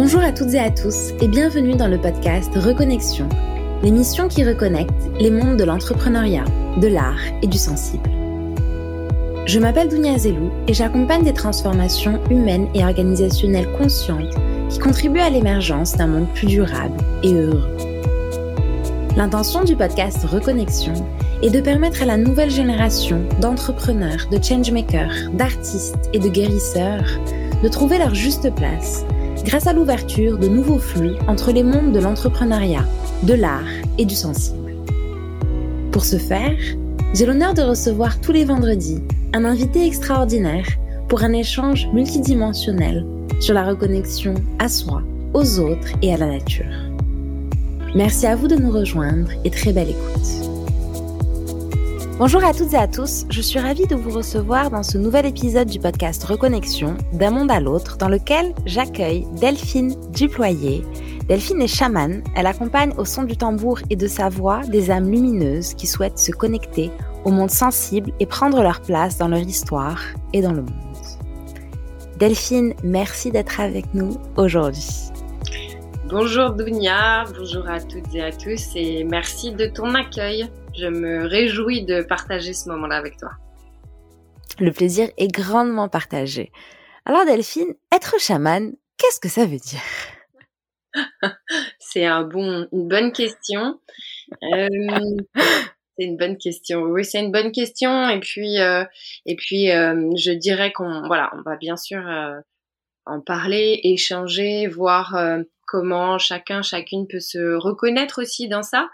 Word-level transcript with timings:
Bonjour 0.00 0.20
à 0.20 0.30
toutes 0.30 0.54
et 0.54 0.60
à 0.60 0.70
tous 0.70 1.10
et 1.20 1.26
bienvenue 1.26 1.74
dans 1.74 1.88
le 1.88 1.98
podcast 1.98 2.52
Reconnexion, 2.54 3.28
l'émission 3.82 4.28
qui 4.28 4.44
reconnecte 4.44 4.94
les 5.18 5.28
mondes 5.28 5.56
de 5.56 5.64
l'entrepreneuriat, 5.64 6.44
de 6.76 6.86
l'art 6.86 7.18
et 7.42 7.48
du 7.48 7.58
sensible. 7.58 8.08
Je 9.46 9.58
m'appelle 9.58 9.88
Dounia 9.88 10.16
Zelou 10.16 10.52
et 10.68 10.72
j'accompagne 10.72 11.24
des 11.24 11.32
transformations 11.32 12.20
humaines 12.30 12.68
et 12.74 12.84
organisationnelles 12.84 13.72
conscientes 13.76 14.36
qui 14.70 14.78
contribuent 14.78 15.18
à 15.18 15.30
l'émergence 15.30 15.96
d'un 15.96 16.06
monde 16.06 16.32
plus 16.32 16.46
durable 16.46 16.96
et 17.24 17.34
heureux. 17.34 17.76
L'intention 19.16 19.64
du 19.64 19.74
podcast 19.74 20.24
Reconnexion 20.26 20.94
est 21.42 21.50
de 21.50 21.60
permettre 21.60 22.02
à 22.02 22.06
la 22.06 22.18
nouvelle 22.18 22.50
génération 22.50 23.24
d'entrepreneurs, 23.40 24.28
de 24.30 24.40
changemakers, 24.40 25.32
d'artistes 25.32 26.08
et 26.12 26.20
de 26.20 26.28
guérisseurs 26.28 27.18
de 27.64 27.68
trouver 27.68 27.98
leur 27.98 28.14
juste 28.14 28.54
place 28.54 29.04
grâce 29.48 29.66
à 29.66 29.72
l'ouverture 29.72 30.36
de 30.36 30.46
nouveaux 30.46 30.78
flux 30.78 31.14
entre 31.26 31.52
les 31.52 31.62
mondes 31.62 31.92
de 31.92 32.00
l'entrepreneuriat, 32.00 32.84
de 33.22 33.32
l'art 33.32 33.72
et 33.96 34.04
du 34.04 34.14
sensible. 34.14 34.74
Pour 35.90 36.04
ce 36.04 36.18
faire, 36.18 36.58
j'ai 37.14 37.24
l'honneur 37.24 37.54
de 37.54 37.62
recevoir 37.62 38.20
tous 38.20 38.32
les 38.32 38.44
vendredis 38.44 39.02
un 39.32 39.46
invité 39.46 39.86
extraordinaire 39.86 40.66
pour 41.08 41.22
un 41.22 41.32
échange 41.32 41.88
multidimensionnel 41.94 43.06
sur 43.40 43.54
la 43.54 43.64
reconnexion 43.64 44.34
à 44.58 44.68
soi, 44.68 45.02
aux 45.32 45.58
autres 45.60 45.94
et 46.02 46.12
à 46.12 46.18
la 46.18 46.26
nature. 46.26 46.66
Merci 47.94 48.26
à 48.26 48.36
vous 48.36 48.48
de 48.48 48.56
nous 48.56 48.70
rejoindre 48.70 49.30
et 49.46 49.50
très 49.50 49.72
belle 49.72 49.88
écoute. 49.88 50.57
Bonjour 52.18 52.42
à 52.42 52.52
toutes 52.52 52.72
et 52.72 52.76
à 52.76 52.88
tous, 52.88 53.26
je 53.30 53.40
suis 53.40 53.60
ravie 53.60 53.86
de 53.86 53.94
vous 53.94 54.10
recevoir 54.10 54.70
dans 54.70 54.82
ce 54.82 54.98
nouvel 54.98 55.24
épisode 55.24 55.68
du 55.68 55.78
podcast 55.78 56.24
Reconnexion 56.24 56.96
d'un 57.12 57.30
monde 57.30 57.48
à 57.48 57.60
l'autre 57.60 57.96
dans 57.96 58.08
lequel 58.08 58.54
j'accueille 58.66 59.24
Delphine 59.40 59.94
Duployer. 60.10 60.84
Delphine 61.28 61.62
est 61.62 61.68
chamane, 61.68 62.24
elle 62.34 62.48
accompagne 62.48 62.92
au 62.98 63.04
son 63.04 63.22
du 63.22 63.36
tambour 63.36 63.78
et 63.88 63.94
de 63.94 64.08
sa 64.08 64.30
voix 64.30 64.62
des 64.66 64.90
âmes 64.90 65.08
lumineuses 65.08 65.74
qui 65.74 65.86
souhaitent 65.86 66.18
se 66.18 66.32
connecter 66.32 66.90
au 67.24 67.30
monde 67.30 67.52
sensible 67.52 68.10
et 68.18 68.26
prendre 68.26 68.64
leur 68.64 68.80
place 68.80 69.16
dans 69.16 69.28
leur 69.28 69.38
histoire 69.38 70.02
et 70.32 70.42
dans 70.42 70.52
le 70.52 70.62
monde. 70.62 70.72
Delphine, 72.18 72.74
merci 72.82 73.30
d'être 73.30 73.60
avec 73.60 73.94
nous 73.94 74.16
aujourd'hui. 74.36 75.07
Bonjour 76.10 76.52
Dounia, 76.54 77.24
bonjour 77.36 77.68
à 77.68 77.80
toutes 77.80 78.14
et 78.14 78.22
à 78.22 78.32
tous 78.32 78.74
et 78.74 79.04
merci 79.04 79.52
de 79.52 79.66
ton 79.66 79.94
accueil. 79.94 80.48
Je 80.74 80.86
me 80.86 81.26
réjouis 81.26 81.84
de 81.84 82.00
partager 82.00 82.54
ce 82.54 82.70
moment-là 82.70 82.96
avec 82.96 83.18
toi. 83.18 83.32
Le 84.58 84.72
plaisir 84.72 85.10
est 85.18 85.28
grandement 85.28 85.90
partagé. 85.90 86.50
Alors 87.04 87.26
Delphine, 87.26 87.74
être 87.94 88.18
chamane, 88.18 88.72
qu'est-ce 88.96 89.20
que 89.20 89.28
ça 89.28 89.44
veut 89.44 89.58
dire? 89.58 89.82
C'est 91.78 92.06
un 92.06 92.22
bon, 92.22 92.66
une 92.72 92.88
bonne 92.88 93.12
question. 93.12 93.78
Euh, 94.42 94.68
c'est 95.36 96.04
une 96.04 96.16
bonne 96.16 96.38
question. 96.38 96.84
Oui, 96.84 97.04
c'est 97.04 97.20
une 97.20 97.32
bonne 97.32 97.52
question. 97.52 98.08
Et 98.08 98.20
puis, 98.20 98.58
euh, 98.60 98.82
et 99.26 99.36
puis, 99.36 99.70
euh, 99.70 100.10
je 100.16 100.30
dirais 100.30 100.72
qu'on, 100.72 101.06
voilà, 101.06 101.30
on 101.34 101.42
va 101.42 101.56
bien 101.56 101.76
sûr 101.76 102.00
en 103.08 103.20
parler, 103.20 103.80
échanger, 103.84 104.66
voir 104.66 105.16
comment 105.66 106.18
chacun, 106.18 106.62
chacune 106.62 107.06
peut 107.06 107.20
se 107.20 107.54
reconnaître 107.54 108.22
aussi 108.22 108.48
dans 108.48 108.62
ça. 108.62 108.88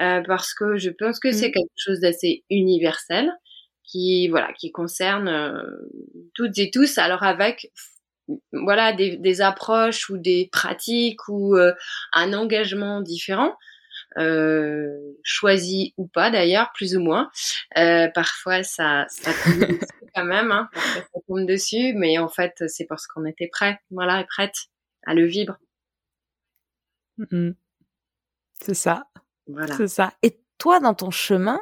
Euh, 0.00 0.22
parce 0.26 0.52
que 0.52 0.76
je 0.76 0.90
pense 0.90 1.18
que 1.18 1.32
c'est 1.32 1.48
mmh. 1.48 1.52
quelque 1.52 1.78
chose 1.78 2.00
d'assez 2.00 2.44
universel 2.50 3.32
qui 3.82 4.28
voilà 4.28 4.52
qui 4.52 4.70
concerne 4.70 5.28
euh, 5.28 5.62
toutes 6.34 6.58
et 6.58 6.70
tous 6.70 6.98
alors 6.98 7.22
avec 7.22 7.72
voilà 8.52 8.92
des, 8.92 9.16
des 9.16 9.40
approches 9.40 10.10
ou 10.10 10.18
des 10.18 10.50
pratiques 10.52 11.28
ou 11.28 11.56
euh, 11.56 11.72
un 12.12 12.34
engagement 12.34 13.00
différent 13.00 13.56
euh, 14.18 14.88
choisi 15.22 15.94
ou 15.96 16.08
pas 16.08 16.30
d'ailleurs 16.30 16.72
plus 16.74 16.94
ou 16.94 17.00
moins 17.00 17.30
parfois 18.14 18.62
ça 18.64 19.06
ça 19.08 19.30
quand 20.16 20.24
même 20.24 20.50
hein, 20.50 20.68
ça 20.74 21.20
tombe 21.28 21.46
dessus 21.46 21.92
mais 21.94 22.18
en 22.18 22.28
fait 22.28 22.64
c'est 22.66 22.86
parce 22.86 23.06
qu'on 23.06 23.26
était 23.26 23.48
prêt 23.48 23.78
voilà 23.90 24.20
et 24.20 24.24
prête 24.24 24.56
à 25.06 25.14
le 25.14 25.24
vivre. 25.24 25.56
C'est 28.60 28.74
ça. 28.74 29.04
C'est 29.76 29.88
ça. 29.88 30.12
Et 30.22 30.40
toi, 30.58 30.80
dans 30.80 30.94
ton 30.94 31.10
chemin, 31.10 31.60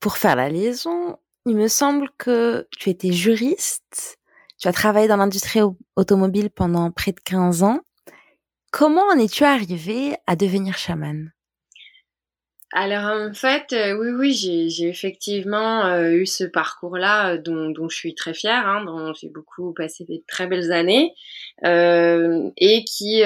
pour 0.00 0.16
faire 0.16 0.34
la 0.34 0.48
liaison, 0.48 1.18
il 1.46 1.56
me 1.56 1.68
semble 1.68 2.08
que 2.18 2.66
tu 2.70 2.90
étais 2.90 3.12
juriste, 3.12 4.18
tu 4.58 4.66
as 4.66 4.72
travaillé 4.72 5.08
dans 5.08 5.16
l'industrie 5.16 5.60
automobile 5.96 6.50
pendant 6.50 6.90
près 6.90 7.12
de 7.12 7.20
15 7.20 7.62
ans. 7.62 7.80
Comment 8.72 9.06
en 9.08 9.18
es-tu 9.18 9.44
arrivé 9.44 10.16
à 10.26 10.36
devenir 10.36 10.76
chaman 10.78 11.30
alors 12.72 13.06
en 13.06 13.34
fait, 13.34 13.72
euh, 13.72 13.94
oui, 13.94 14.10
oui, 14.10 14.68
j'ai 14.70 14.88
effectivement 14.88 15.86
euh, 15.86 16.12
eu 16.12 16.26
ce 16.26 16.44
parcours-là 16.44 17.34
euh, 17.34 17.38
dont, 17.38 17.70
dont, 17.70 17.88
je 17.88 17.96
suis 17.96 18.14
très 18.14 18.32
fière, 18.32 18.64
hein, 18.64 18.84
dont 18.84 19.12
j'ai 19.12 19.28
beaucoup 19.28 19.72
passé 19.74 20.04
des 20.04 20.22
très 20.28 20.46
belles 20.46 20.70
années, 20.70 21.12
et 21.64 22.84
qui 22.84 23.22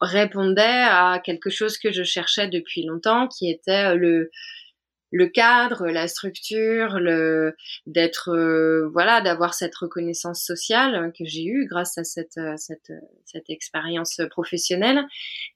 répondait 0.00 0.62
à 0.62 1.20
quelque 1.22 1.50
chose 1.50 1.76
que 1.78 1.92
je 1.92 2.02
cherchais 2.02 2.48
depuis 2.48 2.84
longtemps, 2.84 3.28
qui 3.28 3.50
était 3.50 3.94
le 3.94 4.30
le 5.12 5.26
cadre, 5.26 5.88
la 5.88 6.06
structure, 6.06 7.00
le 7.00 7.56
d'être 7.86 8.30
voilà, 8.92 9.20
d'avoir 9.20 9.54
cette 9.54 9.74
reconnaissance 9.74 10.42
sociale 10.42 11.12
que 11.18 11.24
j'ai 11.24 11.44
eue 11.44 11.66
grâce 11.68 11.98
à 11.98 12.04
cette 12.04 12.40
cette 12.56 12.92
cette 13.24 13.50
expérience 13.50 14.20
professionnelle, 14.30 15.04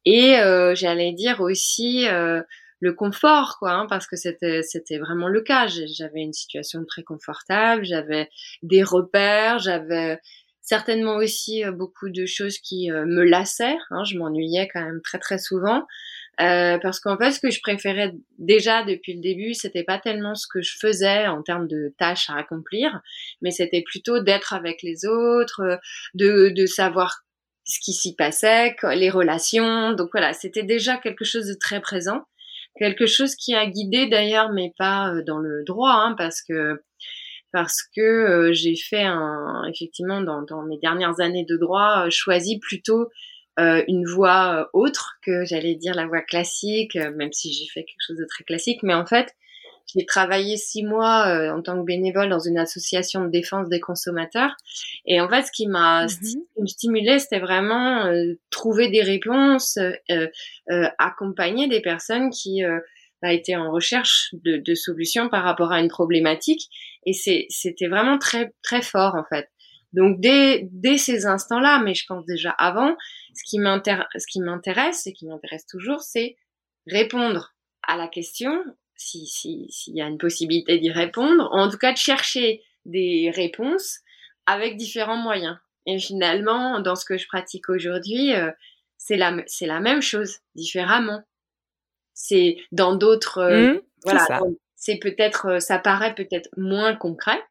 et 0.05 0.37
j'allais 0.75 1.13
dire 1.13 1.41
aussi 1.41 2.07
le 2.85 2.93
confort, 2.93 3.57
quoi, 3.59 3.73
hein, 3.73 3.87
parce 3.89 4.07
que 4.07 4.15
c'était 4.15 4.63
c'était 4.63 4.99
vraiment 4.99 5.29
le 5.29 5.41
cas. 5.41 5.67
J'avais 5.69 6.21
une 6.21 6.35
situation 6.35 6.85
très 6.85 7.03
confortable, 7.03 7.85
j'avais 7.85 8.29
des 8.63 8.83
repères, 8.83 9.59
j'avais 9.59 10.21
certainement 10.61 11.17
aussi 11.17 11.65
euh, 11.65 11.73
beaucoup 11.73 12.11
de 12.11 12.27
choses 12.27 12.59
qui 12.59 12.91
euh, 12.91 13.07
me 13.07 13.25
lassaient. 13.25 13.79
Hein, 13.91 14.05
je 14.05 14.19
m'ennuyais 14.19 14.69
quand 14.69 14.83
même 14.83 15.01
très 15.03 15.19
très 15.19 15.39
souvent. 15.39 15.87
Euh, 16.41 16.79
parce 16.79 17.01
qu'en 17.01 17.17
fait, 17.17 17.31
ce 17.31 17.41
que 17.41 17.51
je 17.51 17.61
préférais 17.63 18.13
déjà 18.39 18.85
depuis 18.85 19.15
le 19.15 19.21
début, 19.23 19.55
c'était 19.55 19.85
pas 19.85 19.99
tellement 19.99 20.35
ce 20.35 20.47
que 20.53 20.61
je 20.61 20.77
faisais 20.79 21.27
en 21.27 21.43
termes 21.43 21.69
de 21.69 21.95
tâches 21.97 22.29
à 22.29 22.37
accomplir, 22.37 23.01
mais 23.41 23.51
c'était 23.51 23.83
plutôt 23.83 24.19
d'être 24.21 24.53
avec 24.53 24.83
les 24.83 25.07
autres, 25.07 25.79
de, 26.15 26.49
de 26.49 26.67
savoir 26.67 27.21
ce 27.65 27.79
qui 27.81 27.93
s'y 27.93 28.17
passait, 28.17 28.75
les 28.95 29.11
relations. 29.11 29.93
Donc 29.93 30.11
voilà, 30.13 30.33
c'était 30.33 30.65
déjà 30.65 30.99
quelque 30.99 31.25
chose 31.25 31.47
de 31.47 31.55
très 31.55 31.81
présent 31.81 32.25
quelque 32.77 33.07
chose 33.07 33.35
qui 33.35 33.55
a 33.55 33.67
guidé 33.67 34.07
d'ailleurs, 34.07 34.51
mais 34.53 34.73
pas 34.79 35.13
euh, 35.13 35.23
dans 35.27 35.39
le 35.39 35.65
droit, 35.65 35.93
hein, 35.93 36.15
parce 36.17 36.43
que 36.43 36.83
parce 37.53 37.83
que 37.95 38.01
euh, 38.01 38.53
j'ai 38.53 38.75
fait 38.77 39.05
un 39.05 39.63
effectivement 39.73 40.21
dans, 40.21 40.63
mes 40.65 40.79
dernières 40.79 41.21
années 41.21 41.47
de 41.49 41.57
droit 41.57 42.07
euh, 42.07 42.11
choisi 42.11 42.59
plutôt 42.59 43.09
une 43.57 44.05
voie 44.05 44.69
autre 44.73 45.13
que 45.25 45.45
j'allais 45.45 45.77
dire 45.77 45.95
la 45.95 46.09
voie 46.09 46.23
classique, 46.23 46.97
même 46.97 47.33
si 47.33 47.53
j'ai 47.53 47.67
fait 47.73 47.85
quelque 47.85 48.05
chose 48.05 48.17
de 48.17 48.27
très 48.29 48.43
classique, 48.43 48.83
mais 48.83 48.95
en 48.95 49.07
fait 49.07 49.33
j'ai 49.87 50.05
travaillé 50.07 50.57
six 50.57 50.83
mois 50.83 51.29
euh, 51.29 51.53
en 51.53 51.63
tant 51.63 51.79
que 51.79 51.85
bénévole 51.85 52.29
dans 52.29 52.39
une 52.39 52.59
association 52.59 53.25
de 53.25 53.31
défense 53.31 53.69
des 53.69 53.81
consommateurs. 53.81 54.57
Et 55.07 55.21
en 55.21 55.29
fait, 55.29 55.43
ce 55.43 55.53
qui 55.53 55.67
m'a 55.67 56.07
mhm. 56.07 56.67
stimulé, 56.67 57.19
c'était 57.19 57.39
vraiment 57.39 58.07
euh, 58.07 58.35
trouver 58.51 58.89
des 58.89 59.03
réponses, 59.03 59.77
euh, 59.77 60.29
euh 60.71 60.89
accompagner 60.99 61.69
des 61.69 61.81
personnes 61.81 62.31
qui 62.31 62.65
euh, 62.65 62.81
bah, 63.23 63.33
étaient 63.33 63.57
en 63.57 63.71
recherche 63.71 64.31
de, 64.33 64.57
de, 64.57 64.75
solutions 64.75 65.29
par 65.29 65.45
rapport 65.45 65.73
à 65.73 65.81
une 65.81 65.89
problématique. 65.89 66.69
Et 67.07 67.13
c'était 67.13 67.89
vraiment 67.89 68.19
très 68.19 68.53
très 68.63 68.83
fort 68.83 69.15
en 69.15 69.25
fait. 69.25 69.49
Donc 69.93 70.21
dès, 70.21 70.69
dès 70.73 70.99
ces 70.99 71.25
instants-là, 71.25 71.81
mais 71.85 71.95
je 71.95 72.05
pense 72.09 72.27
déjà 72.27 72.51
avant, 72.51 72.97
ce 73.35 73.45
qui 73.45 73.59
m'intéresse 73.61 75.07
et 75.07 75.13
qui 75.13 75.27
m'intéresse 75.27 75.67
toujours, 75.67 76.01
c'est 76.01 76.37
répondre 76.87 77.55
à 77.87 77.97
la 77.97 78.09
question 78.09 78.61
s'il 79.05 79.27
si, 79.27 79.67
s'il 79.71 79.97
y 79.97 80.03
a 80.03 80.07
une 80.07 80.19
possibilité 80.19 80.79
d'y 80.79 80.91
répondre, 80.91 81.49
en 81.53 81.69
tout 81.69 81.79
cas 81.79 81.93
de 81.93 81.99
chercher 81.99 82.63
des 82.85 83.31
réponses 83.35 84.01
avec 84.47 84.77
différents 84.77 85.17
moyens. 85.17 85.59
Et 85.87 85.99
finalement, 85.99 86.81
dans 86.81 86.97
ce 86.97 87.05
que 87.05 87.19
je 87.19 87.27
pratique 87.27 87.69
aujourd'hui, 87.69 88.35
euh, 88.35 88.51
c'est 88.97 89.17
la, 89.17 89.37
c'est 89.47 89.67
la 89.67 89.81
même 89.81 90.01
chose, 90.01 90.39
différemment. 90.55 91.23
C'est 92.15 92.57
dans 92.73 92.95
d'autres, 92.95 93.39
euh, 93.39 93.75
mmh, 93.75 93.81
voilà, 94.05 94.41
c'est 94.77 94.99
peut-être, 94.99 95.47
euh, 95.47 95.61
ça 95.61 95.79
paraît 95.79 96.15
peut-être 96.15 96.49
moins 96.57 96.95
concret, 96.95 97.43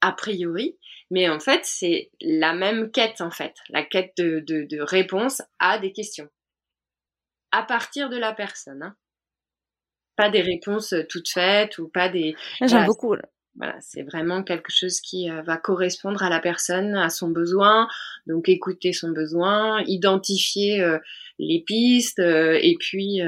a 0.00 0.12
priori, 0.12 0.78
mais 1.10 1.28
en 1.28 1.38
fait, 1.38 1.64
c'est 1.64 2.10
la 2.20 2.54
même 2.54 2.90
quête, 2.90 3.20
en 3.20 3.30
fait, 3.30 3.54
la 3.68 3.84
quête 3.84 4.12
de, 4.16 4.40
de, 4.40 4.64
de 4.64 4.80
réponse 4.80 5.42
à 5.58 5.78
des 5.78 5.92
questions. 5.92 6.28
À 7.52 7.62
partir 7.62 8.08
de 8.08 8.16
la 8.16 8.32
personne, 8.32 8.82
hein 8.82 8.96
pas 10.20 10.30
des 10.30 10.42
réponses 10.42 10.92
euh, 10.92 11.02
toutes 11.08 11.28
faites 11.28 11.78
ou 11.78 11.88
pas 11.88 12.08
des. 12.08 12.34
J'aime 12.60 12.86
beaucoup. 12.86 13.14
Voilà, 13.56 13.74
c'est 13.80 14.04
vraiment 14.04 14.44
quelque 14.44 14.70
chose 14.70 15.00
qui 15.00 15.28
va 15.28 15.56
correspondre 15.56 16.22
à 16.22 16.30
la 16.30 16.38
personne, 16.38 16.94
à 16.94 17.10
son 17.10 17.28
besoin. 17.28 17.88
Donc 18.26 18.48
écouter 18.48 18.92
son 18.92 19.10
besoin, 19.10 19.82
identifier 19.86 20.82
les 21.38 21.62
pistes 21.66 22.20
et 22.20 22.76
puis 22.78 23.20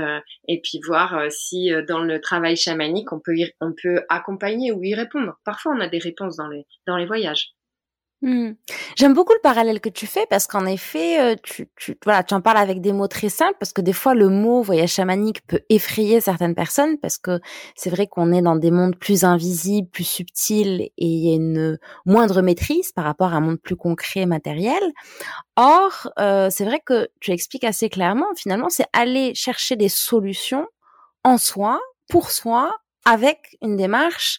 et 0.49 0.61
puis 0.63 0.81
voir 0.87 1.27
si 1.31 1.73
dans 1.89 2.03
le 2.05 2.21
travail 2.21 2.57
chamanique 2.57 3.13
on 3.13 3.19
peut 3.19 3.35
on 3.61 3.73
peut 3.73 4.05
accompagner 4.09 4.71
ou 4.71 4.83
y 4.85 4.95
répondre. 4.95 5.39
Parfois 5.45 5.75
on 5.77 5.81
a 5.81 5.89
des 5.89 5.99
réponses 5.99 6.37
dans 6.37 6.49
les 6.49 6.67
dans 6.87 6.97
les 6.97 7.05
voyages. 7.05 7.53
Mmh. 8.23 8.53
J'aime 8.95 9.15
beaucoup 9.15 9.33
le 9.33 9.41
parallèle 9.43 9.81
que 9.81 9.89
tu 9.89 10.07
fais 10.07 10.27
parce 10.31 10.47
qu'en 10.47 10.65
effet, 10.65 11.21
euh, 11.21 11.35
tu, 11.43 11.69
tu, 11.75 11.99
voilà, 12.05 12.23
tu 12.23 12.35
en 12.35 12.41
parles 12.41 12.59
avec 12.59 12.81
des 12.81 12.93
mots 12.93 13.09
très 13.09 13.29
simples 13.29 13.57
parce 13.59 13.73
que 13.73 13.81
des 13.81 13.93
fois 13.93 14.15
le 14.15 14.29
mot 14.29 14.63
voyage 14.63 14.93
chamanique 14.93 15.45
peut 15.49 15.63
effrayer 15.71 16.21
certaines 16.21 16.55
personnes 16.55 16.99
parce 16.99 17.19
que 17.19 17.41
c'est 17.75 17.91
vrai 17.91 18.07
qu'on 18.07 18.33
est 18.33 18.41
dans 18.41 18.55
des 18.55 18.71
mondes 18.71 18.97
plus 18.97 19.25
invisibles, 19.25 19.89
plus 19.89 20.05
subtils 20.05 20.83
et 20.83 20.93
il 20.99 21.29
y 21.29 21.33
a 21.33 21.35
une 21.35 21.79
moindre 22.07 22.43
maîtrise 22.43 22.93
par 22.93 23.05
rapport 23.05 23.33
à 23.33 23.37
un 23.39 23.41
monde 23.41 23.61
plus 23.61 23.77
concret, 23.77 24.25
matériel. 24.25 24.83
Or, 25.57 26.09
euh, 26.21 26.49
c'est 26.49 26.65
vrai 26.65 26.81
que 26.85 27.09
tu 27.19 27.33
expliques 27.33 27.65
assez 27.65 27.89
clairement, 27.89 28.29
finalement, 28.37 28.69
c'est 28.69 28.87
aller 28.93 29.35
chercher 29.35 29.75
des 29.75 29.89
solutions 29.89 30.69
en 31.25 31.39
soi, 31.39 31.81
pour 32.09 32.31
soi, 32.31 32.73
avec 33.05 33.57
une 33.63 33.77
démarche 33.77 34.39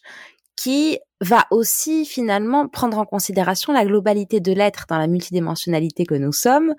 qui 0.55 0.99
va 1.23 1.45
aussi 1.51 2.05
finalement 2.05 2.67
prendre 2.67 2.97
en 2.97 3.05
considération 3.05 3.71
la 3.71 3.85
globalité 3.85 4.39
de 4.39 4.51
l'être 4.51 4.85
dans 4.89 4.97
la 4.97 5.07
multidimensionnalité 5.07 6.05
que 6.05 6.15
nous 6.15 6.33
sommes, 6.33 6.75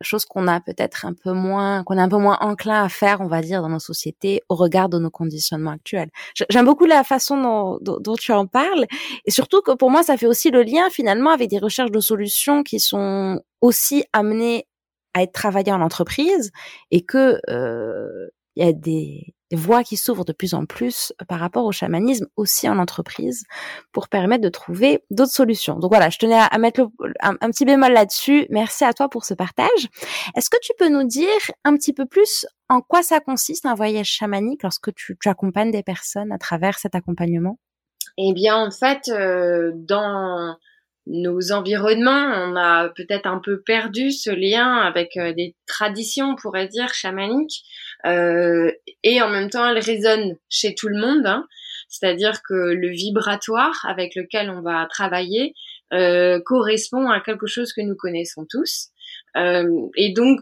chose 0.00 0.24
qu'on 0.24 0.48
a 0.48 0.60
peut-être 0.60 1.04
un 1.04 1.12
peu 1.12 1.32
moins, 1.32 1.84
qu'on 1.84 1.98
est 1.98 2.00
un 2.00 2.08
peu 2.08 2.16
moins 2.16 2.38
enclin 2.40 2.84
à 2.84 2.88
faire, 2.88 3.20
on 3.20 3.26
va 3.26 3.42
dire, 3.42 3.60
dans 3.60 3.68
nos 3.68 3.78
sociétés 3.78 4.40
au 4.48 4.54
regard 4.54 4.88
de 4.88 4.98
nos 4.98 5.10
conditionnements 5.10 5.72
actuels. 5.72 6.10
J'aime 6.48 6.64
beaucoup 6.64 6.86
la 6.86 7.04
façon 7.04 7.78
dont, 7.80 8.16
tu 8.16 8.32
en 8.32 8.46
parles, 8.46 8.86
et 9.26 9.30
surtout 9.30 9.60
que 9.60 9.72
pour 9.72 9.90
moi, 9.90 10.02
ça 10.02 10.16
fait 10.16 10.26
aussi 10.26 10.50
le 10.50 10.62
lien 10.62 10.88
finalement 10.90 11.30
avec 11.30 11.50
des 11.50 11.58
recherches 11.58 11.90
de 11.90 12.00
solutions 12.00 12.62
qui 12.62 12.80
sont 12.80 13.40
aussi 13.60 14.04
amenées 14.12 14.66
à 15.14 15.22
être 15.22 15.32
travaillées 15.32 15.72
en 15.72 15.82
entreprise, 15.82 16.50
et 16.90 17.02
que 17.02 17.38
euh, 17.50 18.28
il 18.56 18.64
y 18.64 18.68
a 18.68 18.72
des 18.72 19.34
voies 19.56 19.84
qui 19.84 19.96
s'ouvrent 19.96 20.24
de 20.24 20.32
plus 20.32 20.54
en 20.54 20.64
plus 20.64 21.12
par 21.28 21.40
rapport 21.40 21.64
au 21.64 21.72
chamanisme 21.72 22.26
aussi 22.36 22.68
en 22.68 22.78
entreprise 22.78 23.44
pour 23.92 24.08
permettre 24.08 24.42
de 24.42 24.48
trouver 24.48 25.04
d'autres 25.10 25.32
solutions. 25.32 25.78
Donc 25.78 25.90
voilà, 25.90 26.10
je 26.10 26.18
tenais 26.18 26.38
à, 26.38 26.58
mettre 26.58 26.88
un, 27.20 27.34
petit 27.34 27.64
bémol 27.64 27.92
là-dessus. 27.92 28.46
Merci 28.50 28.84
à 28.84 28.92
toi 28.92 29.08
pour 29.08 29.24
ce 29.24 29.34
partage. 29.34 29.88
Est-ce 30.36 30.50
que 30.50 30.58
tu 30.62 30.72
peux 30.78 30.88
nous 30.88 31.04
dire 31.04 31.28
un 31.64 31.76
petit 31.76 31.92
peu 31.92 32.06
plus 32.06 32.46
en 32.68 32.80
quoi 32.80 33.02
ça 33.02 33.20
consiste 33.20 33.66
un 33.66 33.74
voyage 33.74 34.08
chamanique 34.08 34.62
lorsque 34.62 34.94
tu, 34.94 35.16
accompagnes 35.26 35.70
des 35.70 35.82
personnes 35.82 36.32
à 36.32 36.38
travers 36.38 36.78
cet 36.78 36.94
accompagnement? 36.94 37.58
Eh 38.18 38.32
bien, 38.34 38.56
en 38.56 38.70
fait, 38.70 39.08
euh, 39.08 39.72
dans 39.74 40.56
nos 41.06 41.52
environnements, 41.52 42.10
on 42.10 42.56
a 42.56 42.88
peut-être 42.90 43.26
un 43.26 43.38
peu 43.38 43.60
perdu 43.60 44.12
ce 44.12 44.30
lien 44.30 44.76
avec 44.76 45.16
euh, 45.16 45.32
des 45.32 45.56
traditions, 45.66 46.30
on 46.30 46.36
pourrait 46.36 46.68
dire, 46.68 46.94
chamaniques. 46.94 47.64
Euh, 48.06 48.70
et 49.02 49.20
en 49.20 49.28
même 49.28 49.50
temps, 49.50 49.68
elles 49.68 49.82
résonnent 49.82 50.36
chez 50.48 50.74
tout 50.74 50.88
le 50.88 51.00
monde. 51.00 51.26
Hein. 51.26 51.46
C'est-à-dire 51.88 52.42
que 52.42 52.54
le 52.54 52.88
vibratoire 52.88 53.84
avec 53.86 54.14
lequel 54.14 54.48
on 54.50 54.62
va 54.62 54.86
travailler 54.88 55.54
euh, 55.92 56.40
correspond 56.44 57.10
à 57.10 57.20
quelque 57.20 57.46
chose 57.46 57.72
que 57.72 57.82
nous 57.82 57.96
connaissons 57.96 58.46
tous. 58.48 58.88
et 59.34 60.12
donc, 60.12 60.40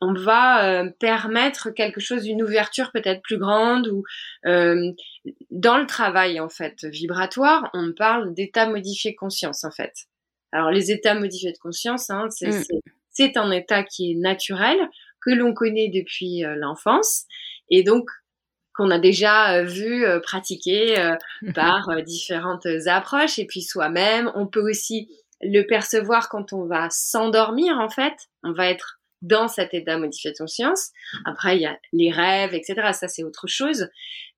on 0.00 0.14
va 0.14 0.66
euh, 0.66 0.90
permettre 0.98 1.70
quelque 1.70 2.00
chose 2.00 2.22
d'une 2.24 2.42
ouverture 2.42 2.90
peut-être 2.92 3.22
plus 3.22 3.38
grande 3.38 3.88
ou 3.88 4.04
euh, 4.46 4.92
dans 5.50 5.78
le 5.78 5.86
travail 5.86 6.40
en 6.40 6.48
fait 6.48 6.84
vibratoire, 6.84 7.70
on 7.74 7.92
parle 7.92 8.34
d'état 8.34 8.68
modifié 8.68 9.12
de 9.12 9.16
conscience 9.16 9.64
en 9.64 9.70
fait. 9.70 9.92
Alors 10.52 10.70
les 10.70 10.90
états 10.90 11.14
modifiés 11.14 11.52
de 11.52 11.58
conscience, 11.58 12.10
hein, 12.10 12.28
mm. 12.40 12.62
c'est 13.10 13.36
un 13.36 13.50
état 13.50 13.82
qui 13.82 14.12
est 14.12 14.14
naturel 14.14 14.78
que 15.20 15.30
l'on 15.30 15.54
connaît 15.54 15.88
depuis 15.88 16.44
euh, 16.44 16.54
l'enfance 16.56 17.24
et 17.70 17.82
donc 17.82 18.08
qu'on 18.74 18.90
a 18.90 18.98
déjà 18.98 19.62
vu 19.62 20.04
pratiquer 20.22 21.14
par 21.54 22.02
différentes 22.02 22.66
approches 22.84 23.38
et 23.38 23.46
puis 23.46 23.62
soi-même. 23.62 24.30
On 24.34 24.46
peut 24.46 24.60
aussi 24.60 25.08
le 25.40 25.62
percevoir 25.62 26.28
quand 26.28 26.52
on 26.52 26.66
va 26.66 26.88
s'endormir 26.90 27.78
en 27.78 27.88
fait. 27.88 28.14
On 28.42 28.52
va 28.52 28.68
être 28.68 28.95
dans 29.22 29.48
cet 29.48 29.74
état 29.74 29.98
modifié 29.98 30.32
de 30.32 30.36
conscience. 30.36 30.90
Après, 31.24 31.56
il 31.56 31.62
y 31.62 31.66
a 31.66 31.78
les 31.92 32.10
rêves, 32.10 32.54
etc. 32.54 32.92
Ça, 32.92 33.08
c'est 33.08 33.24
autre 33.24 33.46
chose. 33.46 33.88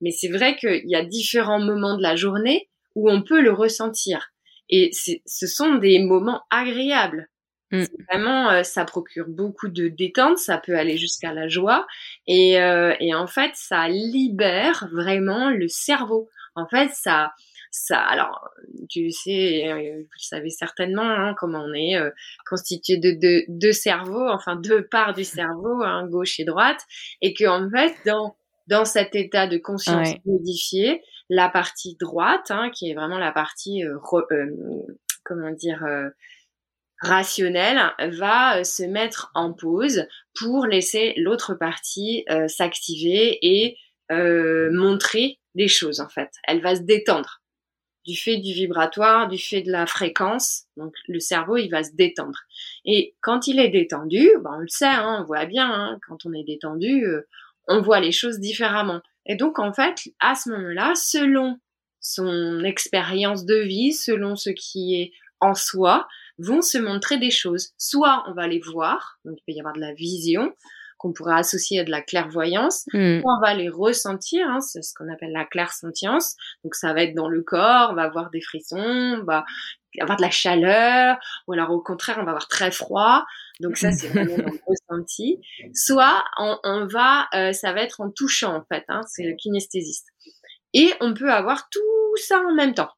Mais 0.00 0.10
c'est 0.10 0.28
vrai 0.28 0.56
qu'il 0.56 0.88
y 0.88 0.94
a 0.94 1.04
différents 1.04 1.60
moments 1.60 1.96
de 1.96 2.02
la 2.02 2.16
journée 2.16 2.68
où 2.94 3.10
on 3.10 3.22
peut 3.22 3.40
le 3.40 3.52
ressentir. 3.52 4.30
Et 4.70 4.90
ce 4.92 5.46
sont 5.46 5.76
des 5.76 5.98
moments 5.98 6.42
agréables. 6.50 7.28
Mm. 7.70 7.84
Vraiment, 8.08 8.50
euh, 8.50 8.62
ça 8.62 8.84
procure 8.84 9.26
beaucoup 9.28 9.68
de 9.68 9.88
détente, 9.88 10.38
ça 10.38 10.58
peut 10.58 10.76
aller 10.76 10.96
jusqu'à 10.96 11.32
la 11.32 11.48
joie. 11.48 11.86
Et, 12.26 12.60
euh, 12.60 12.94
et 13.00 13.14
en 13.14 13.26
fait, 13.26 13.50
ça 13.54 13.88
libère 13.88 14.88
vraiment 14.92 15.50
le 15.50 15.68
cerveau. 15.68 16.28
En 16.54 16.66
fait, 16.66 16.90
ça, 16.92 17.32
ça, 17.70 18.00
alors, 18.00 18.50
tu 18.88 19.10
sais, 19.10 19.68
euh, 19.68 19.98
vous 19.98 20.08
le 20.14 20.20
savez 20.20 20.50
certainement 20.50 21.02
hein, 21.02 21.34
comment 21.38 21.64
on 21.64 21.74
est 21.74 21.96
euh, 21.96 22.10
constitué 22.48 22.96
de 22.96 23.12
deux 23.12 23.44
de 23.48 23.70
cerveaux, 23.72 24.28
enfin 24.28 24.56
deux 24.56 24.86
parts 24.86 25.12
du 25.12 25.24
cerveau, 25.24 25.82
hein, 25.82 26.06
gauche 26.08 26.40
et 26.40 26.44
droite, 26.44 26.80
et 27.20 27.34
que 27.34 27.46
en 27.46 27.68
fait, 27.70 27.94
dans 28.06 28.36
dans 28.66 28.84
cet 28.84 29.14
état 29.14 29.46
de 29.46 29.56
conscience 29.56 30.10
modifié, 30.26 31.02
la 31.30 31.48
partie 31.48 31.96
droite, 31.98 32.50
hein, 32.50 32.70
qui 32.70 32.90
est 32.90 32.94
vraiment 32.94 33.18
la 33.18 33.32
partie, 33.32 33.82
euh, 33.84 33.96
comment 35.24 35.50
dire, 35.52 35.86
rationnelle, 37.00 37.80
va 38.18 38.64
se 38.64 38.82
mettre 38.82 39.30
en 39.34 39.54
pause 39.54 40.06
pour 40.38 40.66
laisser 40.66 41.14
l'autre 41.16 41.54
partie 41.54 42.24
s'activer 42.46 43.38
et 43.40 43.76
montrer 44.10 45.38
des 45.54 45.68
choses 45.68 46.00
en 46.00 46.08
fait. 46.08 46.30
Elle 46.46 46.60
va 46.62 46.76
se 46.76 46.82
détendre 46.82 47.37
du 48.08 48.16
fait 48.16 48.38
du 48.38 48.54
vibratoire, 48.54 49.28
du 49.28 49.36
fait 49.36 49.60
de 49.60 49.70
la 49.70 49.86
fréquence. 49.86 50.64
Donc 50.78 50.94
le 51.06 51.20
cerveau, 51.20 51.58
il 51.58 51.68
va 51.68 51.84
se 51.84 51.92
détendre. 51.92 52.38
Et 52.86 53.14
quand 53.20 53.46
il 53.46 53.60
est 53.60 53.68
détendu, 53.68 54.26
ben, 54.42 54.52
on 54.56 54.60
le 54.60 54.68
sait, 54.68 54.86
hein, 54.86 55.18
on 55.20 55.24
voit 55.26 55.44
bien, 55.44 55.70
hein, 55.70 55.98
quand 56.08 56.24
on 56.24 56.32
est 56.32 56.42
détendu, 56.42 57.04
euh, 57.04 57.28
on 57.68 57.82
voit 57.82 58.00
les 58.00 58.12
choses 58.12 58.40
différemment. 58.40 59.02
Et 59.26 59.36
donc 59.36 59.58
en 59.58 59.74
fait, 59.74 60.08
à 60.20 60.34
ce 60.34 60.48
moment-là, 60.48 60.94
selon 60.94 61.58
son 62.00 62.64
expérience 62.64 63.44
de 63.44 63.56
vie, 63.56 63.92
selon 63.92 64.36
ce 64.36 64.50
qui 64.50 64.94
est 64.94 65.12
en 65.40 65.54
soi, 65.54 66.08
vont 66.38 66.62
se 66.62 66.78
montrer 66.78 67.18
des 67.18 67.30
choses. 67.30 67.74
Soit 67.76 68.24
on 68.26 68.32
va 68.32 68.48
les 68.48 68.60
voir, 68.60 69.18
donc 69.26 69.36
il 69.38 69.44
peut 69.44 69.56
y 69.56 69.60
avoir 69.60 69.74
de 69.74 69.80
la 69.80 69.92
vision, 69.92 70.54
qu'on 70.98 71.12
pourrait 71.12 71.38
associer 71.38 71.80
à 71.80 71.84
de 71.84 71.90
la 71.90 72.02
clairvoyance. 72.02 72.84
Hmm. 72.92 73.20
On 73.24 73.40
va 73.40 73.54
les 73.54 73.68
ressentir, 73.68 74.46
hein, 74.48 74.60
c'est 74.60 74.82
ce 74.82 74.92
qu'on 74.94 75.10
appelle 75.10 75.32
la 75.32 75.44
clairsentience. 75.44 76.34
Donc 76.64 76.74
ça 76.74 76.92
va 76.92 77.02
être 77.02 77.14
dans 77.14 77.28
le 77.28 77.42
corps, 77.42 77.90
on 77.92 77.94
va 77.94 78.02
avoir 78.02 78.30
des 78.30 78.40
frissons, 78.40 78.76
on 79.20 79.24
va 79.24 79.44
avoir 80.00 80.16
de 80.16 80.22
la 80.22 80.30
chaleur, 80.30 81.16
ou 81.46 81.52
alors 81.52 81.70
au 81.70 81.80
contraire 81.80 82.18
on 82.20 82.24
va 82.24 82.30
avoir 82.30 82.48
très 82.48 82.70
froid. 82.70 83.24
Donc 83.60 83.76
ça 83.76 83.92
c'est 83.92 84.08
vraiment 84.08 84.36
ressenti. 84.66 85.40
Soit 85.72 86.24
on, 86.38 86.86
va, 86.86 87.28
euh, 87.34 87.52
ça 87.52 87.72
va 87.72 87.82
être 87.82 88.00
en 88.00 88.10
touchant 88.10 88.54
en 88.56 88.64
fait, 88.64 88.84
hein, 88.88 89.00
c'est 89.06 89.24
le 89.24 89.34
kinesthésiste. 89.36 90.08
Et 90.74 90.92
on 91.00 91.14
peut 91.14 91.32
avoir 91.32 91.68
tout 91.70 92.16
ça 92.16 92.40
en 92.40 92.54
même 92.54 92.74
temps. 92.74 92.90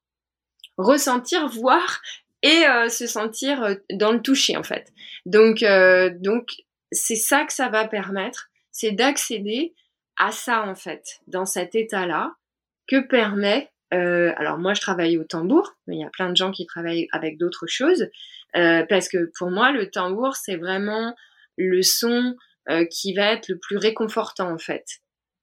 Ressentir, 0.78 1.47
voir 1.49 2.00
et 2.42 2.66
euh, 2.66 2.88
se 2.88 3.07
sentir 3.07 3.62
euh, 3.62 3.75
dans 3.92 4.12
le 4.12 4.23
toucher 4.23 4.57
en 4.57 4.62
fait. 4.62 4.90
Donc 5.26 5.62
donc 6.21 6.49
c'est 6.92 7.16
ça 7.16 7.44
que 7.44 7.52
ça 7.52 7.68
va 7.68 7.87
permettre, 7.87 8.49
c'est 8.73 8.92
d'accéder 8.92 9.75
à 10.18 10.32
ça 10.32 10.62
en 10.62 10.75
fait, 10.75 11.20
dans 11.26 11.47
cet 11.47 11.75
état-là, 11.75 12.35
que 12.87 13.00
permet. 13.00 13.70
Euh, 13.92 14.32
alors 14.37 14.59
moi, 14.59 14.75
je 14.75 14.80
travaille 14.80 15.18
au 15.18 15.25
tambour, 15.25 15.75
mais 15.87 15.97
il 15.97 16.00
y 16.00 16.04
a 16.04 16.11
plein 16.11 16.30
de 16.30 16.37
gens 16.37 16.52
qui 16.52 16.66
travaillent 16.66 17.09
avec 17.12 17.38
d'autres 17.38 17.66
choses, 17.66 18.09
euh, 18.56 18.85
parce 18.88 19.09
que 19.09 19.30
pour 19.38 19.50
moi, 19.50 19.73
le 19.73 19.90
tambour, 19.90 20.37
c'est 20.37 20.56
vraiment 20.56 21.14
le 21.56 21.82
son 21.82 22.35
euh, 22.68 22.85
qui 22.85 23.14
va 23.14 23.32
être 23.32 23.49
le 23.49 23.59
plus 23.59 23.76
réconfortant 23.76 24.52
en 24.52 24.59
fait. 24.59 24.85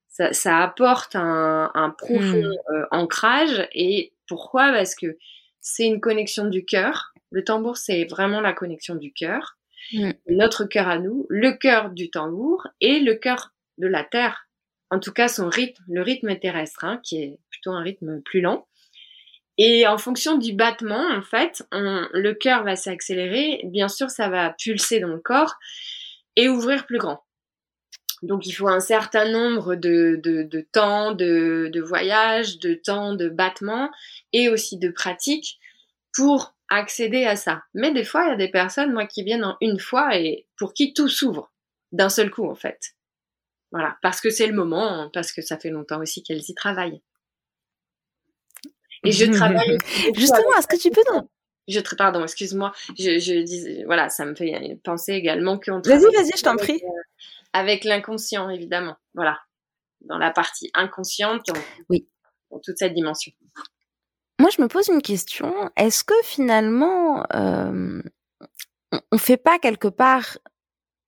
Ça, 0.08 0.34
ça 0.34 0.64
apporte 0.64 1.16
un, 1.16 1.72
un 1.74 1.90
profond 1.90 2.44
hmm. 2.44 2.74
euh, 2.74 2.86
ancrage. 2.92 3.68
Et 3.74 4.14
pourquoi? 4.28 4.72
Parce 4.72 4.96
que 4.96 5.18
c'est 5.60 5.86
une 5.86 6.00
connexion 6.00 6.46
du 6.46 6.66
cœur. 6.66 7.14
Le 7.32 7.44
tambour, 7.44 7.78
c'est 7.78 8.06
vraiment 8.06 8.42
la 8.42 8.54
connexion 8.54 8.96
du 8.96 9.14
cœur. 9.14 9.58
Mm. 9.94 10.12
notre 10.30 10.66
cœur 10.66 10.88
à 10.88 11.00
nous, 11.00 11.26
le 11.30 11.52
cœur 11.54 11.92
du 11.92 12.10
tambour 12.10 12.68
et 12.82 13.00
le 13.00 13.16
cœur 13.16 13.54
de 13.78 13.88
la 13.88 14.04
terre. 14.04 14.48
En 14.90 15.00
tout 15.00 15.12
cas, 15.12 15.28
son 15.28 15.50
rythme, 15.50 15.84
le 15.88 16.02
rythme 16.02 16.38
terrestre, 16.38 16.84
hein, 16.84 17.00
qui 17.04 17.22
est 17.22 17.40
plutôt 17.50 17.72
un 17.72 17.82
rythme 17.82 18.22
plus 18.22 18.42
lent. 18.42 18.68
Et 19.58 19.88
en 19.88 19.98
fonction 19.98 20.38
du 20.38 20.54
battement, 20.54 21.04
en 21.16 21.22
fait, 21.22 21.64
le 21.72 22.32
cœur 22.34 22.64
va 22.64 22.76
s'accélérer. 22.76 23.62
Bien 23.66 23.88
sûr, 23.88 24.10
ça 24.10 24.30
va 24.30 24.56
pulser 24.58 25.00
dans 25.00 25.08
le 25.08 25.20
corps 25.20 25.56
et 26.36 26.48
ouvrir 26.48 26.86
plus 26.86 27.00
grand. 27.00 27.24
Donc 28.24 28.48
il 28.48 28.52
faut 28.52 28.68
un 28.68 28.80
certain 28.80 29.30
nombre 29.30 29.76
de, 29.76 30.20
de, 30.24 30.68
temps 30.72 31.12
de, 31.12 31.70
de 31.72 31.82
voyage, 31.82 32.58
de 32.60 32.74
temps 32.74 33.14
de 33.14 33.30
battement 33.30 33.92
et 34.34 34.50
aussi 34.50 34.78
de 34.78 34.90
pratique 34.90 35.60
pour 36.14 36.57
accéder 36.70 37.26
à 37.26 37.36
ça. 37.36 37.64
Mais 37.74 37.94
des 37.94 38.04
fois, 38.04 38.26
il 38.26 38.30
y 38.30 38.34
a 38.34 38.38
des 38.38 38.50
personnes, 38.50 38.94
moi, 38.94 39.06
qui 39.06 39.24
viennent 39.24 39.46
en 39.46 39.58
une 39.62 39.80
fois 39.80 40.18
et 40.18 40.48
pour 40.58 40.74
qui 40.74 40.94
tout 40.94 41.10
s'ouvre 41.10 41.52
d'un 41.92 42.10
seul 42.10 42.30
coup, 42.30 42.50
en 42.50 42.56
fait. 42.56 42.96
Voilà, 43.72 43.98
parce 44.02 44.22
que 44.22 44.30
c'est 44.30 44.48
le 44.48 44.54
moment, 44.54 45.10
parce 45.14 45.32
que 45.32 45.42
ça 45.42 45.58
fait 45.58 45.70
longtemps 45.70 46.00
aussi 46.00 46.24
qu'elles 46.24 46.44
y 46.48 46.54
travaillent. 46.54 47.02
Et 49.04 49.12
je 49.12 49.26
travaille. 49.32 49.78
Justement, 50.16 50.58
est-ce 50.58 50.68
que 50.68 50.78
tu 50.78 50.90
peux 50.90 51.04
dans... 51.10 51.30
Je 51.68 51.82
pardon, 51.96 52.24
excuse-moi. 52.24 52.72
Je, 52.98 53.20
je 53.20 53.42
dis, 53.42 53.84
voilà, 53.84 54.08
ça 54.08 54.24
me 54.26 54.36
fait 54.36 54.80
penser 54.86 55.12
également 55.14 55.60
qu'on. 55.60 55.82
Vas-y, 55.82 56.14
vas-y, 56.14 56.38
je 56.38 56.44
t'en 56.44 56.56
prie. 56.56 56.82
Euh, 56.82 57.02
avec 57.52 57.84
l'inconscient, 57.84 58.50
évidemment. 58.50 58.96
Voilà, 59.14 59.38
dans 60.02 60.18
la 60.18 60.32
partie 60.32 60.72
inconsciente. 60.74 61.46
oui. 61.90 62.08
Dans 62.50 62.60
toute 62.60 62.78
cette 62.78 62.94
dimension. 62.94 63.34
Moi, 64.40 64.50
je 64.56 64.62
me 64.62 64.68
pose 64.68 64.88
une 64.88 65.02
question. 65.02 65.54
Est-ce 65.76 66.04
que 66.04 66.14
finalement, 66.24 67.24
euh, 67.34 68.02
on 69.12 69.18
fait 69.18 69.38
pas 69.38 69.60
quelque 69.60 69.88
part 69.88 70.38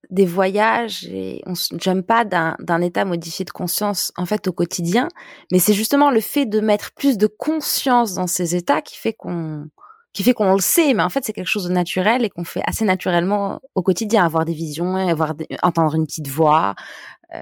des 0.09 0.25
voyages 0.25 1.05
et 1.05 1.41
on 1.45 1.51
ne 1.51 1.79
jump 1.79 2.05
pas 2.05 2.25
d'un 2.25 2.81
état 2.81 3.05
modifié 3.05 3.45
de 3.45 3.51
conscience 3.51 4.11
en 4.17 4.25
fait 4.25 4.47
au 4.47 4.53
quotidien, 4.53 5.07
mais 5.51 5.59
c'est 5.59 5.73
justement 5.73 6.09
le 6.09 6.19
fait 6.19 6.47
de 6.47 6.59
mettre 6.61 6.91
plus 6.93 7.17
de 7.17 7.27
conscience 7.27 8.15
dans 8.15 8.25
ces 8.25 8.55
états 8.55 8.81
qui 8.81 8.97
fait 8.97 9.13
qu'on 9.13 9.69
qui 10.11 10.23
fait 10.23 10.33
qu'on 10.33 10.53
le 10.53 10.61
sait, 10.61 10.95
mais 10.95 11.03
en 11.03 11.09
fait 11.09 11.23
c'est 11.23 11.33
quelque 11.33 11.47
chose 11.47 11.65
de 11.65 11.71
naturel 11.71 12.25
et 12.25 12.29
qu'on 12.31 12.43
fait 12.43 12.63
assez 12.65 12.85
naturellement 12.85 13.61
au 13.75 13.83
quotidien, 13.83 14.25
avoir 14.25 14.45
des 14.45 14.53
visions, 14.53 14.95
avoir 14.95 15.35
entendre 15.61 15.93
une 15.93 16.07
petite 16.07 16.27
voix, 16.27 16.73
euh, 17.35 17.41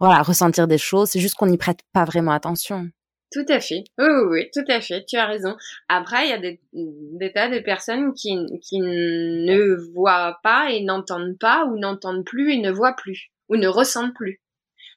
voilà, 0.00 0.22
ressentir 0.22 0.66
des 0.66 0.78
choses. 0.78 1.10
C'est 1.10 1.20
juste 1.20 1.34
qu'on 1.34 1.46
n'y 1.46 1.58
prête 1.58 1.80
pas 1.92 2.04
vraiment 2.04 2.32
attention. 2.32 2.88
Tout 3.32 3.46
à 3.48 3.60
fait. 3.60 3.84
Oui, 3.98 4.06
oui, 4.06 4.24
oui, 4.28 4.50
tout 4.52 4.70
à 4.70 4.80
fait. 4.80 5.04
Tu 5.06 5.16
as 5.16 5.26
raison. 5.26 5.56
Après, 5.88 6.26
il 6.26 6.30
y 6.30 6.34
a 6.34 6.38
des, 6.38 6.60
des 6.72 7.32
tas 7.32 7.48
de 7.48 7.60
personnes 7.60 8.12
qui, 8.12 8.36
qui 8.60 8.78
ne 8.78 9.74
voient 9.94 10.38
pas 10.42 10.70
et 10.70 10.82
n'entendent 10.82 11.38
pas 11.38 11.64
ou 11.64 11.78
n'entendent 11.78 12.24
plus 12.24 12.52
et 12.52 12.58
ne 12.58 12.70
voient 12.70 12.94
plus 12.94 13.30
ou 13.48 13.56
ne 13.56 13.68
ressentent 13.68 14.14
plus. 14.14 14.40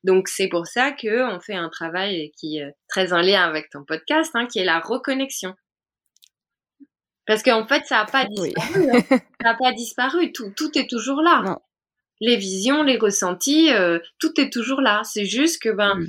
Donc 0.04 0.28
c'est 0.28 0.50
pour 0.50 0.68
ça 0.68 0.92
que 0.92 1.34
on 1.34 1.40
fait 1.40 1.56
un 1.56 1.70
travail 1.70 2.32
qui 2.38 2.58
est 2.58 2.76
très 2.88 3.12
en 3.12 3.22
lien 3.22 3.44
avec 3.44 3.70
ton 3.72 3.84
podcast, 3.84 4.32
hein, 4.36 4.46
qui 4.46 4.60
est 4.60 4.66
la 4.66 4.80
reconnexion. 4.80 5.56
Parce 7.26 7.42
qu'en 7.42 7.66
fait, 7.66 7.86
ça 7.86 7.98
n'a 7.98 8.06
pas 8.06 8.26
disparu. 8.26 8.90
Hein. 8.92 9.02
Ça 9.42 9.52
n'a 9.52 9.56
pas 9.56 9.72
disparu. 9.74 10.32
Tout, 10.32 10.52
tout 10.56 10.78
est 10.78 10.90
toujours 10.90 11.22
là. 11.22 11.60
Les 12.22 12.36
visions, 12.36 12.84
les 12.84 12.98
ressentis, 12.98 13.74
euh, 13.74 14.00
tout 14.20 14.40
est 14.40 14.52
toujours 14.52 14.82
là. 14.82 15.02
C'est 15.04 15.26
juste 15.26 15.62
que 15.62 15.70
ben 15.70 16.00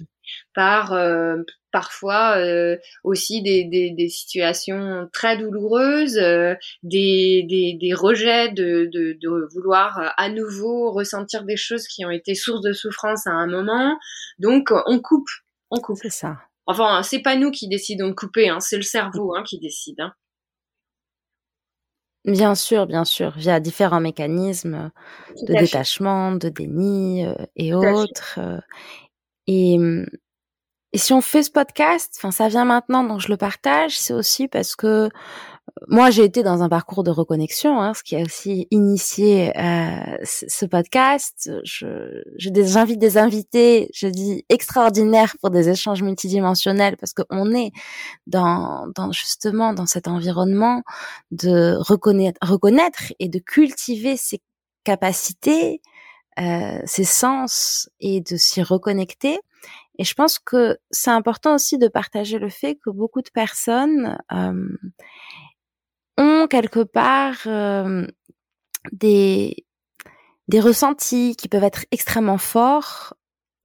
par 0.57 0.95
euh, 0.95 1.37
parfois 1.71 2.39
euh, 2.39 2.79
aussi 3.05 3.43
des, 3.43 3.65
des, 3.65 3.91
des, 3.91 4.09
situations 4.09 5.07
très 5.13 5.37
douloureuses, 5.37 6.17
euh, 6.17 6.55
des, 6.83 7.45
des, 7.47 7.77
des, 7.79 7.93
rejets 7.93 8.49
de, 8.53 8.89
de, 8.91 9.19
de, 9.21 9.49
vouloir 9.53 10.15
à 10.17 10.31
nouveau 10.31 10.91
ressentir 10.93 11.45
des 11.45 11.59
choses 11.59 11.87
qui 11.87 12.07
ont 12.07 12.11
été 12.11 12.35
source 12.35 12.63
de 12.63 12.73
souffrance 12.73 13.27
à 13.27 13.33
un 13.33 13.47
moment. 13.47 13.99
Donc 14.39 14.73
on 14.87 14.99
coupe, 14.99 15.29
on 15.71 15.79
coupe. 15.79 15.99
C'est 16.01 16.09
ça. 16.09 16.39
Enfin, 16.65 17.03
c'est 17.03 17.21
pas 17.21 17.37
nous 17.37 17.51
qui 17.51 17.69
décidons 17.69 18.09
de 18.09 18.15
couper, 18.15 18.49
hein, 18.49 18.59
c'est 18.59 18.79
le 18.79 18.83
cerveau 18.83 19.35
hein, 19.37 19.45
qui 19.47 19.59
décide. 19.59 20.01
Hein. 20.01 20.15
Bien 22.25 22.55
sûr, 22.55 22.87
bien 22.87 23.05
sûr, 23.05 23.33
via 23.37 23.61
différents 23.61 24.01
mécanismes 24.01 24.91
de 25.43 25.53
détachement, 25.53 26.33
de 26.33 26.49
déni 26.49 27.27
et 27.55 27.75
autres. 27.75 28.41
Et 29.47 29.77
hum, 29.79 30.07
et 30.97 30.99
si 30.99 31.13
on 31.13 31.21
fait 31.21 31.43
ce 31.43 31.51
podcast, 31.51 32.15
enfin 32.17 32.31
ça 32.31 32.49
vient 32.49 32.65
maintenant, 32.65 33.05
donc 33.05 33.21
je 33.21 33.29
le 33.29 33.37
partage, 33.37 33.99
c'est 34.01 34.15
aussi 34.15 34.49
parce 34.49 34.77
que 34.77 34.87
euh, 34.87 35.09
moi 35.89 36.09
j'ai 36.09 36.25
été 36.25 36.43
dans 36.43 36.63
un 36.63 36.71
parcours 36.71 37.05
de 37.05 37.11
reconnexion, 37.11 37.79
hein, 37.83 37.93
ce 37.93 38.03
qui 38.03 38.17
a 38.17 38.23
aussi 38.23 38.67
initié 38.71 39.53
euh, 39.59 40.17
ce 40.23 40.65
podcast. 40.65 41.51
Je, 41.65 42.23
des 42.49 43.19
invités, 43.19 43.91
je 43.93 44.07
dis 44.07 44.47
extraordinaires 44.49 45.37
pour 45.39 45.51
des 45.51 45.69
échanges 45.69 46.03
multidimensionnels 46.03 46.97
parce 46.97 47.13
qu'on 47.13 47.55
est 47.55 47.73
dans, 48.27 48.87
dans 48.95 49.13
justement 49.13 49.75
dans 49.75 49.85
cet 49.85 50.09
environnement 50.09 50.83
de 51.31 51.77
reconnaître, 51.79 52.39
reconnaître 52.41 53.13
et 53.19 53.29
de 53.29 53.39
cultiver 53.39 54.17
ses 54.17 54.41
capacités, 54.83 55.83
euh, 56.39 56.81
ses 56.87 57.05
sens 57.05 57.91
et 58.01 58.23
de 58.23 58.39
s'y 58.39 58.63
reconnecter. 58.63 59.39
Et 59.99 60.05
je 60.05 60.15
pense 60.15 60.39
que 60.39 60.79
c'est 60.91 61.11
important 61.11 61.55
aussi 61.55 61.79
de 61.79 61.89
partager 61.89 62.39
le 62.39 62.49
fait 62.49 62.77
que 62.77 62.91
beaucoup 62.91 63.23
de 63.23 63.31
personnes 63.31 64.19
euh, 64.33 64.77
ont 66.19 66.47
quelque 66.49 66.83
part 66.83 67.39
euh, 67.47 68.07
des 68.93 69.65
des 70.49 70.61
ressentis 70.61 71.35
qui 71.37 71.49
peuvent 71.49 71.65
être 71.65 71.87
extrêmement 71.91 72.39
forts 72.39 73.15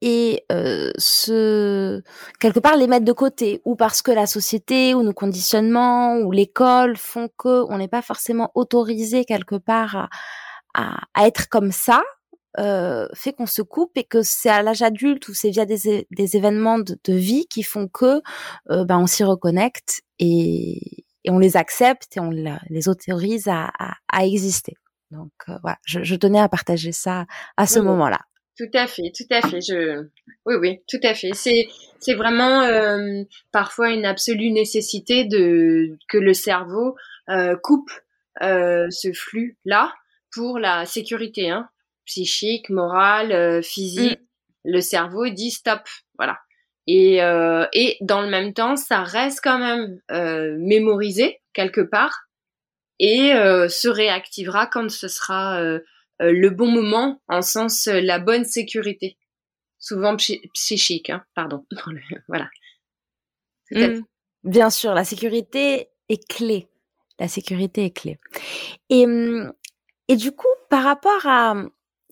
et 0.01 0.45
euh, 0.51 0.91
se 0.97 2.01
quelque 2.39 2.59
part 2.59 2.75
les 2.75 2.87
mettre 2.87 3.05
de 3.05 3.11
côté. 3.11 3.61
Ou 3.65 3.75
parce 3.75 4.01
que 4.01 4.11
la 4.11 4.25
société 4.25 4.95
ou 4.95 5.03
nos 5.03 5.13
conditionnements 5.13 6.17
ou 6.17 6.31
l'école 6.31 6.97
font 6.97 7.29
que 7.37 7.65
on 7.69 7.77
n'est 7.77 7.87
pas 7.87 8.01
forcément 8.01 8.51
autorisé 8.55 9.25
quelque 9.25 9.55
part 9.55 9.95
à, 9.95 10.09
à, 10.73 11.01
à 11.13 11.27
être 11.27 11.49
comme 11.49 11.71
ça 11.71 12.01
euh, 12.59 13.07
fait 13.13 13.33
qu'on 13.33 13.45
se 13.45 13.61
coupe 13.61 13.91
et 13.95 14.03
que 14.03 14.21
c'est 14.23 14.49
à 14.49 14.61
l'âge 14.61 14.81
adulte 14.81 15.27
ou 15.27 15.33
c'est 15.33 15.49
via 15.49 15.65
des, 15.65 16.07
des 16.09 16.35
événements 16.35 16.79
de, 16.79 16.97
de, 17.03 17.13
vie 17.13 17.45
qui 17.49 17.63
font 17.63 17.87
que 17.87 18.21
euh, 18.69 18.85
ben 18.85 18.99
on 18.99 19.07
s'y 19.07 19.23
reconnecte 19.23 20.01
et, 20.19 21.05
et, 21.23 21.29
on 21.29 21.39
les 21.39 21.55
accepte 21.57 22.17
et 22.17 22.19
on 22.19 22.29
les 22.29 22.89
autorise 22.89 23.47
à, 23.47 23.71
à, 23.79 23.93
à 24.11 24.25
exister. 24.25 24.73
Donc 25.11 25.31
euh, 25.49 25.57
voilà, 25.61 25.77
je, 25.85 26.03
je, 26.03 26.15
tenais 26.15 26.39
à 26.39 26.49
partager 26.49 26.91
ça 26.91 27.25
à 27.57 27.67
ce 27.67 27.79
moment-là. 27.79 28.19
Tout 28.57 28.77
à 28.77 28.85
fait, 28.85 29.11
tout 29.15 29.25
à 29.31 29.41
fait. 29.41 29.61
Je, 29.61 30.03
oui, 30.45 30.55
oui, 30.55 30.79
tout 30.87 30.99
à 31.03 31.13
fait. 31.13 31.31
C'est, 31.33 31.67
c'est 31.99 32.13
vraiment 32.13 32.61
euh, 32.61 33.23
parfois 33.51 33.89
une 33.91 34.05
absolue 34.05 34.51
nécessité 34.51 35.25
de 35.25 35.97
que 36.07 36.17
le 36.17 36.33
cerveau 36.33 36.95
euh, 37.29 37.55
coupe 37.63 37.91
euh, 38.41 38.87
ce 38.89 39.13
flux 39.13 39.57
là 39.65 39.93
pour 40.33 40.59
la 40.59 40.85
sécurité, 40.85 41.49
hein, 41.49 41.69
psychique, 42.11 42.69
morale, 42.69 43.31
euh, 43.31 43.61
physique, 43.61 44.19
mm. 44.19 44.71
le 44.71 44.81
cerveau 44.81 45.29
dit 45.29 45.51
stop, 45.51 45.81
voilà. 46.17 46.39
Et, 46.87 47.23
euh, 47.23 47.65
et 47.73 47.97
dans 48.01 48.21
le 48.21 48.29
même 48.29 48.53
temps, 48.53 48.75
ça 48.75 49.03
reste 49.03 49.39
quand 49.41 49.59
même 49.59 50.01
euh, 50.11 50.57
mémorisé 50.59 51.41
quelque 51.53 51.81
part 51.81 52.27
et 52.99 53.31
se 53.31 53.87
réactivera 53.87 54.67
quand 54.67 54.91
ce 54.91 55.07
sera 55.07 55.59
le 56.19 56.49
bon 56.49 56.67
moment, 56.67 57.19
en 57.27 57.41
sens 57.41 57.87
la 57.87 58.19
bonne 58.19 58.45
sécurité. 58.45 59.17
Souvent 59.79 60.15
psychique, 60.15 61.09
hein, 61.09 61.23
pardon. 61.33 61.65
voilà. 62.27 62.47
Mm. 63.71 64.01
Bien 64.43 64.69
sûr, 64.69 64.93
la 64.93 65.03
sécurité 65.03 65.87
est 66.09 66.27
clé. 66.27 66.67
La 67.17 67.27
sécurité 67.27 67.85
est 67.85 67.97
clé. 67.97 68.19
Et, 68.89 69.07
mm, 69.07 69.51
et 70.07 70.15
du 70.15 70.31
coup, 70.31 70.53
par 70.69 70.83
rapport 70.83 71.25
à, 71.25 71.55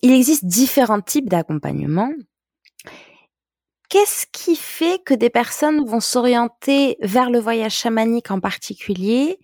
il 0.02 0.12
existe 0.12 0.44
différents 0.44 1.00
types 1.00 1.28
d'accompagnement. 1.28 2.10
Qu'est-ce 3.88 4.26
qui 4.32 4.54
fait 4.54 5.02
que 5.04 5.14
des 5.14 5.30
personnes 5.30 5.84
vont 5.84 6.00
s'orienter 6.00 6.96
vers 7.00 7.28
le 7.28 7.40
voyage 7.40 7.74
chamanique 7.74 8.30
en 8.30 8.38
particulier? 8.38 9.40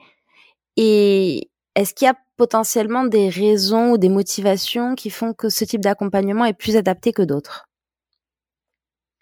Et 0.76 1.50
est-ce 1.74 1.94
qu'il 1.94 2.06
y 2.06 2.08
a 2.08 2.16
potentiellement 2.36 3.04
des 3.04 3.28
raisons 3.28 3.92
ou 3.92 3.98
des 3.98 4.08
motivations 4.08 4.94
qui 4.94 5.10
font 5.10 5.32
que 5.34 5.48
ce 5.48 5.64
type 5.64 5.80
d'accompagnement 5.80 6.44
est 6.44 6.54
plus 6.54 6.76
adapté 6.76 7.12
que 7.12 7.22
d'autres? 7.22 7.68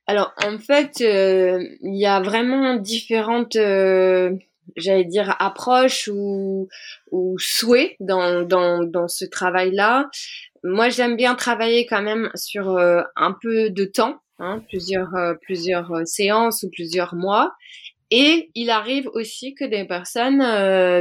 Alors 0.06 0.34
en 0.44 0.58
fait, 0.58 1.00
euh, 1.00 1.64
il 1.80 1.98
y 1.98 2.06
a 2.06 2.20
vraiment 2.20 2.74
différentes, 2.76 3.56
euh, 3.56 4.36
j'allais 4.76 5.04
dire, 5.04 5.34
approches 5.38 6.08
ou, 6.12 6.68
ou 7.10 7.36
dans, 8.00 9.08
ce 9.08 9.24
travail-là. 9.24 10.10
Moi, 10.66 10.88
j'aime 10.88 11.14
bien 11.16 11.34
travailler 11.34 11.84
quand 11.84 12.00
même 12.00 12.30
sur 12.34 12.70
euh, 12.70 13.02
un 13.16 13.36
peu 13.38 13.68
de 13.68 13.84
temps, 13.84 14.22
hein, 14.38 14.62
plusieurs 14.70 15.14
euh, 15.14 15.34
plusieurs 15.42 15.92
euh, 15.92 16.04
séances 16.06 16.62
ou 16.62 16.70
plusieurs 16.70 17.14
mois. 17.14 17.52
Et 18.10 18.50
il 18.54 18.70
arrive 18.70 19.06
aussi 19.12 19.54
que 19.54 19.66
des 19.66 19.84
personnes 19.84 20.42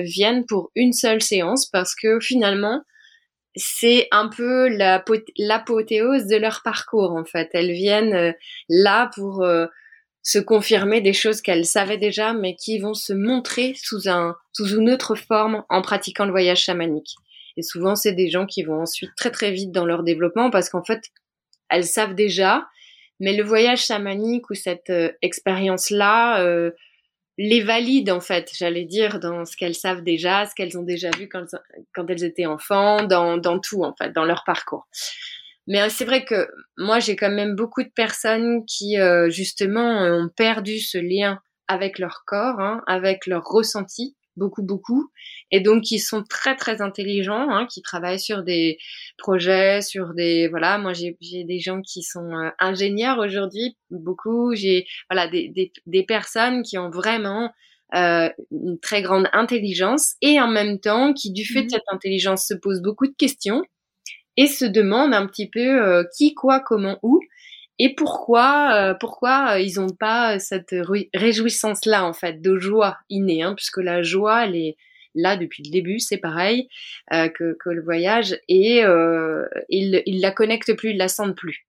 viennent 0.04 0.46
pour 0.46 0.72
une 0.76 0.94
seule 0.94 1.22
séance 1.22 1.68
parce 1.68 1.96
que 1.96 2.20
finalement, 2.20 2.82
c'est 3.56 4.08
un 4.12 4.30
peu 4.30 4.68
l'apothéose 5.38 6.26
de 6.26 6.38
leur 6.38 6.62
parcours 6.64 7.12
en 7.12 7.24
fait. 7.24 7.50
Elles 7.54 7.74
viennent 7.74 8.34
là 8.70 9.12
pour 9.14 9.46
se 10.24 10.40
confirmer 10.40 11.02
des 11.02 11.14
choses 11.14 11.42
qu'elles 11.42 11.66
savaient 11.66 11.98
déjà, 11.98 12.34
mais 12.34 12.56
qui 12.56 12.80
vont 12.80 12.96
se 12.96 13.14
montrer 13.14 13.76
sous 13.76 14.10
un 14.10 14.36
sous 14.54 14.76
une 14.76 14.90
autre 14.90 15.14
forme 15.14 15.64
en 15.70 15.82
pratiquant 15.82 16.26
le 16.26 16.32
voyage 16.32 16.62
chamanique. 16.62 17.16
Et 17.58 17.62
souvent, 17.62 17.96
c'est 17.96 18.14
des 18.14 18.30
gens 18.30 18.46
qui 18.46 18.64
vont 18.64 18.82
ensuite 18.82 19.12
très 19.16 19.32
très 19.32 19.52
vite 19.52 19.72
dans 19.72 19.86
leur 19.86 20.04
développement 20.04 20.50
parce 20.50 20.70
qu'en 20.70 20.84
fait, 20.84 21.02
elles 21.70 21.86
savent 21.86 22.16
déjà. 22.16 22.68
Mais 23.20 23.34
le 23.36 23.44
voyage 23.44 23.86
chamanique 23.86 24.50
ou 24.50 24.54
cette 24.54 24.92
expérience-là 25.22 26.72
les 27.38 27.62
valide 27.62 28.12
en 28.12 28.20
fait, 28.20 28.50
j'allais 28.54 28.86
dire, 28.86 29.20
dans 29.20 29.46
ce 29.46 29.58
qu'elles 29.58 29.76
savent 29.76 30.04
déjà, 30.04 30.46
ce 30.46 30.54
qu'elles 30.56 30.78
ont 30.78 30.84
déjà 30.84 31.10
vu 31.18 31.28
quand, 31.28 31.46
quand 31.94 32.06
elles 32.10 32.24
étaient 32.24 32.46
enfants, 32.46 33.04
dans, 33.04 33.38
dans 33.38 33.60
tout 33.60 33.84
en 33.84 33.94
fait, 33.96 34.12
dans 34.12 34.26
leur 34.26 34.44
parcours. 34.46 34.88
Mais 35.68 35.82
euh, 35.82 35.88
c'est 35.90 36.06
vrai 36.06 36.26
que 36.26 36.50
moi, 36.78 37.00
j'ai 37.00 37.16
quand 37.16 37.32
même 37.32 37.56
beaucoup 37.56 37.84
de 37.84 37.90
personnes 37.90 38.66
qui, 38.66 39.00
euh, 39.00 39.30
justement, 39.30 40.04
ont 40.04 40.30
perdu 40.30 40.80
ce 40.80 40.98
lien 40.98 41.40
avec 41.68 42.00
leur 42.00 42.24
corps, 42.26 42.60
hein, 42.60 42.84
avec 42.86 43.26
leur 43.26 43.44
ressenti, 43.46 44.16
beaucoup, 44.36 44.64
beaucoup, 44.64 45.12
et 45.52 45.60
donc 45.60 45.84
qui 45.84 46.00
sont 46.00 46.24
très, 46.24 46.56
très 46.56 46.82
intelligents, 46.82 47.50
hein, 47.50 47.68
qui 47.70 47.82
travaillent 47.82 48.20
sur 48.20 48.44
des 48.44 48.78
projets, 49.18 49.82
sur 49.82 50.14
des, 50.14 50.48
voilà, 50.48 50.78
moi 50.78 50.94
j'ai 50.94 51.16
des 51.22 51.60
gens 51.60 51.82
qui 51.82 52.04
sont 52.04 52.32
euh, 52.32 52.50
ingénieurs 52.60 53.20
aujourd'hui, 53.20 53.78
beaucoup, 53.92 54.54
j'ai, 54.56 54.86
voilà, 55.10 55.28
des, 55.28 55.50
des, 55.50 55.72
des, 55.86 56.04
personnes 56.04 56.64
qui 56.64 56.78
ont 56.78 56.90
vraiment 56.90 57.52
euh, 57.96 58.30
une 58.52 58.80
très 58.80 59.02
grande 59.02 59.28
intelligence 59.34 60.16
et 60.22 60.42
en 60.42 60.48
même 60.48 60.80
temps 60.80 61.14
qui, 61.14 61.32
du 61.32 61.46
fait 61.46 61.62
de 61.62 61.68
mmh 61.68 61.70
cette 61.70 61.84
intelligence, 61.92 62.48
se 62.48 62.56
posent 62.56 62.82
beaucoup 62.82 63.08
de 63.08 63.16
questions 63.16 63.62
et 64.36 64.48
se 64.48 64.66
demande 64.66 65.14
un 65.14 65.28
petit 65.28 65.50
peu 65.50 65.60
euh, 65.60 66.04
qui, 66.18 66.34
quoi, 66.34 66.60
comment, 66.60 66.98
où, 67.04 67.20
et 67.80 67.96
pourquoi, 67.96 68.74
euh, 68.76 68.94
pourquoi 68.94 69.54
euh, 69.54 69.60
ils 69.60 69.80
n'ont 69.80 69.90
pas 69.90 70.40
cette 70.40 70.76
réjouissance-là 71.14 72.06
en 72.06 72.14
fait 72.14 72.42
de 72.42 72.58
joie 72.58 72.98
innée, 73.10 73.42
hein, 73.42 73.56
puisque 73.56 73.78
la 73.78 74.04
joie, 74.04 74.46
elle 74.46 74.56
est 74.56 74.78
là 75.16 75.38
depuis 75.38 75.64
le 75.64 75.72
début, 75.72 76.00
c'est 76.00 76.18
pareil 76.18 76.68
que, 77.12 77.56
que, 77.60 77.70
le 77.70 77.84
voyage, 77.84 78.40
et 78.48 78.82
ils, 79.70 80.02
ils 80.08 80.22
la 80.22 80.32
connectent 80.32 80.76
plus, 80.76 80.90
ils 80.92 80.98
la 80.98 81.08
sentent 81.08 81.38
plus. 81.38 81.68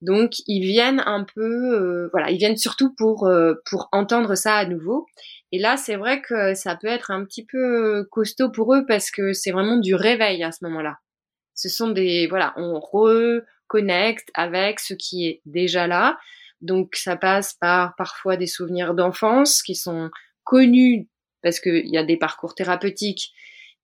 Donc 0.00 0.34
ils 0.46 0.64
viennent 0.64 1.02
un 1.04 1.24
peu, 1.24 2.08
voilà, 2.12 2.30
ils 2.30 2.38
viennent 2.38 2.56
surtout 2.56 2.94
pour 2.94 3.28
pour 3.64 3.88
entendre 3.90 4.36
ça 4.36 4.54
à 4.54 4.64
nouveau. 4.64 5.06
Et 5.50 5.58
là, 5.58 5.76
c'est 5.76 5.96
vrai 5.96 6.20
que 6.20 6.54
ça 6.54 6.76
peut 6.76 6.86
être 6.86 7.10
un 7.10 7.24
petit 7.24 7.44
peu 7.44 8.04
costaud 8.12 8.50
pour 8.50 8.74
eux 8.76 8.84
parce 8.86 9.10
que 9.10 9.32
c'est 9.32 9.50
vraiment 9.50 9.78
du 9.78 9.96
réveil 9.96 10.44
à 10.44 10.52
ce 10.52 10.64
moment-là. 10.64 10.98
Ce 11.54 11.68
sont 11.68 11.90
des, 11.90 12.26
voilà, 12.26 12.52
on 12.56 12.80
reconnecte 13.68 14.28
avec 14.34 14.80
ce 14.80 14.94
qui 14.94 15.26
est 15.26 15.40
déjà 15.44 15.86
là. 15.86 16.18
Donc 16.60 16.94
ça 16.96 17.16
passe 17.16 17.54
par 17.54 17.94
parfois 17.96 18.36
des 18.36 18.46
souvenirs 18.46 18.94
d'enfance 18.94 19.62
qui 19.62 19.74
sont 19.74 20.10
connus 20.44 21.08
parce 21.42 21.60
qu'il 21.60 21.88
y 21.88 21.98
a 21.98 22.04
des 22.04 22.16
parcours 22.16 22.54
thérapeutiques 22.54 23.32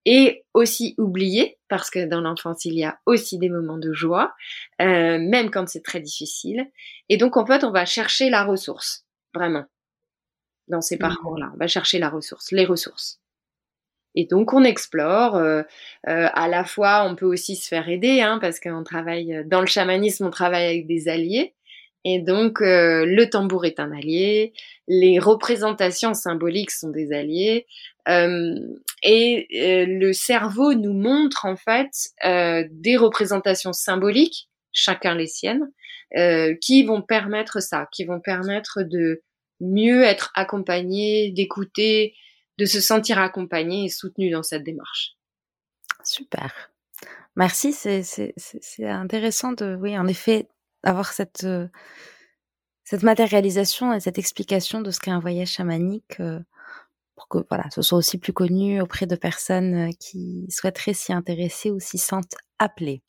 et 0.07 0.45
aussi 0.55 0.95
oubliés 0.97 1.59
parce 1.69 1.91
que 1.91 2.07
dans 2.07 2.23
l'enfance 2.23 2.65
il 2.65 2.75
y 2.75 2.85
a 2.85 2.99
aussi 3.05 3.39
des 3.39 3.51
moments 3.51 3.77
de 3.77 3.93
joie, 3.93 4.35
euh, 4.81 5.19
même 5.19 5.51
quand 5.51 5.69
c'est 5.69 5.83
très 5.83 6.01
difficile. 6.01 6.71
Et 7.09 7.17
donc 7.17 7.37
en 7.37 7.45
fait 7.45 7.65
on 7.65 7.71
va 7.71 7.85
chercher 7.85 8.31
la 8.31 8.45
ressource 8.45 9.05
vraiment 9.35 9.67
dans 10.69 10.81
ces 10.81 10.97
mmh. 10.97 11.01
parcours-là. 11.01 11.51
On 11.55 11.59
va 11.59 11.67
chercher 11.67 11.99
la 11.99 12.09
ressource, 12.09 12.51
les 12.53 12.65
ressources. 12.65 13.21
Et 14.15 14.27
donc 14.27 14.53
on 14.53 14.65
explore. 14.65 15.37
Euh, 15.37 15.63
euh, 16.09 16.29
à 16.33 16.49
la 16.49 16.65
fois, 16.65 17.07
on 17.09 17.15
peut 17.15 17.27
aussi 17.27 17.57
se 17.57 17.69
faire 17.69 17.89
aider, 17.89 18.21
hein, 18.21 18.39
parce 18.41 18.61
qu'on 18.61 18.83
travaille 18.83 19.35
euh, 19.35 19.43
dans 19.47 19.61
le 19.61 19.67
chamanisme, 19.67 20.27
on 20.27 20.31
travaille 20.31 20.67
avec 20.67 20.87
des 20.87 21.09
alliés. 21.09 21.55
Et 22.05 22.19
donc 22.19 22.63
euh, 22.63 23.05
le 23.05 23.29
tambour 23.29 23.67
est 23.67 23.79
un 23.79 23.93
allié, 23.93 24.55
les 24.89 25.19
représentations 25.19 26.15
symboliques 26.15 26.71
sont 26.71 26.89
des 26.89 27.13
alliés, 27.13 27.67
euh, 28.09 28.55
et 29.03 29.47
le 29.51 30.13
cerveau 30.15 30.73
nous 30.73 30.95
montre 30.95 31.45
en 31.45 31.57
fait 31.57 31.91
des 32.25 32.97
représentations 32.97 33.75
symboliques, 33.75 34.49
chacun 34.73 35.15
les 35.15 35.27
siennes, 35.27 35.71
qui 36.63 36.85
vont 36.85 37.03
permettre 37.03 37.61
ça, 37.61 37.87
qui 37.93 38.05
vont 38.05 38.21
permettre 38.21 38.83
de 38.83 39.23
mieux 39.61 40.03
être 40.03 40.33
accompagné, 40.35 41.31
d'écouter, 41.33 42.15
de 42.61 42.67
se 42.67 42.81
sentir 42.81 43.19
accompagné 43.19 43.87
et 43.87 43.89
soutenu 43.89 44.31
dans 44.31 44.43
cette 44.43 44.65
démarche. 44.65 45.17
Super. 46.05 46.71
Merci, 47.35 47.73
c'est 47.73 48.35
intéressant 48.87 49.53
de, 49.53 49.77
oui, 49.81 49.97
en 49.97 50.07
effet, 50.07 50.47
avoir 50.83 51.13
cette, 51.15 51.45
euh, 51.45 51.69
cette 52.85 53.03
matérialisation 53.03 53.95
et 53.95 54.01
cette 54.01 54.19
explication 54.19 54.83
de 54.83 54.91
ce 54.91 55.01
qu'est 55.01 55.11
un 55.11 55.21
voyage 55.21 55.53
chamanique 55.53 56.21
euh, 56.21 56.39
pour 57.15 57.29
que 57.29 57.39
voilà, 57.49 57.65
ce 57.71 57.81
soit 57.81 57.97
aussi 57.97 58.19
plus 58.19 58.35
connu 58.35 58.83
auprès 58.83 59.07
de 59.07 59.17
personnes 59.17 59.89
euh, 59.89 59.91
qui 59.99 60.47
souhaiteraient 60.51 60.93
s'y 60.93 61.15
intéresser 61.15 61.71
ou 61.71 61.81
s'y 61.81 61.99
sentent 61.99 62.37
appelées. 62.59 63.03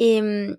Et 0.00 0.20
hum, 0.20 0.56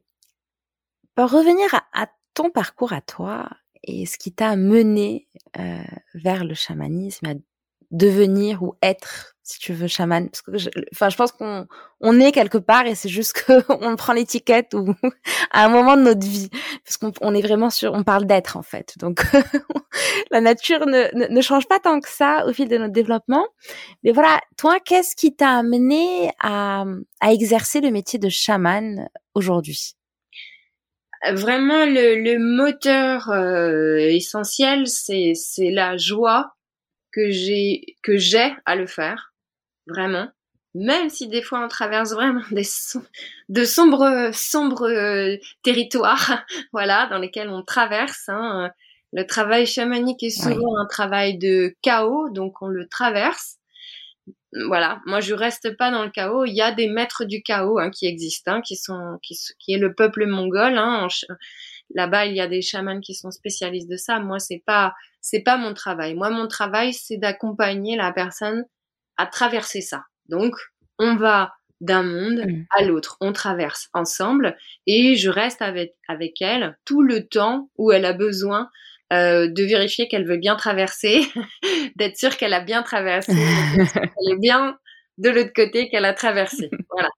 pour 1.15 1.29
revenir 1.29 1.67
à 1.91 2.07
ton 2.33 2.49
parcours 2.51 2.93
à 2.93 3.01
toi, 3.01 3.49
et 3.88 4.06
ce 4.06 4.17
qui 4.17 4.34
t'a 4.34 4.56
mené 4.56 5.28
euh, 5.58 5.78
vers 6.13 6.43
le 6.43 6.54
chamanisme, 6.54 7.26
à 7.28 7.34
devenir 7.89 8.63
ou 8.63 8.76
être, 8.84 9.38
si 9.43 9.60
tu 9.60 9.71
veux, 9.71 9.88
chaman? 9.88 10.30
Parce 10.30 10.41
que 10.41 10.58
je, 10.58 10.69
enfin, 10.91 11.08
je 11.08 11.15
pense 11.15 11.32
qu'on 11.32 11.65
on 12.02 12.19
est 12.19 12.34
quelque 12.34 12.58
part 12.58 12.86
et 12.86 12.95
c'est 12.95 13.08
juste 13.08 13.45
qu'on 13.45 13.95
prend 13.95 14.12
l'étiquette 14.12 14.73
ou 14.73 14.93
à 15.52 15.65
un 15.65 15.69
moment 15.69 15.95
de 15.95 16.02
notre 16.02 16.28
vie, 16.28 16.50
parce 16.84 16.97
qu'on 16.97 17.13
on 17.21 17.34
est 17.34 17.41
vraiment 17.41 17.69
sur, 17.69 17.93
on 17.93 18.04
parle 18.04 18.26
d'être 18.26 18.58
en 18.58 18.62
fait. 18.62 18.97
Donc 19.00 19.23
la 20.32 20.41
nature 20.41 20.86
ne, 20.86 21.34
ne, 21.34 21.41
change 21.41 21.65
pas 21.67 21.80
tant 21.80 22.02
que 22.02 22.10
ça 22.10 22.45
au 22.45 22.52
fil 22.52 22.67
de 22.67 22.78
notre 22.78 22.93
développement. 22.93 23.47
Mais 24.04 24.12
voilà, 24.12 24.41
toi, 24.58 24.80
qu'est-ce 24.82 25.15
qui 25.15 25.34
t'a 25.34 25.52
amené 25.52 26.30
à, 26.41 26.84
à 27.21 27.32
exercer 27.32 27.80
le 27.80 27.91
métier 27.91 28.19
de 28.19 28.28
chaman 28.28 29.08
aujourd'hui? 29.34 29.96
Vraiment 31.34 31.86
le, 31.86 32.21
le 32.21 32.39
moteur 32.39 33.30
euh, 33.30 33.97
essentiel, 33.97 34.88
c'est 34.88 35.34
c'est 35.36 35.71
la 35.71 35.97
joie 35.97 36.53
que 37.12 37.30
j'ai 37.32 37.97
que 38.03 38.17
j'ai 38.17 38.56
à 38.65 38.75
le 38.75 38.88
faire, 38.88 39.34
vraiment. 39.88 40.30
Même 40.75 41.10
si 41.10 41.27
des 41.27 41.41
fois 41.41 41.63
on 41.63 41.67
traverse 41.67 42.13
vraiment 42.13 42.43
des 42.51 42.67
de 43.49 43.63
sombres 43.63 44.30
sombres 44.34 44.89
euh, 44.89 45.38
territoires, 45.63 46.43
voilà, 46.73 47.08
dans 47.08 47.19
lesquels 47.19 47.49
on 47.49 47.63
traverse. 47.63 48.30
Hein. 48.30 48.71
Le 49.13 49.25
travail 49.25 49.65
chamanique 49.65 50.21
est 50.23 50.30
souvent 50.30 50.77
un 50.80 50.86
travail 50.86 51.38
de 51.38 51.75
chaos, 51.82 52.30
donc 52.30 52.62
on 52.62 52.67
le 52.67 52.88
traverse 52.88 53.56
voilà, 54.53 55.01
moi 55.05 55.19
je 55.19 55.33
reste 55.33 55.75
pas 55.77 55.91
dans 55.91 56.03
le 56.03 56.10
chaos. 56.10 56.45
Il 56.45 56.53
y 56.53 56.62
a 56.62 56.71
des 56.71 56.88
maîtres 56.88 57.25
du 57.25 57.41
chaos 57.43 57.79
hein, 57.79 57.91
qui 57.91 58.07
existent, 58.07 58.53
hein, 58.53 58.62
qui 58.62 58.75
sont, 58.75 59.19
qui, 59.21 59.38
qui, 59.60 59.73
est 59.73 59.77
le 59.77 59.93
peuple 59.93 60.25
mongol. 60.25 60.77
Hein, 60.77 61.07
Là-bas, 61.95 62.25
il 62.25 62.36
y 62.36 62.41
a 62.41 62.47
des 62.47 62.62
chamans 62.62 62.99
qui 62.99 63.13
sont 63.13 63.31
spécialistes 63.31 63.89
de 63.89 63.95
ça. 63.95 64.19
Moi, 64.19 64.39
c'est 64.39 64.62
pas, 64.65 64.93
c'est 65.21 65.41
pas 65.41 65.57
mon 65.57 65.73
travail. 65.73 66.15
Moi, 66.15 66.29
mon 66.29 66.47
travail, 66.47 66.93
c'est 66.93 67.17
d'accompagner 67.17 67.95
la 67.95 68.12
personne 68.12 68.65
à 69.17 69.25
traverser 69.25 69.81
ça. 69.81 70.03
Donc, 70.27 70.55
on 70.99 71.15
va 71.15 71.53
d'un 71.79 72.03
monde 72.03 72.43
mmh. 72.45 72.65
à 72.77 72.83
l'autre. 72.83 73.17
On 73.21 73.31
traverse 73.33 73.89
ensemble 73.93 74.57
et 74.86 75.15
je 75.15 75.29
reste 75.29 75.62
avec, 75.62 75.95
avec 76.07 76.41
elle 76.41 76.77
tout 76.86 77.01
le 77.01 77.27
temps 77.27 77.69
où 77.77 77.91
elle 77.91 78.05
a 78.05 78.13
besoin 78.13 78.69
euh, 79.13 79.47
de 79.49 79.63
vérifier 79.63 80.07
qu'elle 80.07 80.27
veut 80.27 80.37
bien 80.37 80.55
traverser, 80.55 81.21
d'être 81.95 82.17
sûre 82.17 82.37
qu'elle 82.37 82.53
a 82.53 82.59
bien 82.61 82.83
traversé, 82.83 83.31
qu'elle 83.93 84.33
est 84.33 84.39
bien 84.39 84.77
de 85.17 85.29
l'autre 85.29 85.53
côté 85.55 85.89
qu'elle 85.89 86.05
a 86.05 86.13
traversé. 86.13 86.69
Voilà. 86.91 87.09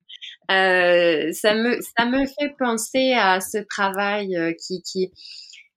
Euh, 0.52 1.32
ça 1.32 1.54
me 1.54 1.80
ça 1.82 2.06
me 2.06 2.26
fait 2.26 2.56
penser 2.58 3.14
à 3.14 3.40
ce 3.40 3.60
travail 3.70 4.36
euh, 4.36 4.52
qui 4.54 4.82
qui 4.82 5.12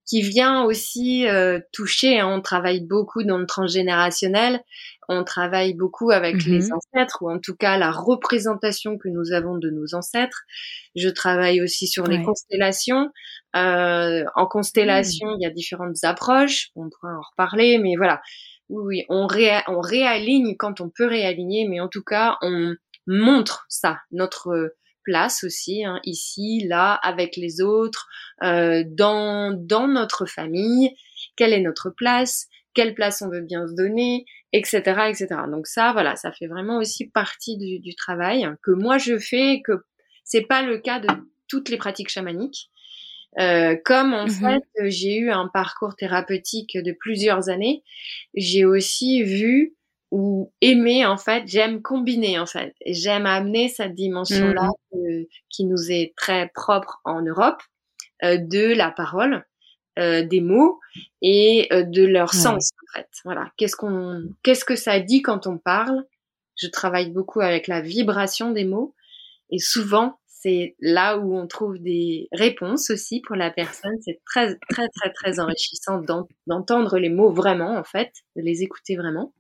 qui 0.06 0.22
vient 0.22 0.64
aussi 0.64 1.26
euh, 1.28 1.60
toucher. 1.72 2.20
Hein. 2.20 2.28
On 2.28 2.40
travaille 2.40 2.80
beaucoup 2.80 3.22
dans 3.22 3.38
le 3.38 3.46
transgénérationnel. 3.46 4.60
On 5.08 5.24
travaille 5.24 5.74
beaucoup 5.74 6.10
avec 6.10 6.44
les 6.44 6.60
mmh 6.60 6.72
ancêtres, 6.72 7.18
ou 7.22 7.30
en 7.30 7.38
tout 7.38 7.56
cas 7.56 7.76
la 7.76 7.90
représentation 7.90 8.98
que 8.98 9.08
nous 9.08 9.32
avons 9.32 9.58
de 9.58 9.70
nos 9.70 9.94
ancêtres. 9.94 10.42
Je 10.94 11.08
travaille 11.08 11.60
aussi 11.62 11.86
sur 11.86 12.06
les 12.06 12.22
constellations. 12.22 13.10
Euh, 13.54 14.24
en 14.34 14.46
constellation, 14.46 15.28
mmh. 15.28 15.36
il 15.38 15.42
y 15.42 15.46
a 15.46 15.50
différentes 15.50 16.02
approches. 16.04 16.70
On 16.76 16.88
pourra 16.88 17.14
en 17.14 17.22
reparler, 17.30 17.78
mais 17.78 17.94
voilà. 17.96 18.22
Oui, 18.68 19.04
on, 19.10 19.26
on 19.68 19.80
réaligne 19.80 20.56
quand 20.56 20.80
on 20.80 20.88
peut 20.88 21.06
réaligner, 21.06 21.68
mais 21.68 21.80
en 21.80 21.88
tout 21.88 22.02
cas, 22.02 22.38
on 22.40 22.74
montre 23.06 23.66
ça, 23.68 23.98
notre 24.12 24.72
place 25.04 25.44
aussi, 25.44 25.84
hein, 25.84 26.00
ici, 26.04 26.66
là, 26.66 26.94
avec 26.94 27.36
les 27.36 27.60
autres, 27.60 28.08
euh, 28.42 28.84
dans, 28.86 29.52
dans 29.52 29.88
notre 29.88 30.26
famille, 30.26 30.94
quelle 31.36 31.52
est 31.52 31.60
notre 31.60 31.90
place, 31.90 32.48
quelle 32.74 32.94
place 32.94 33.22
on 33.22 33.28
veut 33.28 33.42
bien 33.42 33.66
se 33.66 33.74
donner, 33.74 34.24
etc., 34.52 34.78
etc. 35.08 35.28
Donc 35.50 35.66
ça, 35.66 35.92
voilà, 35.92 36.16
ça 36.16 36.32
fait 36.32 36.46
vraiment 36.46 36.78
aussi 36.78 37.08
partie 37.08 37.56
du, 37.58 37.78
du 37.78 37.94
travail 37.94 38.48
que 38.62 38.70
moi 38.70 38.98
je 38.98 39.18
fais, 39.18 39.62
que 39.64 39.72
c'est 40.24 40.42
pas 40.42 40.62
le 40.62 40.78
cas 40.78 41.00
de 41.00 41.08
toutes 41.48 41.68
les 41.68 41.76
pratiques 41.76 42.10
chamaniques. 42.10 42.70
Euh, 43.38 43.76
comme 43.82 44.12
en 44.12 44.26
mmh 44.26 44.30
fait 44.30 44.62
j'ai 44.90 45.16
eu 45.16 45.30
un 45.30 45.48
parcours 45.48 45.96
thérapeutique 45.96 46.76
de 46.76 46.92
plusieurs 46.92 47.48
années, 47.48 47.82
j'ai 48.34 48.66
aussi 48.66 49.22
vu 49.22 49.74
ou 50.12 50.52
aimer 50.60 51.06
en 51.06 51.16
fait, 51.16 51.44
j'aime 51.46 51.80
combiner 51.80 52.38
en 52.38 52.44
fait, 52.44 52.74
j'aime 52.86 53.24
amener 53.24 53.68
cette 53.68 53.94
dimension-là 53.94 54.68
mmh. 54.92 55.22
qui 55.48 55.64
nous 55.64 55.90
est 55.90 56.12
très 56.16 56.50
propre 56.54 57.00
en 57.04 57.22
Europe 57.22 57.62
euh, 58.22 58.36
de 58.36 58.74
la 58.74 58.90
parole, 58.90 59.42
euh, 59.98 60.22
des 60.22 60.42
mots 60.42 60.78
et 61.22 61.66
euh, 61.72 61.82
de 61.84 62.04
leur 62.04 62.34
sens 62.34 62.70
en 62.72 62.98
fait. 62.98 63.08
Voilà, 63.24 63.50
qu'est-ce 63.56 63.74
qu'on, 63.74 64.22
qu'est-ce 64.42 64.66
que 64.66 64.76
ça 64.76 65.00
dit 65.00 65.22
quand 65.22 65.46
on 65.46 65.56
parle? 65.56 66.04
Je 66.56 66.68
travaille 66.68 67.10
beaucoup 67.10 67.40
avec 67.40 67.66
la 67.66 67.80
vibration 67.80 68.50
des 68.50 68.66
mots 68.66 68.94
et 69.50 69.58
souvent 69.58 70.18
c'est 70.26 70.76
là 70.78 71.16
où 71.16 71.34
on 71.34 71.46
trouve 71.46 71.78
des 71.78 72.28
réponses 72.32 72.90
aussi 72.90 73.22
pour 73.22 73.36
la 73.36 73.50
personne. 73.50 73.96
C'est 74.02 74.20
très 74.26 74.58
très 74.68 74.88
très 74.88 75.10
très 75.10 75.40
enrichissant 75.40 76.02
d'entendre 76.46 76.98
les 76.98 77.08
mots 77.08 77.32
vraiment 77.32 77.78
en 77.78 77.84
fait, 77.84 78.12
de 78.36 78.42
les 78.42 78.62
écouter 78.62 78.96
vraiment 78.96 79.32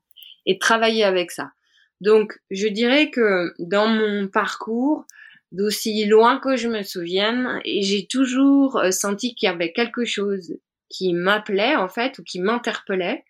et 0.46 0.58
travailler 0.58 1.04
avec 1.04 1.30
ça. 1.30 1.52
Donc, 2.00 2.38
je 2.50 2.66
dirais 2.66 3.10
que 3.10 3.52
dans 3.58 3.86
mon 3.86 4.28
parcours, 4.28 5.06
d'aussi 5.52 6.06
loin 6.06 6.38
que 6.38 6.56
je 6.56 6.68
me 6.68 6.82
souvienne, 6.82 7.60
j'ai 7.64 8.06
toujours 8.06 8.78
euh, 8.78 8.90
senti 8.90 9.34
qu'il 9.34 9.46
y 9.48 9.52
avait 9.52 9.72
quelque 9.72 10.04
chose 10.04 10.56
qui 10.88 11.12
m'appelait 11.12 11.76
en 11.76 11.88
fait 11.88 12.18
ou 12.18 12.24
qui 12.24 12.40
m'interpellait, 12.40 13.24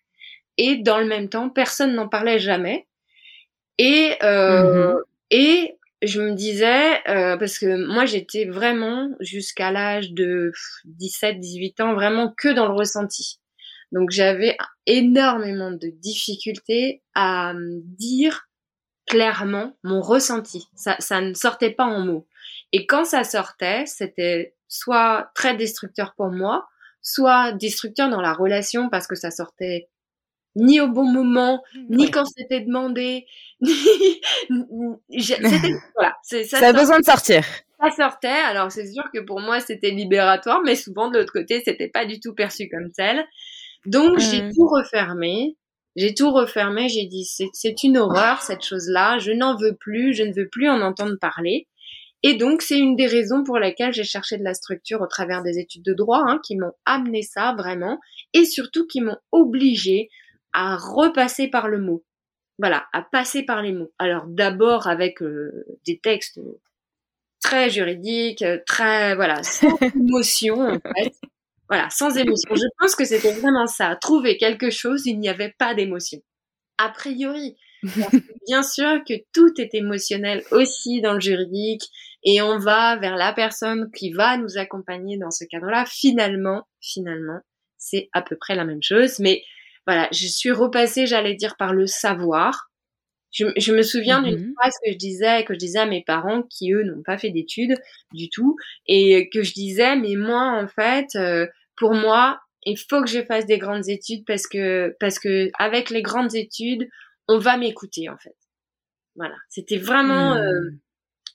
et 0.57 0.77
dans 0.77 0.99
le 0.99 1.05
même 1.05 1.29
temps, 1.29 1.49
personne 1.49 1.93
n'en 1.93 2.07
parlait 2.07 2.39
jamais. 2.39 2.87
Et 3.77 4.13
euh, 4.23 4.93
mm-hmm. 4.93 5.01
et 5.31 5.77
je 6.03 6.21
me 6.21 6.33
disais 6.33 6.99
euh, 7.09 7.37
parce 7.37 7.57
que 7.57 7.87
moi 7.87 8.05
j'étais 8.05 8.45
vraiment 8.45 9.09
jusqu'à 9.19 9.71
l'âge 9.71 10.11
de 10.11 10.51
17-18 10.99 11.81
ans 11.81 11.93
vraiment 11.93 12.33
que 12.37 12.49
dans 12.49 12.67
le 12.67 12.73
ressenti. 12.73 13.39
Donc 13.93 14.09
j'avais 14.09 14.57
énormément 14.85 15.71
de 15.71 15.87
difficultés 15.87 17.03
à 17.15 17.53
dire 17.55 18.49
clairement 19.05 19.77
mon 19.83 20.01
ressenti. 20.01 20.67
Ça, 20.75 20.95
ça 20.99 21.21
ne 21.21 21.33
sortait 21.33 21.71
pas 21.71 21.85
en 21.85 21.99
mots. 21.99 22.27
Et 22.71 22.87
quand 22.87 23.05
ça 23.05 23.23
sortait, 23.23 23.85
c'était 23.85 24.55
soit 24.67 25.31
très 25.35 25.55
destructeur 25.55 26.15
pour 26.15 26.31
moi, 26.31 26.67
soit 27.01 27.51
destructeur 27.51 28.09
dans 28.09 28.21
la 28.21 28.33
relation 28.33 28.89
parce 28.89 29.05
que 29.05 29.15
ça 29.15 29.29
sortait 29.29 29.89
ni 30.55 30.79
au 30.79 30.87
bon 30.87 31.05
moment, 31.05 31.63
ni 31.89 32.11
quand 32.11 32.25
c'était 32.25 32.61
demandé, 32.61 33.25
ni 33.61 33.73
voilà, 35.95 36.15
ça, 36.23 36.43
ça 36.43 36.67
a 36.67 36.73
besoin 36.73 36.99
de 36.99 37.05
sortir. 37.05 37.43
Ça 37.79 37.91
sortait, 37.91 38.27
alors 38.27 38.71
c'est 38.71 38.87
sûr 38.91 39.03
que 39.13 39.19
pour 39.19 39.39
moi 39.41 39.59
c'était 39.59 39.91
libératoire, 39.91 40.61
mais 40.63 40.75
souvent 40.75 41.09
de 41.09 41.17
l'autre 41.19 41.33
côté 41.33 41.61
c'était 41.65 41.89
pas 41.89 42.05
du 42.05 42.19
tout 42.19 42.33
perçu 42.33 42.69
comme 42.69 42.91
tel. 42.91 43.25
Donc 43.85 44.19
j'ai 44.19 44.43
mmh. 44.43 44.53
tout 44.53 44.67
refermé. 44.67 45.57
J'ai 45.95 46.13
tout 46.13 46.31
refermé. 46.31 46.89
J'ai 46.89 47.05
dit 47.05 47.25
c'est 47.25 47.83
une 47.83 47.97
horreur 47.97 48.41
cette 48.41 48.63
chose-là. 48.63 49.19
Je 49.19 49.31
n'en 49.31 49.55
veux 49.55 49.75
plus. 49.75 50.13
Je 50.13 50.23
ne 50.23 50.33
veux 50.33 50.49
plus 50.49 50.69
en 50.69 50.81
entendre 50.81 51.17
parler. 51.19 51.67
Et 52.23 52.35
donc 52.35 52.61
c'est 52.61 52.79
une 52.79 52.95
des 52.95 53.05
raisons 53.05 53.43
pour 53.43 53.59
lesquelles 53.59 53.93
j'ai 53.93 54.05
cherché 54.05 54.37
de 54.37 54.43
la 54.43 54.53
structure 54.53 55.01
au 55.01 55.07
travers 55.07 55.43
des 55.43 55.59
études 55.59 55.83
de 55.83 55.93
droit, 55.93 56.23
hein, 56.25 56.39
qui 56.43 56.55
m'ont 56.55 56.71
amené 56.85 57.21
ça 57.21 57.53
vraiment, 57.57 57.99
et 58.31 58.45
surtout 58.45 58.87
qui 58.87 59.01
m'ont 59.01 59.17
obligé 59.33 60.09
à 60.53 60.77
repasser 60.77 61.49
par 61.49 61.67
le 61.67 61.79
mot. 61.79 62.05
Voilà, 62.59 62.85
à 62.93 63.01
passer 63.01 63.43
par 63.43 63.61
les 63.61 63.73
mots. 63.73 63.91
Alors 63.99 64.25
d'abord 64.27 64.87
avec 64.87 65.21
euh, 65.21 65.65
des 65.85 65.99
textes 65.99 66.39
très 67.41 67.69
juridiques, 67.69 68.45
très 68.65 69.15
voilà, 69.15 69.43
sans 69.43 69.77
émotion 69.95 70.61
en 70.61 70.79
fait. 70.79 71.13
Voilà, 71.73 71.89
sans 71.89 72.15
émotion. 72.15 72.53
Je 72.53 72.67
pense 72.77 72.93
que 72.93 73.03
c'était 73.03 73.33
vraiment 73.33 73.65
ça. 73.65 73.95
Trouver 73.95 74.37
quelque 74.37 74.69
chose, 74.69 75.07
il 75.07 75.17
n'y 75.17 75.27
avait 75.27 75.55
pas 75.57 75.73
d'émotion. 75.73 76.19
A 76.77 76.89
priori. 76.89 77.55
bien 78.47 78.61
sûr 78.61 79.01
que 79.07 79.15
tout 79.33 79.59
est 79.59 79.73
émotionnel 79.73 80.43
aussi 80.51 81.01
dans 81.01 81.13
le 81.13 81.19
juridique 81.19 81.81
et 82.23 82.43
on 82.43 82.59
va 82.59 82.97
vers 82.97 83.15
la 83.15 83.33
personne 83.33 83.89
qui 83.91 84.11
va 84.11 84.37
nous 84.37 84.59
accompagner 84.59 85.17
dans 85.17 85.31
ce 85.31 85.45
cadre-là. 85.45 85.85
Finalement, 85.87 86.67
finalement, 86.79 87.39
c'est 87.79 88.07
à 88.13 88.21
peu 88.21 88.37
près 88.37 88.53
la 88.53 88.65
même 88.65 88.83
chose. 88.83 89.17
Mais 89.17 89.41
voilà, 89.87 90.07
je 90.11 90.27
suis 90.27 90.51
repassée, 90.51 91.07
j'allais 91.07 91.33
dire, 91.33 91.55
par 91.57 91.73
le 91.73 91.87
savoir. 91.87 92.69
Je, 93.31 93.71
me 93.73 93.81
souviens 93.81 94.21
d'une 94.21 94.35
mm-hmm. 94.35 94.53
phrase 94.59 94.73
que 94.85 94.91
je 94.91 94.97
disais, 94.97 95.43
que 95.43 95.55
je 95.55 95.59
disais 95.59 95.79
à 95.79 95.87
mes 95.87 96.03
parents 96.03 96.43
qui 96.43 96.71
eux 96.71 96.83
n'ont 96.83 97.01
pas 97.01 97.17
fait 97.17 97.31
d'études 97.31 97.73
du 98.13 98.29
tout, 98.29 98.57
et 98.85 99.27
que 99.33 99.41
je 99.41 99.53
disais, 99.53 99.95
mais 99.95 100.15
moi 100.15 100.61
en 100.61 100.67
fait, 100.67 101.07
euh, 101.15 101.47
pour 101.75 101.93
moi, 101.93 102.39
il 102.65 102.77
faut 102.77 103.01
que 103.01 103.09
je 103.09 103.23
fasse 103.23 103.45
des 103.45 103.57
grandes 103.57 103.89
études 103.89 104.25
parce 104.25 104.47
que 104.47 104.95
parce 104.99 105.19
que 105.19 105.49
avec 105.59 105.89
les 105.89 106.01
grandes 106.01 106.35
études, 106.35 106.87
on 107.27 107.39
va 107.39 107.57
m'écouter 107.57 108.09
en 108.09 108.17
fait. 108.17 108.35
Voilà, 109.15 109.35
c'était 109.49 109.77
vraiment. 109.77 110.35
Euh, 110.35 110.49
mm. 110.49 110.79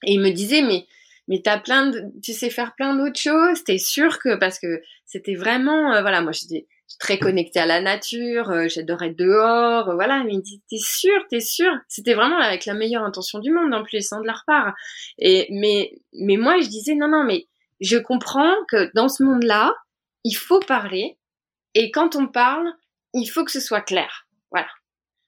et 0.07 0.12
il 0.12 0.20
me 0.20 0.31
disait, 0.31 0.62
mais 0.62 0.87
mais 1.29 1.42
t'as 1.44 1.59
plein 1.59 1.90
de, 1.90 2.03
tu 2.22 2.33
sais 2.33 2.51
faire 2.51 2.74
plein 2.74 2.96
d'autres 2.96 3.20
choses. 3.20 3.62
T'es 3.62 3.79
sûr 3.79 4.18
que 4.18 4.37
parce 4.37 4.59
que 4.59 4.83
c'était 5.05 5.35
vraiment, 5.35 5.92
euh, 5.92 6.01
voilà, 6.01 6.22
moi 6.22 6.33
j'étais 6.33 6.66
très 6.98 7.18
connecté 7.18 7.61
à 7.61 7.66
la 7.66 7.83
nature, 7.83 8.51
euh, 8.51 8.66
j'adorais 8.66 9.11
dehors, 9.11 9.90
euh, 9.90 9.94
voilà. 9.94 10.24
Mais 10.24 10.33
il 10.35 10.40
dit, 10.40 10.62
t'es 10.70 10.79
sûr, 10.79 11.27
t'es 11.29 11.40
sûr? 11.40 11.70
C'était 11.87 12.14
vraiment 12.14 12.38
avec 12.38 12.64
la 12.64 12.72
meilleure 12.72 13.05
intention 13.05 13.38
du 13.40 13.51
monde 13.53 13.74
en 13.74 13.85
plus, 13.85 14.11
hein, 14.12 14.20
de 14.20 14.27
leur 14.27 14.44
part. 14.46 14.74
Et 15.18 15.46
mais 15.51 15.92
mais 16.14 16.38
moi 16.38 16.59
je 16.61 16.68
disais 16.68 16.94
non 16.94 17.09
non 17.09 17.24
mais 17.24 17.46
je 17.81 17.98
comprends 17.98 18.55
que 18.70 18.90
dans 18.94 19.09
ce 19.09 19.22
monde-là, 19.22 19.74
il 20.24 20.35
faut 20.35 20.61
parler 20.61 21.18
et 21.74 21.90
quand 21.90 22.16
on 22.16 22.26
parle, 22.26 22.66
il 23.14 23.26
faut 23.26 23.44
que 23.44 23.52
ce 23.52 23.61
soit 23.61 23.81
clair. 23.81 24.26
Voilà. 24.50 24.68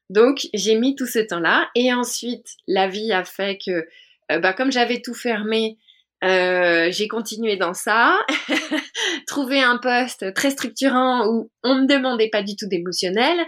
Donc 0.09 0.49
j'ai 0.55 0.75
mis 0.75 0.97
tout 0.97 1.07
ce 1.07 1.21
temps-là 1.21 1.71
et 1.75 1.93
ensuite 1.93 2.47
la 2.67 2.89
vie 2.89 3.13
a 3.13 3.25
fait 3.25 3.59
que 3.65 3.87
euh, 4.33 4.39
bah, 4.39 4.53
comme 4.53 4.73
j'avais 4.73 5.01
tout 5.01 5.15
fermé, 5.15 5.79
euh, 6.23 6.89
j'ai 6.91 7.09
continué 7.09 7.57
dans 7.57 7.75
ça, 7.75 8.19
trouvé 9.27 9.61
un 9.61 9.79
poste 9.79 10.35
très 10.35 10.51
structurant 10.51 11.27
où 11.29 11.51
on 11.63 11.77
me 11.77 11.87
demandait 11.87 12.29
pas 12.29 12.43
du 12.43 12.57
tout 12.57 12.67
d'émotionnel. 12.67 13.39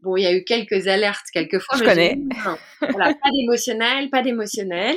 Bon, 0.00 0.16
il 0.16 0.22
y 0.22 0.26
a 0.26 0.32
eu 0.32 0.44
quelques 0.44 0.88
alertes 0.88 1.26
quelquefois. 1.32 1.78
Je 1.78 1.84
connais. 1.84 2.18
voilà, 2.80 3.14
pas 3.14 3.30
d'émotionnel, 3.30 4.10
pas 4.10 4.22
d'émotionnel. 4.22 4.96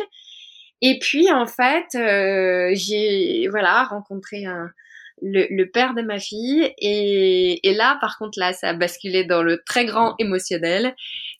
Et 0.81 0.99
puis 0.99 1.31
en 1.31 1.47
fait, 1.47 1.87
euh, 1.95 2.71
j'ai 2.73 3.47
voilà 3.49 3.85
rencontré 3.85 4.45
un, 4.45 4.69
le, 5.21 5.47
le, 5.49 5.69
père 5.69 5.93
de 5.93 6.01
ma 6.01 6.19
fille 6.19 6.73
et, 6.77 7.67
et, 7.67 7.73
là 7.73 7.97
par 8.01 8.17
contre 8.17 8.37
là 8.37 8.51
ça 8.53 8.69
a 8.69 8.73
basculé 8.73 9.23
dans 9.23 9.43
le 9.43 9.61
très 9.65 9.85
grand 9.85 10.15
émotionnel 10.19 10.93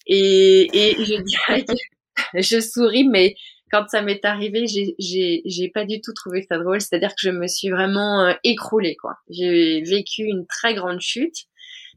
et, 0.08 0.70
et 0.74 0.96
je 1.04 1.22
dirais 1.22 1.66
que 1.66 1.74
je 2.42 2.62
souris 2.62 3.08
mais 3.08 3.36
quand 3.72 3.88
ça 3.90 4.02
m'est 4.02 4.24
arrivé, 4.24 4.66
j'ai 4.68 5.72
pas 5.74 5.86
du 5.86 6.00
tout 6.00 6.14
trouvé 6.14 6.46
ça 6.48 6.58
drôle. 6.58 6.80
C'est-à-dire 6.80 7.10
que 7.10 7.20
je 7.20 7.30
me 7.30 7.48
suis 7.48 7.70
vraiment 7.70 8.26
euh, 8.26 8.34
écroulée, 8.44 8.96
quoi. 8.96 9.18
J'ai 9.30 9.82
vécu 9.82 10.24
une 10.24 10.46
très 10.48 10.76
grande 10.76 11.02
chute. 11.02 11.36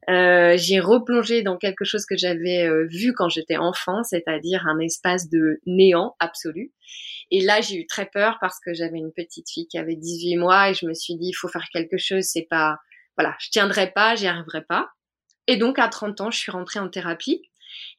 Euh, 0.09 0.55
j'ai 0.57 0.81
replongé 0.81 1.43
dans 1.43 1.59
quelque 1.59 1.85
chose 1.85 2.07
que 2.07 2.17
j'avais 2.17 2.67
euh, 2.67 2.87
vu 2.91 3.13
quand 3.13 3.29
j'étais 3.29 3.59
enfant, 3.59 4.03
c'est-à-dire 4.03 4.67
un 4.67 4.79
espace 4.79 5.29
de 5.29 5.61
néant 5.67 6.17
absolu. 6.19 6.73
Et 7.31 7.43
là, 7.43 7.61
j'ai 7.61 7.77
eu 7.77 7.87
très 7.87 8.07
peur 8.07 8.39
parce 8.41 8.59
que 8.61 8.73
j'avais 8.75 8.99
une 8.99 9.13
petite 9.13 9.51
fille 9.51 9.69
qui 9.69 9.79
avait 9.79 9.97
18 9.97 10.37
mois 10.37 10.71
et 10.71 10.75
je 10.75 10.87
me 10.87 10.95
suis 10.95 11.17
dit, 11.17 11.29
il 11.29 11.35
faut 11.35 11.49
faire 11.49 11.69
quelque 11.73 11.99
chose. 11.99 12.25
C'est 12.25 12.47
pas, 12.49 12.79
voilà, 13.17 13.37
je 13.41 13.51
tiendrai 13.51 13.91
pas, 13.93 14.15
j'y 14.15 14.27
arriverai 14.27 14.63
pas. 14.63 14.91
Et 15.47 15.57
donc, 15.57 15.79
à 15.79 15.89
30 15.89 16.21
ans, 16.21 16.31
je 16.31 16.39
suis 16.39 16.53
rentrée 16.53 16.81
en 16.81 16.89
thérapie. 16.89 17.43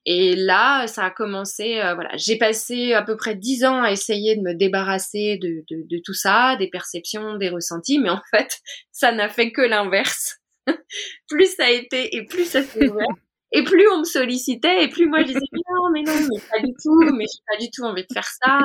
Et 0.06 0.36
là, 0.36 0.88
ça 0.88 1.06
a 1.06 1.12
commencé, 1.12 1.80
euh, 1.80 1.94
voilà, 1.94 2.15
j'ai 2.15 2.38
passé 2.38 2.94
à 2.94 3.02
peu 3.02 3.15
près 3.18 3.36
dix 3.36 3.65
ans 3.65 3.82
à 3.82 3.92
essayer 3.92 4.36
de 4.36 4.42
me 4.42 4.54
débarrasser 4.54 5.38
de, 5.38 5.63
de, 5.70 5.84
de 5.88 6.02
tout 6.04 6.13
ça, 6.13 6.56
des 6.58 6.70
perceptions, 6.70 7.38
des 7.38 7.50
ressentis, 7.50 8.00
mais 8.00 8.10
en 8.10 8.22
fait, 8.32 8.60
ça 8.92 9.12
n'a 9.12 9.30
fait 9.30 9.52
que 9.52 9.62
l'inverse. 9.62 10.38
plus 11.30 11.56
ça 11.56 11.65
a 11.65 11.70
été 11.70 12.15
et 12.15 12.26
plus 12.26 12.46
ça 12.46 12.63
s'est 12.63 12.88
ouvert. 12.88 13.08
Et 13.51 13.63
plus 13.63 13.88
on 13.89 13.99
me 13.99 14.03
sollicitait, 14.03 14.83
et 14.83 14.89
plus 14.89 15.07
moi 15.07 15.21
je 15.21 15.27
disais 15.27 15.39
non, 15.39 15.89
mais 15.91 16.03
non, 16.03 16.13
mais 16.13 16.39
pas 16.51 16.59
du 16.59 16.71
tout, 16.83 16.99
mais 17.15 17.25
j'ai 17.25 17.43
pas 17.47 17.57
du 17.57 17.71
tout 17.71 17.83
envie 17.83 18.03
de 18.03 18.13
faire 18.13 18.27
ça. 18.43 18.59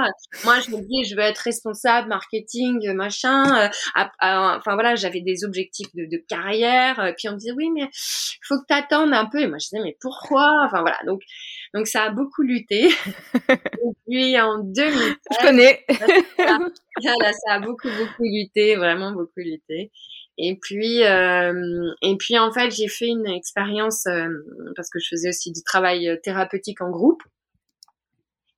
Moi 0.44 0.60
je 0.60 0.70
me 0.72 0.80
dis 0.82 1.08
je 1.08 1.16
veux 1.16 1.22
être 1.22 1.38
responsable, 1.38 2.08
marketing, 2.08 2.92
machin. 2.92 3.64
Euh, 3.64 3.68
enfin 3.96 4.74
voilà, 4.74 4.94
j'avais 4.94 5.22
des 5.22 5.44
objectifs 5.44 5.88
de, 5.94 6.04
de 6.04 6.22
carrière. 6.28 7.00
Euh, 7.00 7.12
puis 7.16 7.28
on 7.28 7.32
me 7.32 7.38
disait 7.38 7.52
oui, 7.52 7.70
mais 7.70 7.88
faut 8.46 8.56
que 8.56 8.66
t'attendes 8.68 9.14
un 9.14 9.24
peu. 9.26 9.40
Et 9.40 9.46
moi 9.46 9.56
je 9.58 9.68
disais 9.70 9.82
mais 9.82 9.96
pourquoi? 10.02 10.52
Enfin 10.66 10.80
voilà, 10.82 10.98
donc 11.06 11.22
donc 11.72 11.86
ça 11.86 12.02
a 12.04 12.10
beaucoup 12.10 12.42
lutté. 12.42 12.90
et 13.48 13.92
puis 14.06 14.38
en 14.38 14.58
2000, 14.58 14.92
je 15.32 15.46
connais. 15.46 15.84
ça 17.02 17.54
a 17.54 17.60
beaucoup 17.60 17.88
beaucoup 17.88 18.24
lutté, 18.24 18.76
vraiment 18.76 19.12
beaucoup 19.12 19.40
lutté. 19.40 19.90
Et 20.36 20.58
puis, 20.60 21.04
euh, 21.04 21.92
et 22.02 22.16
puis 22.16 22.38
en 22.38 22.52
fait, 22.52 22.70
j'ai 22.70 22.88
fait 22.88 23.06
une 23.06 23.26
expérience 23.26 24.06
euh, 24.06 24.28
parce 24.74 24.90
que 24.90 24.98
je 24.98 25.08
faisais 25.08 25.28
aussi 25.28 25.52
du 25.52 25.62
travail 25.62 26.08
euh, 26.08 26.16
thérapeutique 26.16 26.80
en 26.80 26.90
groupe. 26.90 27.22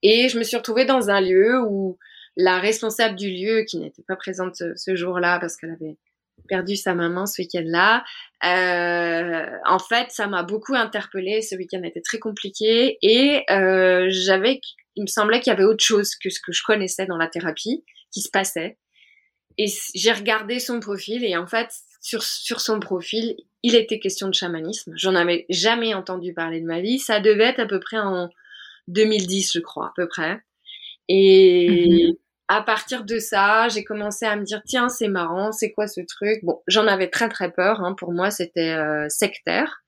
Et 0.03 0.29
je 0.29 0.39
me 0.39 0.43
suis 0.43 0.57
retrouvée 0.57 0.85
dans 0.85 1.11
un 1.11 1.21
lieu 1.21 1.61
où 1.69 1.99
la 2.37 2.59
responsable 2.59 3.17
du 3.17 3.31
lieu, 3.31 3.65
qui 3.67 3.79
n'était 3.79 4.03
pas 4.07 4.17
présente 4.17 4.57
ce, 4.57 4.97
jour-là 4.97 5.39
parce 5.41 5.57
qu'elle 5.57 5.71
avait 5.71 5.97
perdu 6.49 6.77
sa 6.77 6.95
maman 6.95 7.27
ce 7.27 7.43
week-end-là. 7.43 8.05
Euh, 8.45 9.47
en 9.65 9.79
fait, 9.79 10.11
ça 10.11 10.27
m'a 10.27 10.43
beaucoup 10.43 10.75
interpellée. 10.75 11.43
Ce 11.43 11.57
week-end 11.57 11.83
était 11.83 12.03
très 12.03 12.19
compliqué 12.19 12.99
et 13.03 13.43
euh, 13.51 14.07
j'avais, 14.11 14.61
il 14.95 15.03
me 15.03 15.09
semblait 15.09 15.41
qu'il 15.41 15.51
y 15.51 15.57
avait 15.57 15.65
autre 15.65 15.85
chose 15.85 16.15
que 16.15 16.31
ce 16.31 16.41
que 16.41 16.53
je 16.53 16.63
connaissais 16.65 17.07
dans 17.07 17.17
la 17.17 17.29
thérapie 17.29 17.85
qui 18.13 18.21
se 18.21 18.31
passait. 18.31 18.77
Et 19.59 19.67
j'ai 19.95 20.13
regardé 20.13 20.59
son 20.59 20.81
profil 20.81 21.25
et 21.25 21.37
en 21.37 21.47
fait, 21.47 21.71
sur, 22.01 22.23
sur 22.23 22.61
son 22.61 22.79
profil, 22.79 23.37
il 23.63 23.75
était 23.75 23.99
question 23.99 24.29
de 24.29 24.35
chamanisme. 24.35 24.93
J'en 24.97 25.15
avais 25.15 25.47
jamais 25.49 25.95
entendu 25.95 26.35
parler 26.35 26.61
de 26.61 26.67
ma 26.67 26.81
vie. 26.81 26.99
Ça 26.99 27.21
devait 27.21 27.45
être 27.45 27.61
à 27.61 27.67
peu 27.67 27.81
près 27.81 27.99
en 27.99 28.29
2010, 28.89 29.53
je 29.55 29.61
crois, 29.61 29.87
à 29.87 29.93
peu 29.97 30.07
près. 30.07 30.41
Et 31.09 32.11
mhm 32.11 32.17
à 32.49 32.63
partir 32.63 33.05
de 33.05 33.19
ça, 33.19 33.69
j'ai 33.69 33.85
commencé 33.85 34.25
à 34.25 34.37
me 34.37 34.45
dire 34.45 34.63
tiens 34.65 34.89
c'est 34.89 35.09
marrant, 35.09 35.53
c'est 35.53 35.73
quoi 35.73 35.89
ce 35.89 36.01
truc? 36.01 36.45
Bon, 36.45 36.63
j'en 36.69 36.87
avais 36.87 37.11
très 37.11 37.29
très 37.29 37.51
peur. 37.51 37.81
Hein. 37.81 37.95
Pour 37.95 38.13
moi, 38.13 38.31
c'était 38.31 38.73
euh, 38.73 39.09
sectaire. 39.09 39.83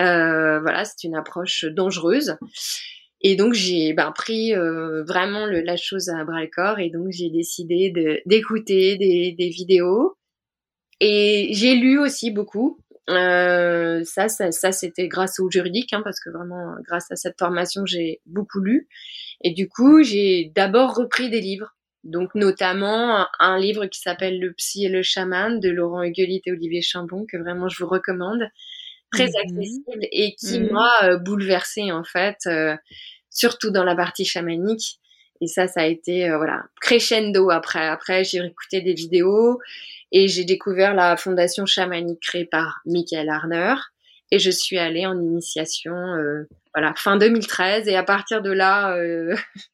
Euh, 0.00 0.58
voilà, 0.60 0.84
c'est 0.84 1.04
une 1.04 1.14
approche 1.14 1.64
dangereuse. 1.64 2.36
Et 3.22 3.36
donc 3.36 3.52
j'ai 3.54 3.92
ben, 3.92 4.12
pris 4.12 4.54
euh, 4.54 5.04
vraiment 5.04 5.46
le, 5.46 5.60
la 5.60 5.76
chose 5.76 6.08
à 6.08 6.24
bras 6.24 6.42
le 6.42 6.48
corps 6.48 6.80
et 6.80 6.90
donc 6.90 7.10
j'ai 7.10 7.30
décidé 7.30 7.92
d'écouter 8.26 8.96
des, 8.96 9.34
des, 9.38 9.48
vidéos. 9.48 10.16
Et 11.00 11.50
j'ai 11.52 11.74
lu 11.76 11.98
aussi 11.98 12.32
beaucoup. 12.32 12.78
Euh, 13.10 14.02
ça, 14.04 14.28
ça, 14.28 14.52
ça 14.52 14.72
c'était 14.72 15.08
grâce 15.08 15.40
au 15.40 15.50
juridique 15.50 15.92
hein, 15.92 16.02
parce 16.04 16.20
que 16.20 16.30
vraiment 16.30 16.74
grâce 16.84 17.10
à 17.10 17.16
cette 17.16 17.38
formation 17.38 17.86
j'ai 17.86 18.20
beaucoup 18.26 18.60
lu. 18.60 18.88
Et 19.44 19.52
du 19.52 19.68
coup 19.68 20.02
j'ai 20.02 20.50
d'abord 20.54 20.94
repris 20.94 21.30
des 21.30 21.40
livres. 21.40 21.76
Donc 22.02 22.34
notamment 22.34 23.28
un 23.38 23.58
livre 23.58 23.86
qui 23.86 24.00
s'appelle 24.00 24.40
Le 24.40 24.52
psy 24.54 24.86
et 24.86 24.88
le 24.88 25.02
chaman 25.02 25.60
de 25.60 25.70
Laurent 25.70 26.02
Huguelit 26.02 26.42
et 26.46 26.50
Olivier 26.50 26.82
Chambon 26.82 27.24
que 27.30 27.36
vraiment 27.36 27.68
je 27.68 27.80
vous 27.82 27.88
recommande, 27.88 28.42
très 29.12 29.28
mhm. 29.28 29.36
accessible 29.36 30.06
et 30.10 30.34
qui 30.34 30.60
mhm. 30.60 30.70
m'a 30.72 30.92
euh, 31.04 31.18
bouleversée 31.18 31.92
en 31.92 32.04
fait, 32.04 32.38
euh, 32.46 32.76
surtout 33.30 33.70
dans 33.70 33.84
la 33.84 33.94
partie 33.94 34.24
chamanique. 34.24 34.98
Et 35.40 35.48
ça, 35.48 35.66
ça 35.66 35.80
a 35.80 35.86
été 35.86 36.30
euh, 36.30 36.36
voilà 36.36 36.64
crescendo 36.80 37.50
après. 37.50 37.86
Après, 37.86 38.24
j'ai 38.24 38.38
écouté 38.38 38.80
des 38.80 38.94
vidéos 38.94 39.58
et 40.12 40.28
j'ai 40.28 40.44
découvert 40.44 40.94
la 40.94 41.16
fondation 41.16 41.66
chamanique 41.66 42.20
créée 42.20 42.44
par 42.44 42.80
Michael 42.86 43.28
Arner 43.28 43.74
et 44.30 44.38
je 44.38 44.50
suis 44.50 44.78
allée 44.78 45.06
en 45.06 45.18
initiation 45.20 45.94
voilà 46.74 46.94
fin 46.96 47.16
2013 47.16 47.88
et 47.88 47.96
à 47.96 48.02
partir 48.02 48.40
de 48.40 48.50
là 48.50 48.96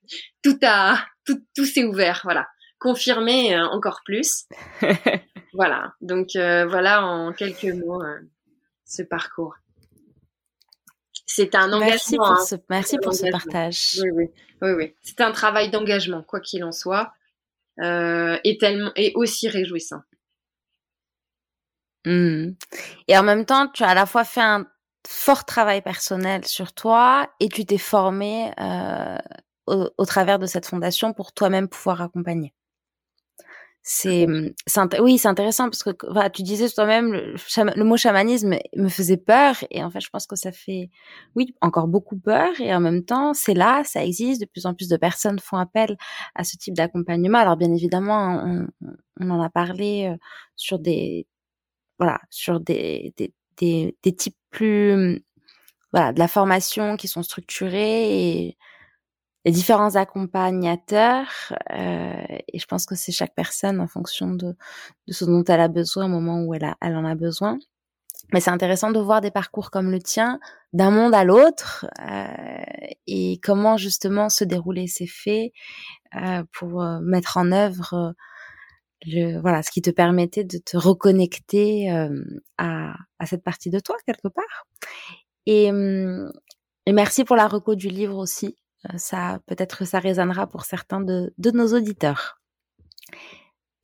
tout 0.42 0.58
a 0.62 0.98
tout, 1.28 1.44
tout 1.54 1.64
s'est 1.64 1.84
ouvert, 1.84 2.20
voilà. 2.24 2.48
Confirmé 2.78 3.54
euh, 3.54 3.66
encore 3.66 4.00
plus. 4.04 4.46
voilà. 5.52 5.92
Donc 6.00 6.36
euh, 6.36 6.66
voilà 6.66 7.04
en 7.04 7.32
quelques 7.32 7.64
mots 7.64 8.02
euh, 8.02 8.18
ce 8.88 9.02
parcours. 9.02 9.54
C'est 11.26 11.54
un 11.54 11.72
engagement. 11.72 11.86
Merci 11.86 12.16
pour 12.16 12.26
hein. 12.26 12.44
ce, 12.44 12.54
merci 12.68 12.98
pour 12.98 13.14
ce 13.14 13.30
partage. 13.30 14.00
Oui, 14.02 14.10
oui, 14.10 14.24
oui, 14.62 14.70
oui. 14.72 14.94
C'est 15.02 15.20
un 15.20 15.30
travail 15.30 15.70
d'engagement, 15.70 16.22
quoi 16.22 16.40
qu'il 16.40 16.64
en 16.64 16.72
soit, 16.72 17.12
et 17.80 18.58
tellement 18.58 18.90
et 18.96 19.12
aussi 19.14 19.48
réjouissant. 19.48 20.00
Mmh. 22.06 22.52
Et 23.08 23.18
en 23.18 23.22
même 23.22 23.44
temps, 23.44 23.68
tu 23.68 23.82
as 23.82 23.88
à 23.88 23.94
la 23.94 24.06
fois 24.06 24.24
fait 24.24 24.40
un 24.40 24.66
fort 25.06 25.44
travail 25.44 25.82
personnel 25.82 26.44
sur 26.46 26.72
toi 26.72 27.30
et 27.40 27.48
tu 27.48 27.64
t'es 27.64 27.78
formé 27.78 28.52
euh, 28.60 29.18
au, 29.66 30.04
travers 30.04 30.38
de 30.38 30.46
cette 30.46 30.66
fondation 30.66 31.12
pour 31.12 31.32
toi-même 31.32 31.68
pouvoir 31.68 32.02
accompagner. 32.02 32.54
C'est, 33.82 34.26
oui, 35.00 35.16
c'est 35.16 35.28
intéressant 35.28 35.70
parce 35.70 35.82
que 35.82 36.28
tu 36.28 36.42
disais 36.42 36.68
toi-même 36.68 37.10
le, 37.12 37.34
le, 37.34 37.84
mot 37.84 37.96
chamanisme 37.96 38.56
me 38.76 38.88
faisait 38.88 39.16
peur 39.16 39.56
et 39.70 39.82
en 39.82 39.90
fait 39.90 40.00
je 40.00 40.10
pense 40.10 40.26
que 40.26 40.36
ça 40.36 40.52
fait, 40.52 40.90
oui, 41.36 41.54
encore 41.62 41.88
beaucoup 41.88 42.18
peur 42.18 42.50
et 42.60 42.74
en 42.74 42.80
même 42.80 43.02
temps 43.04 43.32
c'est 43.32 43.54
là, 43.54 43.82
ça 43.84 44.04
existe, 44.04 44.42
de 44.42 44.46
plus 44.46 44.66
en 44.66 44.74
plus 44.74 44.88
de 44.88 44.96
personnes 44.98 45.38
font 45.38 45.56
appel 45.56 45.96
à 46.34 46.44
ce 46.44 46.58
type 46.58 46.74
d'accompagnement. 46.74 47.38
Alors 47.38 47.56
bien 47.56 47.72
évidemment, 47.72 48.42
on, 48.44 48.66
on, 49.20 49.30
en 49.30 49.40
a 49.40 49.48
parlé 49.48 50.10
euh, 50.12 50.16
sur 50.54 50.78
des, 50.78 51.26
voilà, 51.98 52.20
sur 52.30 52.60
des, 52.60 53.14
des, 53.16 53.32
des, 53.56 53.96
des 54.02 54.14
types 54.14 54.36
plus, 54.50 55.22
voilà, 55.92 56.12
de 56.12 56.18
la 56.18 56.28
formation 56.28 56.96
qui 56.96 57.08
sont 57.08 57.22
structurés 57.22 58.46
et 58.46 58.58
les 59.44 59.52
différents 59.52 59.96
accompagnateurs 59.96 61.28
euh, 61.70 62.38
et 62.48 62.58
je 62.58 62.66
pense 62.66 62.86
que 62.86 62.94
c'est 62.94 63.12
chaque 63.12 63.34
personne 63.34 63.80
en 63.80 63.86
fonction 63.86 64.28
de, 64.30 64.56
de, 65.06 65.12
ce 65.12 65.24
dont 65.24 65.44
elle 65.44 65.60
a 65.60 65.68
besoin 65.68 66.06
au 66.06 66.08
moment 66.08 66.42
où 66.42 66.54
elle, 66.54 66.64
a, 66.64 66.76
elle 66.80 66.96
en 66.96 67.04
a 67.04 67.14
besoin. 67.14 67.58
Mais 68.32 68.40
c'est 68.40 68.50
intéressant 68.50 68.90
de 68.90 69.00
voir 69.00 69.20
des 69.20 69.30
parcours 69.30 69.70
comme 69.70 69.90
le 69.90 70.00
tien 70.00 70.38
d'un 70.72 70.90
monde 70.90 71.14
à 71.14 71.24
l'autre 71.24 71.86
euh, 72.10 72.26
et 73.06 73.40
comment 73.42 73.76
justement 73.78 74.28
se 74.28 74.44
dérouler 74.44 74.86
ces 74.86 75.06
faits 75.06 75.52
euh, 76.14 76.42
pour 76.52 76.82
euh, 76.82 77.00
mettre 77.00 77.38
en 77.38 77.52
œuvre 77.52 77.94
euh, 77.94 78.12
le, 79.06 79.40
voilà 79.40 79.62
ce 79.62 79.70
qui 79.70 79.80
te 79.80 79.90
permettait 79.90 80.44
de 80.44 80.58
te 80.58 80.76
reconnecter 80.76 81.90
euh, 81.90 82.22
à, 82.58 82.94
à, 83.18 83.26
cette 83.26 83.44
partie 83.44 83.70
de 83.70 83.80
toi 83.80 83.96
quelque 84.04 84.28
part. 84.28 84.66
Et, 85.46 85.70
hum, 85.70 86.30
et 86.84 86.92
merci 86.92 87.24
pour 87.24 87.36
la 87.36 87.46
reco 87.48 87.76
du 87.76 87.88
livre 87.88 88.16
aussi 88.18 88.56
ça, 88.96 89.40
peut-être 89.46 89.84
ça 89.84 89.98
résonnera 89.98 90.46
pour 90.46 90.64
certains 90.64 91.00
de, 91.00 91.32
de 91.38 91.50
nos 91.50 91.74
auditeurs. 91.74 92.40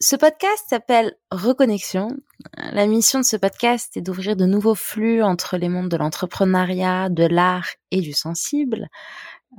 Ce 0.01 0.17
podcast 0.17 0.65
s'appelle 0.69 1.15
Reconnexion. 1.31 2.09
La 2.57 2.87
mission 2.87 3.21
de 3.21 3.25
ce 3.25 3.37
podcast 3.37 3.97
est 3.97 4.03
d'ouvrir 4.03 4.37
de 4.37 4.45
nouveaux 4.45 4.75
flux 4.75 5.23
entre 5.23 5.57
les 5.57 5.69
mondes 5.69 5.89
de 5.89 5.97
l'entrepreneuriat, 5.97 7.09
de 7.09 7.25
l'art 7.25 7.69
et 7.91 8.01
du 8.01 8.13
sensible, 8.13 8.89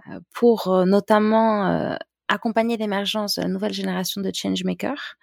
euh, 0.10 0.20
pour 0.34 0.68
euh, 0.68 0.86
notamment 0.86 1.98
accompagner 2.28 2.78
l'émergence 2.78 3.36
de 3.36 3.42
la 3.42 3.48
nouvelle 3.48 3.74
génération 3.74 4.22
de 4.22 4.32
changemakers 4.34 5.16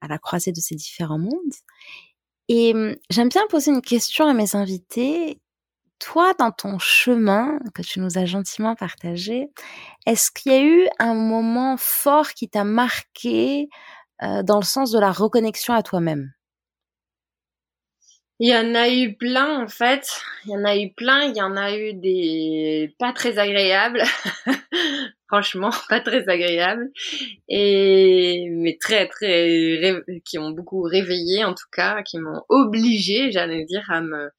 à 0.00 0.08
la 0.08 0.18
croisée 0.18 0.52
de 0.52 0.60
ces 0.60 0.74
différents 0.74 1.18
mondes. 1.18 1.54
Et 2.48 2.74
hum, 2.74 2.96
j'aime 3.10 3.28
bien 3.28 3.46
poser 3.48 3.70
une 3.70 3.82
question 3.82 4.26
à 4.26 4.34
mes 4.34 4.54
invités 4.56 5.40
toi, 6.02 6.34
dans 6.38 6.50
ton 6.50 6.78
chemin 6.80 7.60
que 7.74 7.82
tu 7.82 8.00
nous 8.00 8.18
as 8.18 8.24
gentiment 8.24 8.74
partagé, 8.74 9.50
est-ce 10.06 10.32
qu'il 10.32 10.52
y 10.52 10.54
a 10.56 10.62
eu 10.62 10.88
un 10.98 11.14
moment 11.14 11.76
fort 11.76 12.30
qui 12.30 12.48
t'a 12.48 12.64
marqué 12.64 13.68
euh, 14.22 14.42
dans 14.42 14.58
le 14.58 14.64
sens 14.64 14.90
de 14.90 14.98
la 14.98 15.12
reconnexion 15.12 15.74
à 15.74 15.82
toi-même? 15.82 16.32
Il 18.40 18.48
y 18.48 18.56
en 18.56 18.74
a 18.74 18.88
eu 18.88 19.14
plein 19.14 19.62
en 19.62 19.68
fait. 19.68 20.08
Il 20.44 20.50
y 20.50 20.56
en 20.56 20.64
a 20.64 20.76
eu 20.76 20.92
plein. 20.92 21.22
Il 21.28 21.36
y 21.36 21.42
en 21.42 21.56
a 21.56 21.76
eu 21.76 21.94
des 21.94 22.92
pas 22.98 23.12
très 23.12 23.38
agréables. 23.38 24.02
Franchement, 25.28 25.70
pas 25.88 26.00
très 26.00 26.28
agréables. 26.28 26.90
Et 27.48 28.48
mais 28.50 28.76
très 28.80 29.06
très 29.06 29.94
qui 30.24 30.38
ont 30.38 30.50
beaucoup 30.50 30.82
réveillé 30.82 31.44
en 31.44 31.54
tout 31.54 31.68
cas, 31.70 32.02
qui 32.02 32.18
m'ont 32.18 32.42
obligé, 32.48 33.30
j'allais 33.30 33.64
dire, 33.64 33.88
à 33.88 34.00
me 34.00 34.32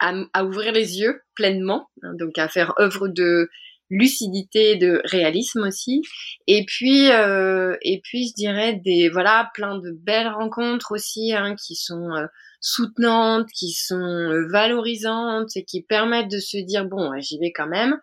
à, 0.00 0.44
ouvrir 0.44 0.72
les 0.72 0.98
yeux 0.98 1.22
pleinement, 1.34 1.88
hein, 2.02 2.14
donc 2.18 2.38
à 2.38 2.48
faire 2.48 2.74
œuvre 2.78 3.08
de 3.08 3.48
lucidité, 3.90 4.76
de 4.76 5.00
réalisme 5.04 5.62
aussi. 5.66 6.02
Et 6.46 6.64
puis, 6.66 7.10
euh, 7.10 7.76
et 7.82 8.00
puis 8.02 8.28
je 8.28 8.34
dirais 8.34 8.74
des 8.74 9.08
voilà 9.08 9.50
plein 9.54 9.78
de 9.78 9.90
belles 9.90 10.28
rencontres 10.28 10.92
aussi 10.92 11.32
hein, 11.32 11.56
qui 11.56 11.74
sont 11.74 12.14
euh, 12.14 12.26
soutenantes, 12.60 13.48
qui 13.50 13.72
sont 13.72 13.96
euh, 13.96 14.46
valorisantes 14.48 15.56
et 15.56 15.64
qui 15.64 15.82
permettent 15.82 16.30
de 16.30 16.38
se 16.38 16.58
dire 16.58 16.84
bon, 16.84 17.12
j'y 17.18 17.38
vais 17.38 17.52
quand 17.52 17.68
même. 17.68 17.98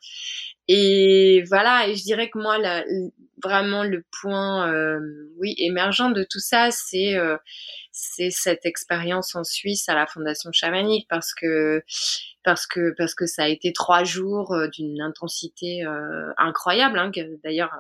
Et 0.67 1.43
voilà, 1.47 1.87
et 1.87 1.95
je 1.95 2.03
dirais 2.03 2.29
que 2.29 2.39
moi, 2.39 2.57
la, 2.57 2.83
vraiment 3.43 3.83
le 3.83 4.03
point, 4.21 4.71
euh, 4.73 4.99
oui, 5.37 5.53
émergent 5.57 6.11
de 6.11 6.23
tout 6.23 6.39
ça, 6.39 6.71
c'est 6.71 7.15
euh, 7.15 7.37
c'est 7.91 8.31
cette 8.31 8.65
expérience 8.65 9.35
en 9.35 9.43
Suisse 9.43 9.87
à 9.89 9.95
la 9.95 10.07
Fondation 10.07 10.51
chamanique, 10.51 11.07
parce 11.09 11.33
que 11.33 11.83
parce 12.45 12.67
que 12.67 12.93
parce 12.97 13.13
que 13.15 13.25
ça 13.25 13.43
a 13.43 13.47
été 13.47 13.73
trois 13.73 14.03
jours 14.03 14.53
euh, 14.53 14.67
d'une 14.67 15.01
intensité 15.01 15.83
incroyable. 16.37 16.99
Hein, 16.99 17.11
D'ailleurs, 17.43 17.71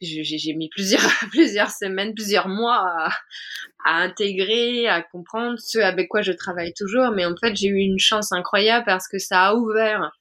j'ai 0.00 0.54
mis 0.54 0.68
plusieurs 0.68 1.00
plusieurs 1.30 1.70
semaines, 1.70 2.14
plusieurs 2.14 2.48
mois 2.48 2.86
à, 2.86 3.10
à 3.84 4.02
intégrer, 4.02 4.86
à 4.88 5.02
comprendre 5.02 5.58
ce 5.58 5.78
avec 5.78 6.08
quoi 6.08 6.22
je 6.22 6.32
travaille 6.32 6.74
toujours. 6.74 7.10
Mais 7.10 7.24
en 7.24 7.34
fait, 7.36 7.56
j'ai 7.56 7.68
eu 7.68 7.78
une 7.78 7.98
chance 7.98 8.32
incroyable 8.32 8.84
parce 8.86 9.08
que 9.08 9.18
ça 9.18 9.46
a 9.46 9.54
ouvert 9.54 10.12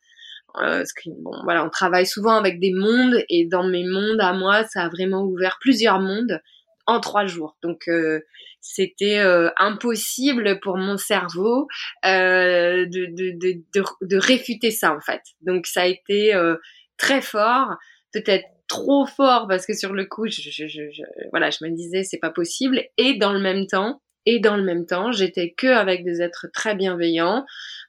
euh, 0.62 0.84
bon, 1.06 1.32
voilà, 1.44 1.66
on 1.66 1.70
travaille 1.70 2.06
souvent 2.06 2.36
avec 2.36 2.60
des 2.60 2.74
mondes 2.74 3.24
et 3.30 3.46
dans 3.46 3.64
mes 3.64 3.84
mondes 3.84 4.20
à 4.20 4.34
moi, 4.34 4.64
ça 4.66 4.84
a 4.84 4.90
vraiment 4.90 5.24
ouvert 5.24 5.58
plusieurs 5.60 6.00
mondes 6.00 6.42
en 6.88 7.00
trois 7.00 7.26
jours. 7.26 7.58
Donc 7.62 7.88
euh, 7.88 8.22
c'était 8.62 9.20
euh, 9.20 9.50
impossible 9.58 10.60
pour 10.60 10.78
mon 10.78 10.98
cerveau 10.98 11.68
euh, 12.06 12.86
de, 12.86 13.06
de, 13.06 13.32
de, 13.40 13.84
de, 14.02 14.18
réfuter 14.18 14.72
ça 14.72 14.94
en 14.94 15.00
fait. 15.00 15.22
Donc 15.42 15.68
ça 15.68 15.82
a 15.82 15.86
été 15.86 16.34
euh, 16.34 16.56
très 16.98 17.22
fort, 17.22 17.76
peut-être 18.14 18.46
trop 18.68 19.06
fort 19.06 19.48
parce 19.48 19.66
que 19.66 19.74
sur 19.74 19.94
le 19.94 20.06
coup, 20.06 20.28
je, 20.28 20.42
je, 20.42 20.68
je, 20.68 21.04
voilà, 21.32 21.50
je 21.50 21.64
me 21.64 21.70
disais 21.70 22.04
c'est 22.04 22.20
pas 22.20 22.32
possible 22.32 22.84
et 22.98 23.18
dans 23.18 23.34
le 23.34 23.40
même 23.40 23.68
temps 23.68 24.02
et 24.30 24.40
dans 24.40 24.58
le 24.58 24.64
même 24.64 24.86
temps, 24.86 25.14
j'étais 25.14 25.54
que 25.58 25.68
avec 25.68 26.04
des 26.04 26.22
êtres 26.22 26.48
très 26.54 26.76
bienveillants, 26.76 27.46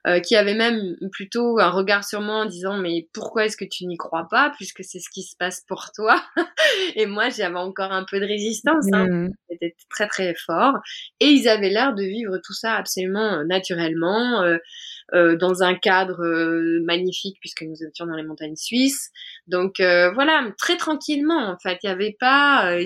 euh, 0.07 0.20
qui 0.20 0.37
avaient 0.37 0.55
même 0.55 0.96
plutôt 1.11 1.59
un 1.59 1.70
regard 1.70 2.05
sur 2.05 2.20
moi 2.20 2.37
en 2.37 2.44
disant 2.44 2.79
mais 2.79 3.09
pourquoi 3.12 3.46
est-ce 3.46 3.57
que 3.57 3.64
tu 3.64 3.85
n'y 3.85 3.96
crois 3.96 4.29
pas 4.31 4.53
puisque 4.57 4.85
c'est 4.85 5.01
ce 5.01 5.11
qui 5.11 5.24
se 5.24 5.35
passe 5.37 5.64
pour 5.66 5.90
toi? 5.92 6.22
Et 6.94 7.07
moi 7.07 7.29
j'avais 7.31 7.57
encore 7.57 7.90
un 7.90 8.05
peu 8.05 8.20
de 8.20 8.24
résistance 8.24 8.87
hein. 8.92 9.09
Mmh. 9.09 9.31
c'était 9.51 9.74
très 9.90 10.07
très 10.07 10.35
fort 10.37 10.74
et 11.18 11.27
ils 11.27 11.48
avaient 11.48 11.70
l'air 11.70 11.94
de 11.94 12.05
vivre 12.05 12.38
tout 12.44 12.53
ça 12.53 12.74
absolument 12.74 13.44
naturellement 13.44 14.42
euh, 14.42 14.55
euh, 14.55 14.59
dans 15.12 15.62
un 15.62 15.75
cadre 15.75 16.23
euh, 16.23 16.83
magnifique 16.85 17.38
puisque 17.40 17.62
nous 17.62 17.83
étions 17.83 18.07
dans 18.07 18.14
les 18.14 18.25
montagnes 18.25 18.57
suisses. 18.57 19.11
Donc 19.47 19.81
euh, 19.81 20.12
voilà, 20.12 20.51
très 20.59 20.77
tranquillement 20.77 21.51
en 21.51 21.59
fait. 21.59 21.79
Il 21.83 21.87
n'y 21.87 21.92
avait 21.92 22.16
pas, 22.18 22.79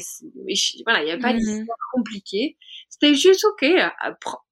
voilà, 0.85 1.03
il 1.03 1.09
y 1.09 1.11
avait 1.11 1.21
pas 1.21 1.33
mmh 1.33 1.39
d'histoire 1.39 1.79
compliquée. 1.93 2.57
C'était 2.89 3.15
juste 3.15 3.45
ok, 3.45 3.69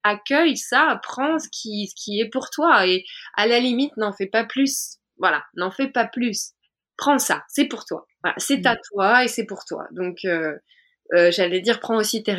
accueille 0.02 0.56
ça, 0.56 0.98
prends 1.02 1.38
ce 1.38 1.48
qui, 1.52 1.86
ce 1.86 1.94
qui 1.94 2.20
est 2.20 2.28
pour 2.28 2.50
toi 2.50 2.86
et 2.86 3.04
à 3.36 3.46
la 3.46 3.60
limite 3.60 3.96
n'en 3.96 4.12
fais 4.12 4.26
pas 4.26 4.44
plus. 4.44 4.96
Voilà, 5.18 5.44
n'en 5.54 5.70
fais 5.70 5.88
pas 5.88 6.06
plus. 6.06 6.52
Prends 6.96 7.18
ça, 7.18 7.44
c'est 7.48 7.66
pour 7.66 7.84
toi. 7.84 8.06
Voilà, 8.22 8.34
c'est 8.38 8.66
à 8.66 8.74
mmh. 8.74 8.80
toi 8.92 9.24
et 9.24 9.28
c'est 9.28 9.46
pour 9.46 9.64
toi. 9.64 9.86
Donc 9.92 10.24
euh, 10.24 11.30
j'allais 11.32 11.60
dire, 11.60 11.80
prends 11.80 11.96
aussi 11.96 12.22
tes 12.22 12.36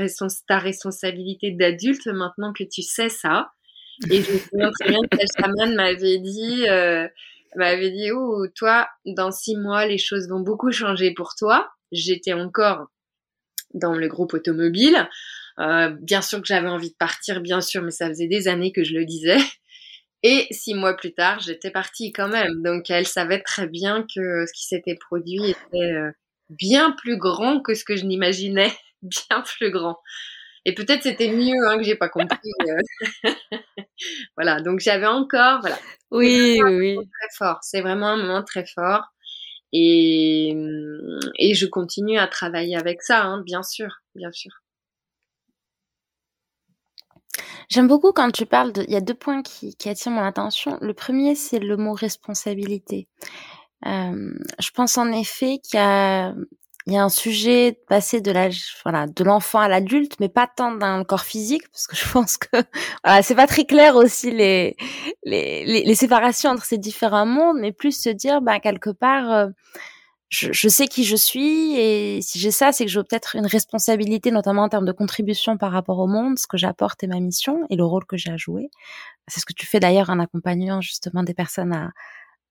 ta 0.47 0.59
responsabilité 0.59 1.51
d'adulte 1.51 2.07
maintenant 2.07 2.53
que 2.53 2.63
tu 2.63 2.81
sais 2.81 3.09
ça. 3.09 3.51
Et 4.09 4.21
je 4.21 4.31
me 4.31 4.71
souviens 4.81 5.01
très 5.09 5.51
bien 5.51 5.67
que 5.67 5.75
m'avait 5.75 6.19
dit, 6.19 6.67
euh, 6.67 7.07
m'avait 7.55 7.91
dit, 7.91 8.11
oh, 8.11 8.47
toi, 8.55 8.87
dans 9.05 9.31
six 9.31 9.55
mois, 9.55 9.85
les 9.85 9.97
choses 9.97 10.27
vont 10.29 10.39
beaucoup 10.39 10.71
changer 10.71 11.13
pour 11.13 11.35
toi. 11.37 11.71
J'étais 11.91 12.33
encore 12.33 12.87
dans 13.73 13.93
le 13.93 14.07
groupe 14.07 14.33
automobile. 14.33 15.07
Euh, 15.59 15.89
bien 16.01 16.21
sûr 16.21 16.39
que 16.39 16.47
j'avais 16.47 16.67
envie 16.67 16.91
de 16.91 16.95
partir, 16.97 17.41
bien 17.41 17.61
sûr, 17.61 17.81
mais 17.83 17.91
ça 17.91 18.07
faisait 18.07 18.27
des 18.27 18.47
années 18.47 18.71
que 18.71 18.83
je 18.83 18.93
le 18.93 19.05
disais. 19.05 19.37
Et 20.23 20.47
six 20.51 20.75
mois 20.75 20.95
plus 20.95 21.13
tard, 21.13 21.39
j'étais 21.39 21.71
partie 21.71 22.11
quand 22.11 22.27
même. 22.27 22.61
Donc 22.63 22.89
elle 22.89 23.07
savait 23.07 23.41
très 23.41 23.67
bien 23.67 24.03
que 24.03 24.45
ce 24.45 24.53
qui 24.53 24.65
s'était 24.67 24.95
produit 24.95 25.49
était 25.49 25.93
euh, 25.93 26.11
bien 26.49 26.91
plus 26.91 27.17
grand 27.17 27.61
que 27.61 27.73
ce 27.73 27.83
que 27.83 27.95
je 27.95 28.05
n'imaginais, 28.05 28.71
bien 29.01 29.41
plus 29.57 29.71
grand. 29.71 29.97
Et 30.65 30.73
peut-être 30.75 31.03
c'était 31.03 31.31
mieux 31.31 31.67
hein, 31.67 31.77
que 31.77 31.83
j'ai 31.83 31.95
pas 31.95 32.09
compris. 32.09 32.51
Euh. 32.67 33.31
voilà, 34.37 34.61
donc 34.61 34.79
j'avais 34.79 35.07
encore, 35.07 35.61
voilà. 35.61 35.77
Oui, 36.11 36.59
oui. 36.63 36.95
Très 36.95 37.29
fort. 37.37 37.59
C'est 37.61 37.81
vraiment 37.81 38.09
un 38.09 38.17
moment 38.17 38.43
très 38.43 38.65
fort. 38.65 39.03
Et, 39.73 40.53
et 41.39 41.53
je 41.53 41.65
continue 41.65 42.19
à 42.19 42.27
travailler 42.27 42.75
avec 42.75 43.01
ça, 43.01 43.23
hein, 43.23 43.41
bien 43.45 43.63
sûr, 43.63 44.01
bien 44.15 44.31
sûr. 44.31 44.51
J'aime 47.69 47.87
beaucoup 47.87 48.11
quand 48.11 48.29
tu 48.31 48.45
parles 48.45 48.73
de. 48.73 48.83
Il 48.83 48.91
y 48.91 48.97
a 48.97 49.01
deux 49.01 49.13
points 49.13 49.41
qui, 49.43 49.75
qui 49.77 49.87
attirent 49.87 50.11
mon 50.11 50.23
attention. 50.23 50.77
Le 50.81 50.93
premier, 50.93 51.35
c'est 51.35 51.59
le 51.59 51.77
mot 51.77 51.93
responsabilité. 51.93 53.07
Euh, 53.85 54.33
je 54.59 54.71
pense 54.71 54.97
en 54.97 55.11
effet 55.11 55.59
qu'il 55.59 55.79
y 55.79 55.81
a 55.81 56.35
il 56.87 56.93
y 56.93 56.97
a 56.97 57.03
un 57.03 57.09
sujet 57.09 57.71
de 57.71 57.77
passer 57.87 58.21
de 58.21 58.31
l'âge, 58.31 58.75
voilà, 58.83 59.05
de 59.07 59.23
l'enfant 59.23 59.59
à 59.59 59.67
l'adulte, 59.67 60.19
mais 60.19 60.29
pas 60.29 60.47
tant 60.47 60.73
d'un 60.73 61.03
corps 61.03 61.23
physique, 61.23 61.63
parce 61.71 61.87
que 61.87 61.95
je 61.95 62.11
pense 62.11 62.37
que 62.37 62.47
voilà, 63.03 63.21
c'est 63.21 63.35
pas 63.35 63.47
très 63.47 63.65
clair 63.65 63.95
aussi 63.95 64.31
les, 64.31 64.75
les, 65.23 65.63
les, 65.65 65.95
séparations 65.95 66.49
entre 66.49 66.65
ces 66.65 66.77
différents 66.77 67.25
mondes, 67.25 67.57
mais 67.59 67.71
plus 67.71 67.91
se 67.99 68.09
dire, 68.09 68.41
bah, 68.41 68.59
quelque 68.59 68.89
part, 68.89 69.31
euh, 69.31 69.47
je, 70.29 70.51
je, 70.51 70.69
sais 70.69 70.87
qui 70.87 71.03
je 71.03 71.15
suis, 71.15 71.75
et 71.77 72.21
si 72.21 72.39
j'ai 72.39 72.51
ça, 72.51 72.71
c'est 72.71 72.85
que 72.85 72.91
j'ai 72.91 73.03
peut-être 73.03 73.35
une 73.35 73.45
responsabilité, 73.45 74.31
notamment 74.31 74.63
en 74.63 74.69
termes 74.69 74.85
de 74.85 74.91
contribution 74.91 75.57
par 75.57 75.71
rapport 75.71 75.99
au 75.99 76.07
monde, 76.07 76.39
ce 76.39 76.47
que 76.47 76.57
j'apporte 76.57 77.03
et 77.03 77.07
ma 77.07 77.19
mission, 77.19 77.59
et 77.69 77.75
le 77.75 77.85
rôle 77.85 78.05
que 78.05 78.17
j'ai 78.17 78.31
à 78.31 78.37
jouer. 78.37 78.69
C'est 79.27 79.39
ce 79.39 79.45
que 79.45 79.53
tu 79.53 79.67
fais 79.67 79.79
d'ailleurs 79.79 80.09
en 80.09 80.19
accompagnant 80.19 80.81
justement 80.81 81.23
des 81.23 81.33
personnes 81.33 81.73
à, 81.73 81.91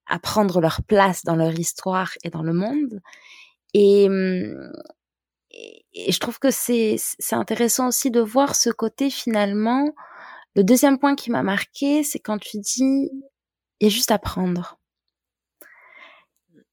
à 0.07 0.19
prendre 0.19 0.61
leur 0.61 0.81
place 0.83 1.23
dans 1.23 1.35
leur 1.35 1.57
histoire 1.57 2.11
et 2.23 2.29
dans 2.29 2.43
le 2.43 2.53
monde. 2.53 3.01
Mmh, 3.75 4.71
et, 5.51 5.85
et, 5.93 6.11
je 6.11 6.19
trouve 6.19 6.39
que 6.39 6.51
c'est 6.51 6.97
intéressant 7.31 7.87
aussi 7.87 8.11
de 8.11 8.21
voir 8.21 8.55
ce 8.55 8.69
côté 8.69 9.09
finalement. 9.09 9.89
Le 10.55 10.63
deuxième 10.63 10.99
point 10.99 11.15
qui 11.15 11.31
m'a 11.31 11.43
marqué, 11.43 12.03
c'est 12.03 12.19
quand 12.19 12.37
tu 12.37 12.59
dis 12.59 13.09
il 13.79 13.85
y 13.85 13.87
a 13.87 13.89
juste 13.89 14.11
à 14.11 14.19
prendre. 14.19 14.77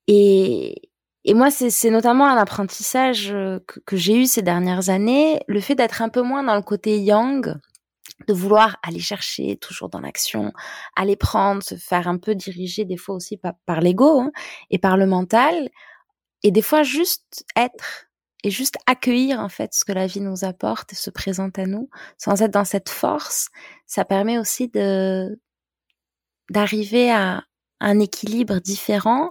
Et, 0.07 0.91
et 1.25 1.35
moi, 1.35 1.51
c'est 1.51 1.91
notamment 1.91 2.27
un 2.27 2.37
apprentissage 2.37 3.29
que, 3.29 3.81
que 3.81 3.97
j'ai 3.97 4.17
eu 4.17 4.27
ces 4.27 4.43
dernières 4.43 4.89
années, 4.89 5.41
le 5.47 5.61
fait 5.61 5.75
d'être 5.75 6.03
un 6.03 6.09
peu 6.09 6.23
moins 6.23 6.43
dans 6.43 6.57
le 6.57 6.63
côté 6.63 6.99
yang, 6.99 7.55
de 8.27 8.35
vouloir 8.35 8.79
aller 8.83 8.99
chercher 8.99 9.57
toujours 9.57 9.89
dans 9.89 10.01
l'action, 10.01 10.53
aller 10.97 11.17
prendre, 11.17 11.63
se 11.63 11.77
faire 11.77 12.09
un 12.09 12.19
peu 12.19 12.35
diriger 12.35 12.85
des 12.85 12.97
fois 12.97 13.15
aussi 13.15 13.37
par, 13.37 13.55
par 13.67 13.81
l'ego 13.81 14.21
hein, 14.21 14.33
et 14.71 14.79
par 14.79 14.97
le 14.97 15.07
mental, 15.07 15.69
et 16.43 16.51
des 16.51 16.63
fois, 16.63 16.83
juste 16.83 17.45
être 17.57 18.09
et 18.45 18.51
juste 18.51 18.77
accueillir 18.87 19.41
en 19.41 19.49
fait 19.49 19.75
ce 19.75 19.85
que 19.85 19.93
la 19.93 20.07
vie 20.07 20.21
nous 20.21 20.45
apporte 20.45 20.93
et 20.93 20.97
se 20.97 21.11
présente 21.11 21.59
à 21.59 21.67
nous, 21.67 21.91
sans 22.19 22.41
être 22.41 22.53
dans 22.53 22.65
cette 22.65 22.89
force, 22.89 23.49
ça 23.87 24.05
permet 24.05 24.39
aussi 24.39 24.69
de 24.69 25.41
d'arriver 26.51 27.11
à 27.11 27.45
un 27.81 28.01
équilibre 28.01 28.59
différent 28.61 29.31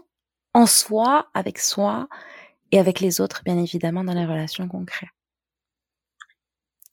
en 0.53 0.65
soi, 0.65 1.29
avec 1.33 1.57
soi 1.57 2.07
et 2.71 2.79
avec 2.79 2.99
les 2.99 3.21
autres, 3.21 3.41
bien 3.43 3.57
évidemment, 3.57 4.03
dans 4.03 4.13
les 4.13 4.25
relations 4.25 4.67
concrètes. 4.67 5.09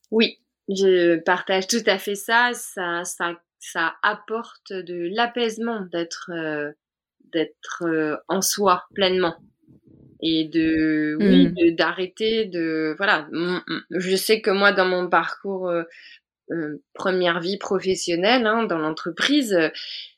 Oui, 0.09 0.39
je 0.69 1.17
partage 1.19 1.67
tout 1.67 1.83
à 1.85 1.99
fait 1.99 2.15
ça. 2.15 2.51
Ça, 2.53 3.03
ça, 3.03 3.39
ça 3.59 3.95
apporte 4.01 4.71
de 4.71 5.09
l'apaisement 5.13 5.81
d'être, 5.81 6.31
euh, 6.33 6.71
d'être 7.33 7.83
euh, 7.85 8.17
en 8.27 8.41
soi 8.41 8.85
pleinement 8.93 9.35
et 10.25 10.45
de 10.45 11.17
oui 11.19 11.47
mmh. 11.49 11.75
d'arrêter 11.75 12.45
de, 12.45 12.95
voilà. 12.97 13.27
Je 13.91 14.15
sais 14.15 14.41
que 14.41 14.49
moi 14.49 14.71
dans 14.71 14.85
mon 14.85 15.07
parcours 15.07 15.69
euh, 15.69 15.83
euh, 16.51 16.81
première 16.93 17.39
vie 17.39 17.57
professionnelle 17.57 18.45
hein, 18.45 18.63
dans 18.63 18.77
l'entreprise 18.77 19.53
euh, 19.53 19.69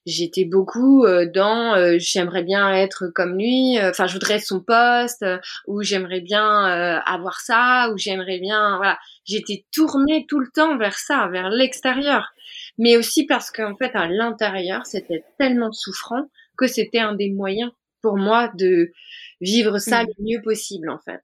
j'étais 0.06 0.46
beaucoup 0.46 1.06
dans 1.34 1.98
j'aimerais 2.00 2.44
bien 2.44 2.74
être 2.74 3.08
comme 3.14 3.38
lui 3.38 3.78
enfin 3.82 4.08
je 4.08 4.14
voudrais 4.14 4.40
son 4.40 4.62
poste 4.62 5.26
ou 5.68 5.84
j'aimerais 5.84 6.22
bien 6.22 6.64
avoir 7.06 7.42
ça 7.42 7.92
ou 7.92 7.98
j'aimerais 7.98 8.40
bien 8.40 8.78
voilà. 8.78 8.98
J'étais 9.26 9.66
tournée 9.74 10.26
tout 10.30 10.40
le 10.40 10.48
temps 10.54 10.78
vers 10.78 10.98
ça 10.98 11.28
vers 11.30 11.50
l'extérieur. 11.50 12.30
Mais 12.78 12.96
aussi 12.96 13.26
parce 13.26 13.52
qu'en 13.52 13.76
fait 13.76 13.92
à 13.96 14.08
l'intérieur 14.08 14.86
c'était 14.86 15.26
tellement 15.38 15.74
souffrant 15.74 16.30
que 16.58 16.68
c'était 16.68 17.00
un 17.00 17.14
des 17.14 17.30
moyens 17.30 17.72
pour 18.08 18.18
moi 18.18 18.50
de 18.56 18.94
vivre 19.42 19.80
ça 19.80 20.04
mmh. 20.04 20.08
le 20.08 20.24
mieux 20.24 20.42
possible 20.42 20.90
en 20.90 20.98
fait. 20.98 21.22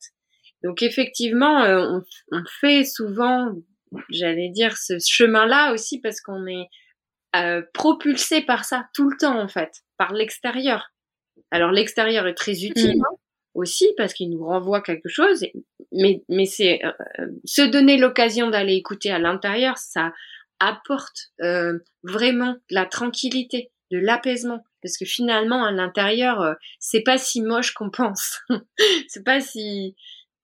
Donc 0.63 0.81
effectivement, 0.81 1.63
euh, 1.63 1.99
on, 2.31 2.43
fait 2.59 2.83
souvent, 2.83 3.53
j'allais 4.09 4.49
dire, 4.49 4.75
ce 4.75 4.99
chemin-là 4.99 5.71
aussi 5.71 6.01
parce 6.01 6.19
qu'on 6.19 6.45
est 6.45 6.67
euh, 7.37 7.61
propulsé 7.73 8.41
par 8.41 8.65
ça 8.65 8.89
tout 8.93 9.09
le 9.09 9.15
temps 9.15 9.39
en 9.39 9.47
fait, 9.47 9.71
par 9.97 10.11
l'extérieur. 10.11 10.91
Alors 11.51 11.71
l'extérieur 11.71 12.27
est 12.27 12.33
très 12.33 12.65
utile 12.65 12.97
mmh. 12.97 13.05
hein, 13.05 13.15
aussi 13.53 13.87
parce 13.95 14.13
qu'il 14.13 14.29
nous 14.29 14.45
renvoie 14.45 14.81
quelque 14.81 15.07
chose, 15.07 15.45
mais, 15.93 16.21
mais 16.27 16.45
c'est 16.45 16.81
euh, 16.83 17.27
se 17.45 17.61
donner 17.61 17.95
l'occasion 17.95 18.49
d'aller 18.49 18.73
écouter 18.73 19.09
à 19.09 19.19
l'intérieur, 19.19 19.77
ça 19.77 20.11
apporte 20.59 21.31
vraiment 22.03 22.55
la 22.69 22.85
tranquillité, 22.85 23.71
de 23.91 23.99
l'apaisement 23.99 24.63
parce 24.83 24.97
que 24.97 25.05
finalement 25.05 25.65
à 25.65 25.71
l'intérieur 25.71 26.41
euh, 26.41 26.53
c'est 26.79 27.01
pas 27.01 27.17
si 27.17 27.41
moche 27.41 27.73
qu'on 27.73 27.89
pense. 27.89 28.41
C'est 29.07 29.23
pas 29.23 29.39
si 29.39 29.95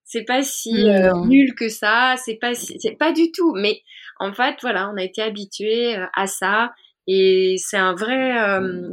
c'est 0.06 0.24
pas 0.24 0.42
si 0.42 0.90
euh, 0.90 1.14
nul 1.26 1.54
que 1.54 1.70
ça. 1.70 2.16
C'est 2.18 2.38
pas 2.38 2.56
c'est 2.56 2.98
pas 2.98 3.12
du 3.12 3.32
tout. 3.32 3.54
Mais 3.56 3.84
en 4.20 4.34
fait 4.34 4.58
voilà 4.62 4.90
on 4.90 4.98
a 4.98 5.04
été 5.04 5.22
habitué 5.22 5.98
euh, 5.98 6.06
à 6.16 6.26
ça. 6.26 6.74
Et 7.06 7.56
c'est 7.58 7.78
un 7.78 7.94
vrai 7.96 8.36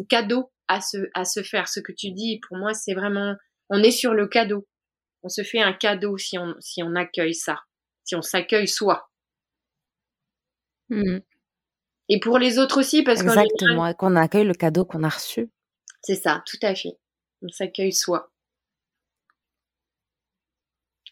cadeau 0.09 0.51
à 0.69 0.81
se 0.81 0.99
à 1.15 1.25
se 1.25 1.43
faire. 1.43 1.69
Ce 1.69 1.81
que 1.81 1.93
tu 1.93 2.11
dis 2.11 2.41
pour 2.47 2.57
moi 2.57 2.75
c'est 2.75 2.95
vraiment 2.95 3.35
on 3.71 3.83
est 3.83 3.91
sur 3.91 4.15
le 4.15 4.27
cadeau. 4.27 4.67
On 5.23 5.29
se 5.29 5.43
fait 5.43 5.61
un 5.61 5.73
cadeau 5.73 6.19
si 6.19 6.39
on 6.39 6.55
si 6.61 6.83
on 6.83 6.95
accueille 6.95 7.35
ça. 7.35 7.61
Si 8.05 8.15
on 8.15 8.23
s'accueille 8.23 8.69
soi. 8.69 9.09
Mmh. 10.89 11.19
Et 12.09 12.21
pour 12.21 12.39
les 12.39 12.59
autres 12.59 12.81
aussi, 12.81 13.03
parce 13.03 13.23
que 13.23 13.29
Exactement, 13.29 13.93
qu'on 13.95 14.15
accueille 14.17 14.45
le 14.45 14.55
cadeau 14.55 14.85
qu'on 14.85 15.03
a 15.03 15.09
reçu. 15.09 15.51
C'est 16.03 16.15
ça, 16.15 16.43
tout 16.47 16.59
à 16.63 16.75
fait. 16.75 16.97
On 17.43 17.49
s'accueille 17.49 17.93
soi. 17.93 18.31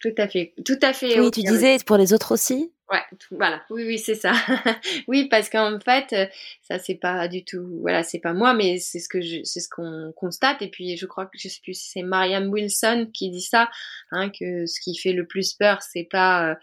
Tout 0.00 0.14
à 0.18 0.28
fait, 0.28 0.54
tout 0.64 0.78
à 0.82 0.92
fait. 0.92 1.18
Oui, 1.18 1.30
tu 1.30 1.40
disais 1.40 1.78
pour 1.86 1.96
les 1.96 2.12
autres 2.12 2.32
aussi? 2.32 2.73
Ouais, 2.90 3.00
voilà. 3.30 3.64
Oui, 3.70 3.82
oui, 3.86 3.98
c'est 3.98 4.14
ça. 4.14 4.34
oui, 5.08 5.26
parce 5.30 5.48
qu'en 5.48 5.80
fait, 5.80 6.12
euh, 6.12 6.26
ça 6.60 6.78
c'est 6.78 6.96
pas 6.96 7.28
du 7.28 7.42
tout, 7.42 7.78
voilà, 7.80 8.02
c'est 8.02 8.18
pas 8.18 8.34
moi, 8.34 8.52
mais 8.52 8.78
c'est 8.78 8.98
ce 8.98 9.08
que 9.08 9.22
je, 9.22 9.42
c'est 9.42 9.60
ce 9.60 9.70
qu'on 9.70 10.12
constate. 10.14 10.60
Et 10.60 10.68
puis, 10.68 10.98
je 10.98 11.06
crois 11.06 11.24
que 11.24 11.38
je 11.38 11.48
sais 11.48 11.60
plus 11.62 11.72
si 11.72 11.88
c'est 11.88 12.02
Marianne 12.02 12.48
Wilson 12.48 13.08
qui 13.14 13.30
dit 13.30 13.40
ça, 13.40 13.70
hein, 14.10 14.28
que 14.28 14.66
ce 14.66 14.80
qui 14.80 14.98
fait 14.98 15.14
le 15.14 15.26
plus 15.26 15.54
peur, 15.54 15.80
c'est 15.80 16.06
pas, 16.10 16.50
euh, 16.50 16.54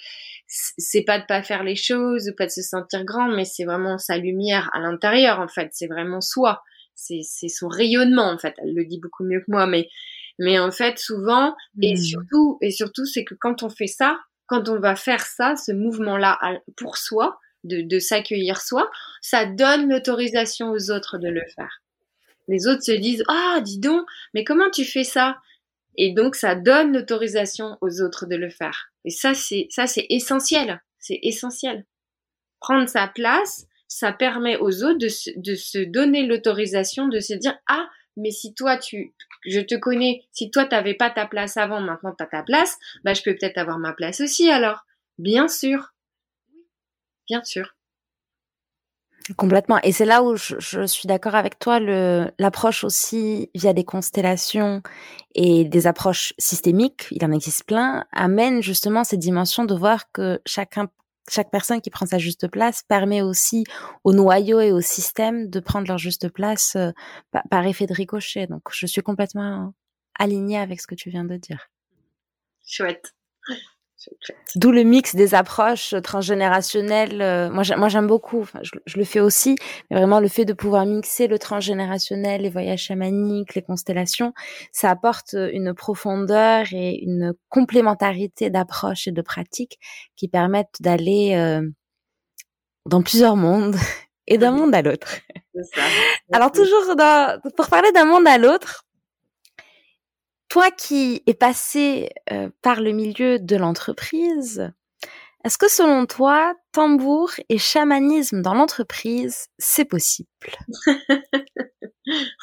c'est 0.45 1.03
pas 1.03 1.17
de 1.19 1.25
pas 1.25 1.41
faire 1.41 1.63
les 1.63 1.75
choses 1.75 2.29
ou 2.29 2.35
pas 2.35 2.45
de 2.45 2.51
se 2.51 2.61
sentir 2.61 3.03
grand, 3.03 3.27
mais 3.27 3.45
c'est 3.45 3.65
vraiment 3.65 3.97
sa 3.97 4.17
lumière 4.17 4.69
à 4.73 4.79
l'intérieur, 4.79 5.39
en 5.39 5.47
fait. 5.47 5.69
C'est 5.73 5.87
vraiment 5.87 6.21
soi. 6.21 6.61
C'est, 6.93 7.21
c'est 7.23 7.47
son 7.47 7.67
rayonnement, 7.67 8.29
en 8.29 8.37
fait. 8.37 8.53
Elle 8.59 8.75
le 8.75 8.85
dit 8.85 8.99
beaucoup 8.99 9.23
mieux 9.23 9.39
que 9.39 9.49
moi, 9.49 9.65
mais, 9.65 9.89
mais 10.37 10.59
en 10.59 10.69
fait, 10.71 10.99
souvent, 10.99 11.55
et 11.81 11.93
mmh. 11.93 11.97
surtout, 11.97 12.59
et 12.61 12.69
surtout, 12.69 13.05
c'est 13.05 13.23
que 13.23 13.33
quand 13.33 13.63
on 13.63 13.69
fait 13.69 13.87
ça, 13.87 14.19
quand 14.51 14.67
on 14.67 14.81
va 14.81 14.97
faire 14.97 15.25
ça, 15.25 15.55
ce 15.55 15.71
mouvement-là 15.71 16.37
pour 16.75 16.97
soi, 16.97 17.39
de, 17.63 17.99
s'accueillir 17.99 18.59
soi, 18.59 18.91
ça 19.21 19.45
donne 19.45 19.89
l'autorisation 19.89 20.71
aux 20.71 20.91
autres 20.91 21.17
de 21.17 21.29
le 21.29 21.43
faire. 21.55 21.81
Les 22.49 22.67
autres 22.67 22.83
se 22.83 22.91
disent 22.91 23.23
ah 23.29 23.61
dis 23.63 23.79
donc 23.79 24.05
mais 24.33 24.43
comment 24.43 24.69
tu 24.69 24.83
fais 24.83 25.05
ça? 25.05 25.37
Et 25.95 26.11
donc 26.11 26.35
ça 26.35 26.55
donne 26.55 26.91
l'autorisation 26.91 27.77
aux 27.79 28.01
autres 28.01 28.25
de 28.25 28.35
le 28.35 28.49
faire. 28.49 28.91
Et 29.05 29.09
ça 29.09 29.33
c'est 29.33 29.67
ça 29.69 29.87
c'est 29.87 30.05
essentiel, 30.09 30.81
c'est 30.99 31.19
essentiel. 31.23 31.85
Prendre 32.59 32.89
sa 32.89 33.07
place, 33.07 33.67
ça 33.87 34.11
permet 34.11 34.57
aux 34.57 34.83
autres 34.83 34.99
de 34.99 35.39
de 35.39 35.55
se 35.55 35.79
donner 35.79 36.25
l'autorisation 36.25 37.07
de 37.07 37.21
se 37.21 37.35
dire 37.35 37.57
ah 37.69 37.87
mais 38.17 38.31
si 38.31 38.53
toi 38.53 38.77
tu 38.77 39.13
je 39.45 39.59
te 39.59 39.75
connais, 39.75 40.23
si 40.31 40.51
toi 40.51 40.65
t'avais 40.65 40.93
pas 40.93 41.09
ta 41.09 41.25
place 41.25 41.57
avant, 41.57 41.81
maintenant 41.81 42.13
t'as 42.17 42.27
ta 42.27 42.43
place, 42.43 42.77
bah 43.03 43.13
je 43.13 43.21
peux 43.23 43.35
peut-être 43.35 43.57
avoir 43.57 43.79
ma 43.79 43.93
place 43.93 44.21
aussi 44.21 44.49
alors. 44.49 44.85
Bien 45.17 45.47
sûr. 45.47 45.93
Bien 47.27 47.43
sûr. 47.43 47.75
Complètement. 49.37 49.79
Et 49.83 49.91
c'est 49.91 50.05
là 50.05 50.23
où 50.23 50.35
je, 50.35 50.85
suis 50.87 51.07
d'accord 51.07 51.35
avec 51.35 51.59
toi, 51.59 51.79
l'approche 51.79 52.83
aussi 52.83 53.49
via 53.53 53.73
des 53.73 53.83
constellations 53.83 54.81
et 55.35 55.63
des 55.63 55.87
approches 55.87 56.33
systémiques, 56.37 57.07
il 57.11 57.23
en 57.23 57.31
existe 57.31 57.65
plein, 57.65 58.05
amène 58.11 58.61
justement 58.61 59.03
cette 59.03 59.19
dimension 59.19 59.65
de 59.65 59.75
voir 59.75 60.11
que 60.11 60.41
chacun 60.45 60.89
chaque 61.31 61.49
personne 61.49 61.81
qui 61.81 61.89
prend 61.89 62.05
sa 62.05 62.17
juste 62.17 62.47
place 62.47 62.83
permet 62.83 63.21
aussi 63.21 63.63
au 64.03 64.13
noyau 64.13 64.59
et 64.59 64.71
au 64.71 64.81
système 64.81 65.49
de 65.49 65.59
prendre 65.59 65.87
leur 65.87 65.97
juste 65.97 66.29
place 66.29 66.75
euh, 66.75 66.91
par 67.49 67.65
effet 67.65 67.85
de 67.87 67.93
ricochet. 67.93 68.47
Donc, 68.47 68.63
je 68.71 68.85
suis 68.85 69.01
complètement 69.01 69.73
alignée 70.19 70.59
avec 70.59 70.81
ce 70.81 70.87
que 70.87 70.95
tu 70.95 71.09
viens 71.09 71.23
de 71.23 71.37
dire. 71.37 71.69
Chouette. 72.65 73.15
D'où 74.55 74.71
le 74.71 74.83
mix 74.83 75.15
des 75.15 75.35
approches 75.35 75.95
transgénérationnelles. 76.03 77.21
Euh, 77.21 77.49
moi, 77.49 77.63
j'aime 77.63 78.07
beaucoup. 78.07 78.47
je, 78.61 78.97
le 78.97 79.03
fais 79.03 79.19
aussi, 79.19 79.55
mais 79.89 79.97
vraiment 79.97 80.19
le 80.19 80.27
fait 80.27 80.45
de 80.45 80.53
pouvoir 80.53 80.85
mixer 80.85 81.27
le 81.27 81.39
transgénérationnel, 81.39 82.41
les 82.41 82.49
voyages 82.49 82.83
chamaniques, 82.83 83.55
les 83.55 83.61
constellations, 83.61 84.33
ça 84.71 84.89
apporte 84.89 85.33
une 85.33 85.73
profondeur 85.73 86.65
et 86.71 86.99
une 87.03 87.33
complémentarité 87.49 88.49
d'approches 88.49 89.07
et 89.07 89.11
de 89.11 89.21
pratiques 89.21 89.79
qui 90.15 90.27
permettent 90.27 90.81
d'aller 90.81 91.35
euh, 91.35 91.61
dans 92.85 93.01
plusieurs 93.01 93.35
mondes 93.35 93.75
et 94.27 94.37
d'un 94.37 94.51
monde 94.51 94.73
à 94.75 94.81
l'autre. 94.81 95.19
Alors 96.31 96.51
toujours 96.51 96.95
pour 97.55 97.67
parler 97.67 97.91
d'un 97.91 98.05
monde 98.05 98.27
à 98.27 98.37
l'autre, 98.37 98.85
toi 100.51 100.69
qui 100.69 101.23
es 101.27 101.33
passé 101.33 102.09
euh, 102.29 102.49
par 102.61 102.81
le 102.81 102.91
milieu 102.91 103.39
de 103.39 103.55
l'entreprise, 103.55 104.69
est-ce 105.45 105.57
que 105.57 105.69
selon 105.69 106.05
toi, 106.05 106.53
tambour 106.73 107.31
et 107.47 107.57
chamanisme 107.57 108.41
dans 108.41 108.53
l'entreprise, 108.53 109.47
c'est 109.57 109.85
possible? 109.85 110.29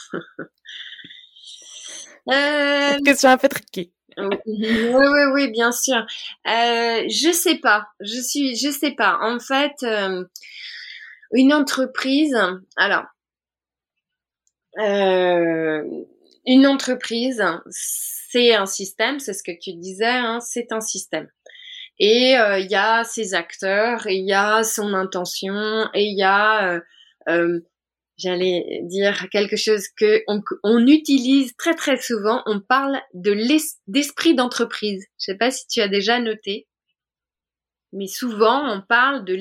Euh... 2.30 2.98
Question 3.06 3.30
un 3.30 3.38
peu 3.38 3.48
tricky. 3.48 3.90
oui, 4.18 4.36
oui, 4.44 5.20
oui, 5.32 5.50
bien 5.50 5.72
sûr. 5.72 5.96
Euh, 5.96 7.04
je 7.08 7.32
sais 7.32 7.54
pas. 7.54 7.88
Je 8.00 8.20
suis, 8.20 8.54
je 8.54 8.68
sais 8.68 8.90
pas. 8.90 9.18
En 9.22 9.38
fait, 9.40 9.82
euh, 9.82 10.26
une 11.32 11.54
entreprise. 11.54 12.36
Alors, 12.76 13.06
euh, 14.78 16.04
une 16.48 16.66
entreprise, 16.66 17.44
c'est 17.70 18.54
un 18.54 18.66
système, 18.66 19.20
c'est 19.20 19.34
ce 19.34 19.42
que 19.42 19.52
tu 19.52 19.74
disais, 19.74 20.06
hein, 20.06 20.40
c'est 20.40 20.72
un 20.72 20.80
système. 20.80 21.28
Et 22.00 22.38
euh, 22.38 22.58
il 22.58 22.70
y 22.70 22.74
a 22.74 23.04
ses 23.04 23.34
acteurs, 23.34 24.06
il 24.06 24.24
y 24.26 24.32
a 24.32 24.64
son 24.64 24.94
intention, 24.94 25.88
et 25.94 26.04
il 26.04 26.16
y 26.16 26.22
a, 26.22 26.74
euh, 26.74 26.80
euh, 27.28 27.60
j'allais 28.16 28.80
dire 28.84 29.28
quelque 29.30 29.56
chose 29.56 29.88
que 29.88 30.22
on, 30.62 30.86
utilise 30.86 31.54
très 31.56 31.74
très 31.74 32.00
souvent. 32.00 32.42
On 32.46 32.60
parle 32.60 32.98
de 33.12 33.36
d'esprit 33.86 34.34
d'entreprise. 34.34 35.06
Je 35.18 35.24
sais 35.24 35.36
pas 35.36 35.50
si 35.50 35.66
tu 35.66 35.80
as 35.80 35.88
déjà 35.88 36.18
noté, 36.18 36.66
mais 37.92 38.06
souvent 38.06 38.72
on 38.72 38.80
parle 38.80 39.24
de. 39.24 39.36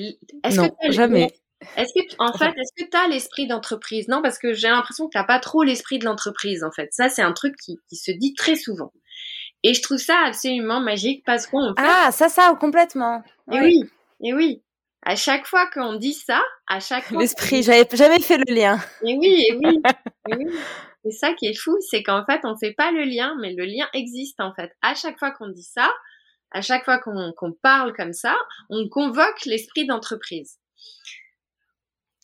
non, 0.56 0.70
jamais. 0.90 1.32
Est-ce 1.76 1.92
que, 1.92 2.14
en 2.18 2.32
fait, 2.32 2.52
est-ce 2.56 2.84
que 2.84 2.88
tu 2.88 2.96
as 2.96 3.08
l'esprit 3.08 3.46
d'entreprise? 3.46 4.08
Non, 4.08 4.22
parce 4.22 4.38
que 4.38 4.52
j'ai 4.52 4.68
l'impression 4.68 5.08
que 5.08 5.18
tu 5.18 5.26
pas 5.26 5.40
trop 5.40 5.62
l'esprit 5.62 5.98
de 5.98 6.04
l'entreprise, 6.04 6.62
en 6.62 6.70
fait. 6.70 6.88
Ça, 6.92 7.08
c'est 7.08 7.22
un 7.22 7.32
truc 7.32 7.56
qui, 7.56 7.78
qui, 7.88 7.96
se 7.96 8.12
dit 8.12 8.34
très 8.34 8.54
souvent. 8.54 8.92
Et 9.64 9.74
je 9.74 9.82
trouve 9.82 9.98
ça 9.98 10.16
absolument 10.26 10.80
magique 10.80 11.24
parce 11.24 11.46
qu'on... 11.46 11.74
Ah, 11.76 12.10
ça, 12.12 12.28
ça, 12.28 12.56
complètement. 12.60 13.22
Et 13.50 13.58
oui, 13.60 13.82
et 14.22 14.32
oui. 14.32 14.62
À 15.02 15.16
chaque 15.16 15.46
fois 15.46 15.68
qu'on 15.70 15.94
dit 15.94 16.14
ça, 16.14 16.40
à 16.68 16.78
chaque 16.78 17.04
fois... 17.04 17.20
L'esprit, 17.20 17.62
j'avais 17.62 17.86
jamais 17.92 18.20
fait 18.20 18.38
le 18.38 18.54
lien. 18.54 18.78
Et 19.04 19.16
oui, 19.16 19.44
et 19.48 19.54
oui. 19.54 19.80
et 20.30 20.36
oui. 20.36 20.46
Et 21.04 21.10
ça 21.10 21.32
qui 21.34 21.46
est 21.46 21.58
fou, 21.58 21.76
c'est 21.80 22.02
qu'en 22.02 22.24
fait, 22.24 22.40
on 22.44 22.56
fait 22.56 22.74
pas 22.74 22.92
le 22.92 23.04
lien, 23.04 23.34
mais 23.40 23.52
le 23.52 23.64
lien 23.64 23.88
existe, 23.94 24.40
en 24.40 24.52
fait. 24.54 24.70
À 24.82 24.94
chaque 24.94 25.18
fois 25.18 25.32
qu'on 25.32 25.48
dit 25.48 25.62
ça, 25.62 25.90
à 26.52 26.60
chaque 26.60 26.84
fois 26.84 26.98
qu'on 26.98 27.52
parle 27.62 27.92
comme 27.94 28.12
ça, 28.12 28.36
on 28.70 28.88
convoque 28.88 29.44
l'esprit 29.44 29.86
d'entreprise 29.86 30.58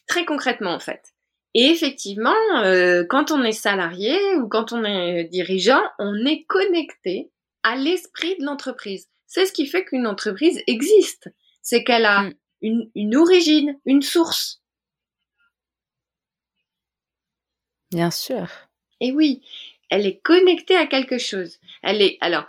très 0.06 0.24
concrètement 0.24 0.74
en 0.74 0.80
fait. 0.80 1.14
Et 1.54 1.66
effectivement, 1.66 2.34
euh, 2.56 3.04
quand 3.08 3.30
on 3.30 3.42
est 3.44 3.52
salarié 3.52 4.18
ou 4.36 4.48
quand 4.48 4.72
on 4.72 4.84
est 4.84 5.24
dirigeant, 5.24 5.82
on 5.98 6.26
est 6.26 6.44
connecté 6.44 7.30
à 7.62 7.76
l'esprit 7.76 8.36
de 8.38 8.44
l'entreprise. 8.44 9.08
C'est 9.26 9.46
ce 9.46 9.52
qui 9.52 9.66
fait 9.66 9.84
qu'une 9.84 10.06
entreprise 10.06 10.60
existe. 10.66 11.28
C'est 11.62 11.84
qu'elle 11.84 12.06
a 12.06 12.22
mm. 12.22 12.34
une, 12.62 12.90
une 12.94 13.16
origine, 13.16 13.78
une 13.86 14.02
source. 14.02 14.60
Bien 17.92 18.10
sûr. 18.10 18.48
Et 19.00 19.12
oui, 19.12 19.42
elle 19.90 20.06
est 20.06 20.18
connectée 20.18 20.76
à 20.76 20.86
quelque 20.86 21.18
chose. 21.18 21.58
Elle 21.82 22.02
est 22.02 22.18
alors 22.20 22.46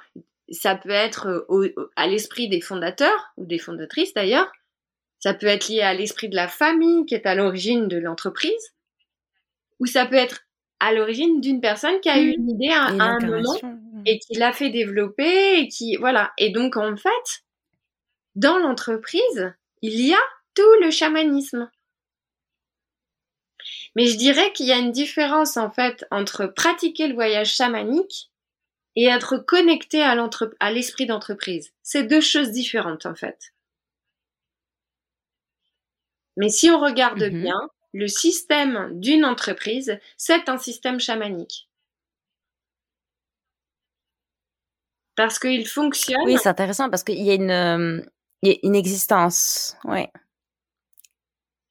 ça 0.50 0.76
peut 0.76 0.90
être 0.90 1.48
à 1.96 2.08
l'esprit 2.08 2.50
des 2.50 2.62
fondateurs 2.62 3.34
ou 3.38 3.46
des 3.46 3.60
fondatrices 3.60 4.14
d'ailleurs, 4.14 4.52
ça 5.20 5.34
peut 5.34 5.48
être 5.48 5.70
lié 5.70 5.82
à 5.82 5.94
l'esprit 5.94 6.30
de 6.30 6.36
la 6.36 6.48
famille 6.48 7.06
qui 7.06 7.16
est 7.16 7.26
à 7.26 7.36
l'origine 7.36 7.88
de 7.88 7.98
l'entreprise, 7.98 8.74
ou 9.80 9.86
ça 9.86 10.06
peut 10.06 10.16
être 10.16 10.46
à 10.80 10.94
l'origine 10.94 11.42
d'une 11.42 11.62
personne 11.62 12.00
qui 12.02 12.10
a 12.10 12.20
eu 12.22 12.32
une 12.32 12.50
idée 12.50 12.72
à, 12.72 12.88
un 12.88 13.20
moment 13.20 13.60
et 14.06 14.20
qui 14.20 14.36
l'a 14.36 14.54
fait 14.54 14.70
développer 14.70 15.60
et 15.60 15.68
qui 15.68 15.96
voilà. 15.98 16.32
Et 16.38 16.52
donc 16.52 16.78
en 16.78 16.96
fait, 16.96 17.44
dans 18.36 18.58
l'entreprise, 18.58 19.54
il 19.82 20.00
y 20.00 20.14
a 20.14 20.20
tout 20.54 20.82
le 20.82 20.92
chamanisme. 20.92 21.70
Mais 23.96 24.06
je 24.06 24.18
dirais 24.18 24.52
qu'il 24.54 24.68
y 24.68 24.74
a 24.74 24.78
une 24.78 24.92
différence 24.92 25.58
en 25.58 25.72
fait 25.72 26.06
entre 26.12 26.46
pratiquer 26.46 27.08
le 27.08 27.16
voyage 27.16 27.56
chamanique 27.56 28.30
et 28.96 29.06
être 29.06 29.38
connecté 29.38 30.04
à 30.04 30.72
l'esprit 30.72 31.06
d'entreprise. 31.06 31.74
C'est 31.82 32.04
deux 32.04 32.22
choses 32.22 32.52
différentes 32.52 33.06
en 33.06 33.16
fait. 33.16 33.55
Mais 36.38 36.50
si 36.50 36.70
on 36.70 36.80
regarde 36.80 37.24
mhm. 37.24 37.42
bien, 37.42 37.70
le 37.94 38.08
système 38.08 38.90
d'une 39.00 39.26
entreprise, 39.26 40.00
c'est 40.18 40.50
un 40.50 40.58
système 40.58 41.00
chamanique. 41.00 41.70
Parce 45.16 45.40
qu'il 45.40 45.66
fonctionne. 45.66 46.22
Oui, 46.26 46.38
c'est 46.38 46.50
intéressant 46.50 46.90
parce 46.90 47.04
qu'il 47.04 47.24
y 47.24 47.32
a 47.32 47.36
une, 47.36 47.52
euh, 47.52 48.02
une 48.64 48.76
existence. 48.76 49.78
Oui. 49.86 50.06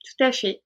Tout 0.03 0.25
à 0.25 0.33
fait. 0.33 0.63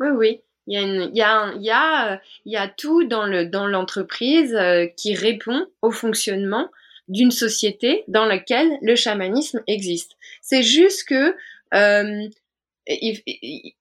Oui, 0.00 0.08
oui. 0.08 0.40
Il 0.66 0.74
y 0.74 0.76
a, 0.76 0.82
il 0.82 1.16
y 1.16 1.22
a, 1.22 1.54
il 1.54 1.62
y 1.62 1.70
a, 1.70 2.20
il 2.44 2.52
y 2.52 2.56
a 2.56 2.68
tout 2.68 3.04
dans 3.04 3.26
le 3.26 3.46
dans 3.46 3.66
l'entreprise 3.66 4.54
euh, 4.54 4.86
qui 4.96 5.14
répond 5.14 5.66
au 5.80 5.90
fonctionnement 5.90 6.68
d'une 7.08 7.30
société 7.30 8.04
dans 8.06 8.26
laquelle 8.26 8.70
le 8.82 8.94
chamanisme 8.94 9.62
existe. 9.66 10.16
C'est 10.42 10.62
juste 10.62 11.08
que 11.08 11.34
euh, 11.74 12.28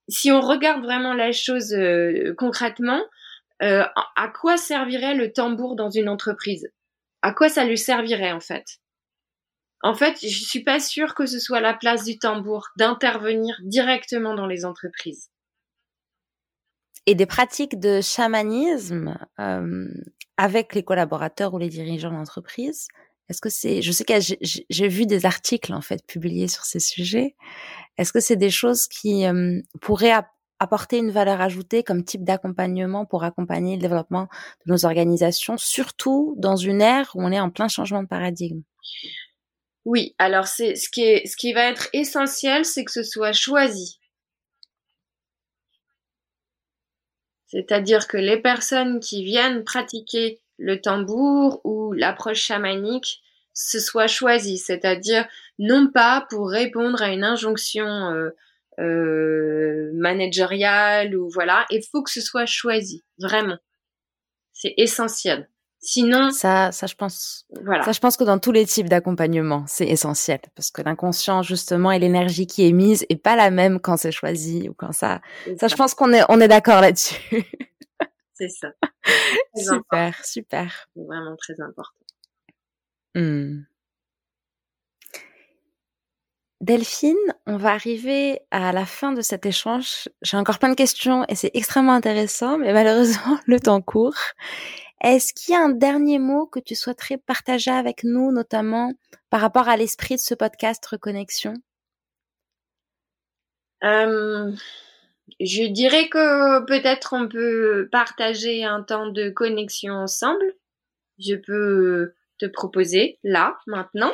si 0.08 0.32
on 0.32 0.42
regarde 0.42 0.84
vraiment 0.84 1.14
la 1.14 1.32
chose 1.32 1.74
euh, 1.74 2.34
concrètement, 2.38 3.02
euh, 3.62 3.84
à 4.16 4.28
quoi 4.28 4.58
servirait 4.58 5.16
le 5.16 5.32
tambour 5.32 5.76
dans 5.76 5.90
une 5.90 6.10
entreprise? 6.10 6.70
À 7.22 7.32
quoi 7.34 7.50
ça 7.50 7.66
lui 7.66 7.78
servirait 7.78 8.32
en 8.32 8.40
fait? 8.40 8.66
En 9.84 9.94
fait, 9.94 10.18
je 10.22 10.44
suis 10.44 10.64
pas 10.64 10.80
sûre 10.80 11.14
que 11.16 11.26
ce 11.26 11.40
soit 11.40 11.62
la 11.62 11.74
place 11.74 12.04
du 12.04 12.18
tambour 12.18 12.68
d'intervenir 12.78 13.56
directement 13.64 14.34
dans 14.34 14.48
les 14.48 14.66
entreprises. 14.66 15.30
Et 17.06 17.16
des 17.16 17.26
pratiques 17.26 17.80
de 17.80 18.02
chamanisme 18.02 19.18
euh, 19.40 19.88
avec 20.36 20.76
les 20.76 20.84
collaborateurs 20.84 21.54
ou 21.54 21.58
les 21.58 21.70
dirigeants 21.70 22.12
d'entreprise. 22.12 22.88
Est-ce 23.30 23.42
que 23.42 23.50
c'est, 23.50 23.82
je 23.82 23.92
sais 23.92 24.06
que 24.06 24.14
j'ai 24.70 24.88
vu 24.88 25.06
des 25.06 25.26
articles 25.26 25.74
en 25.74 25.82
fait 25.82 26.06
publiés 26.08 26.48
sur 26.48 26.64
ces 26.64 26.80
sujets. 26.80 27.36
Est-ce 27.98 28.14
que 28.14 28.20
c'est 28.20 28.38
des 28.38 28.50
choses 28.50 28.88
qui 28.88 29.26
pourraient 29.82 30.14
apporter 30.60 30.98
une 30.98 31.12
valeur 31.12 31.42
ajoutée 31.42 31.84
comme 31.84 32.04
type 32.04 32.24
d'accompagnement 32.24 33.06
pour 33.06 33.24
accompagner 33.24 33.76
le 33.76 33.82
développement 33.82 34.28
de 34.66 34.72
nos 34.72 34.86
organisations, 34.86 35.58
surtout 35.58 36.36
dans 36.38 36.56
une 36.56 36.82
ère 36.82 37.12
où 37.16 37.22
on 37.22 37.32
est 37.32 37.40
en 37.40 37.50
plein 37.50 37.68
changement 37.68 38.02
de 38.02 38.08
paradigme? 38.08 38.62
Oui, 39.86 40.16
alors 40.20 40.48
c'est 40.48 40.76
ce 40.76 40.90
qui 40.90 41.02
est 41.02 41.26
ce 41.28 41.38
qui 41.38 41.54
va 41.54 41.70
être 41.70 41.90
essentiel, 41.94 42.66
c'est 42.66 42.84
que 42.84 42.92
ce 42.92 43.04
soit 43.04 43.34
choisi. 43.34 44.00
C'est-à-dire 47.46 48.08
que 48.08 48.18
les 48.18 48.42
personnes 48.42 49.00
qui 49.00 49.24
viennent 49.24 49.64
pratiquer 49.64 50.42
le 50.58 50.82
tambour 50.82 51.62
ou 51.64 51.94
l'approche 51.94 52.42
chamanique 52.42 53.22
se 53.54 53.80
soient 53.80 54.08
choisies, 54.08 54.60
c'est-à-dire 54.60 55.28
non 55.60 55.90
pas 55.92 56.26
pour 56.30 56.50
répondre 56.50 57.02
à 57.02 57.10
une 57.10 57.24
injonction 57.24 57.88
euh, 57.88 58.30
euh, 58.80 59.92
managériale 59.96 61.16
ou 61.16 61.30
voilà, 61.30 61.66
il 61.72 61.82
faut 61.92 62.04
que 62.04 62.12
ce 62.12 62.22
soit 62.22 62.46
choisi, 62.46 63.04
vraiment. 63.20 63.58
C'est 64.54 64.74
essentiel. 64.78 65.50
Sinon, 65.80 66.32
ça, 66.32 66.72
ça, 66.72 66.88
je 66.88 66.96
pense, 66.96 67.46
voilà. 67.64 67.84
Ça, 67.84 67.92
je 67.92 68.00
pense 68.00 68.18
que 68.18 68.24
dans 68.24 68.40
tous 68.40 68.52
les 68.52 68.66
types 68.66 68.90
d'accompagnement, 68.90 69.64
c'est 69.68 69.88
essentiel 69.88 70.40
parce 70.56 70.72
que 70.72 70.82
l'inconscient, 70.82 71.44
justement, 71.44 71.92
et 71.92 72.00
l'énergie 72.00 72.48
qui 72.48 72.68
est 72.68 72.72
mise 72.72 73.06
est 73.10 73.16
pas 73.16 73.36
la 73.36 73.52
même 73.52 73.80
quand 73.80 73.96
c'est 73.96 74.12
choisi 74.12 74.68
ou 74.70 74.74
quand 74.74 74.92
ça. 74.92 75.22
Ça, 75.60 75.68
je 75.68 75.76
pense 75.76 75.94
qu'on 75.94 76.12
est, 76.14 76.24
on 76.30 76.42
est 76.42 76.48
d'accord 76.48 76.82
là-dessus. 76.82 77.16
C'est 78.38 78.50
ça. 78.50 78.72
super, 79.56 80.26
super. 80.26 80.88
Vraiment 80.96 81.36
très 81.38 81.60
important. 81.60 82.06
Hmm. 83.16 83.64
Delphine, 86.62 87.16
on 87.46 87.58
va 87.58 87.72
arriver 87.72 88.42
à 88.52 88.72
la 88.72 88.86
fin 88.86 89.12
de 89.12 89.22
cet 89.22 89.46
échange. 89.46 90.10
J'ai 90.22 90.38
encore 90.38 90.60
plein 90.60 90.70
de 90.70 90.76
questions 90.76 91.24
et 91.30 91.36
c'est 91.36 91.52
extrêmement 91.54 91.94
intéressant, 91.94 92.58
mais 92.58 92.74
malheureusement, 92.74 93.40
le 93.48 93.60
temps 93.60 93.82
court. 93.82 94.18
Est-ce 95.02 95.34
qu'il 95.34 95.54
y 95.54 95.58
a 95.58 95.62
un 95.62 95.70
dernier 95.70 96.18
mot 96.20 96.48
que 96.48 96.60
tu 96.60 96.76
souhaiterais 96.76 97.18
partager 97.18 97.72
avec 97.72 98.04
nous, 98.04 98.32
notamment 98.32 98.92
par 99.30 99.42
rapport 99.42 99.68
à 99.68 99.78
l'esprit 99.78 100.16
de 100.16 100.20
ce 100.20 100.34
podcast 100.34 100.84
Reconnexion? 100.86 101.54
Euh, 103.84 104.52
Je 105.40 105.64
dirais 105.64 106.10
que 106.10 106.66
peut-être 106.66 107.14
on 107.14 107.28
peut 107.28 107.90
partager 107.92 108.64
un 108.64 108.82
temps 108.82 109.08
de 109.08 109.30
connexion 109.30 109.94
ensemble. 109.94 110.56
Je 111.20 111.36
peux 111.36 112.14
te 112.38 112.46
proposer 112.46 113.20
là, 113.24 113.58
maintenant. 113.68 114.14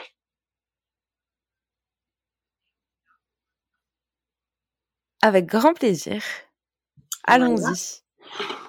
Avec 5.22 5.46
grand 5.46 5.74
plaisir. 5.74 6.22
Allons-y. 7.26 8.02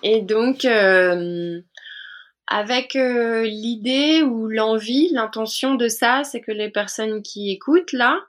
Et 0.03 0.23
donc, 0.23 0.65
euh, 0.65 1.61
avec 2.47 2.95
euh, 2.95 3.43
l'idée 3.43 4.23
ou 4.23 4.49
l'envie, 4.49 5.09
l'intention 5.11 5.75
de 5.75 5.89
ça, 5.89 6.23
c'est 6.25 6.41
que 6.41 6.53
les 6.53 6.71
personnes 6.71 7.23
qui 7.23 7.51
écoutent 7.51 7.93
là, 7.93 8.21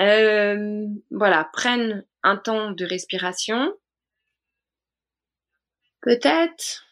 euh, 0.00 0.86
voilà, 1.10 1.48
prennent 1.52 2.04
un 2.22 2.36
temps 2.36 2.70
de 2.70 2.84
respiration. 2.84 3.72
Peut-être 6.00 6.84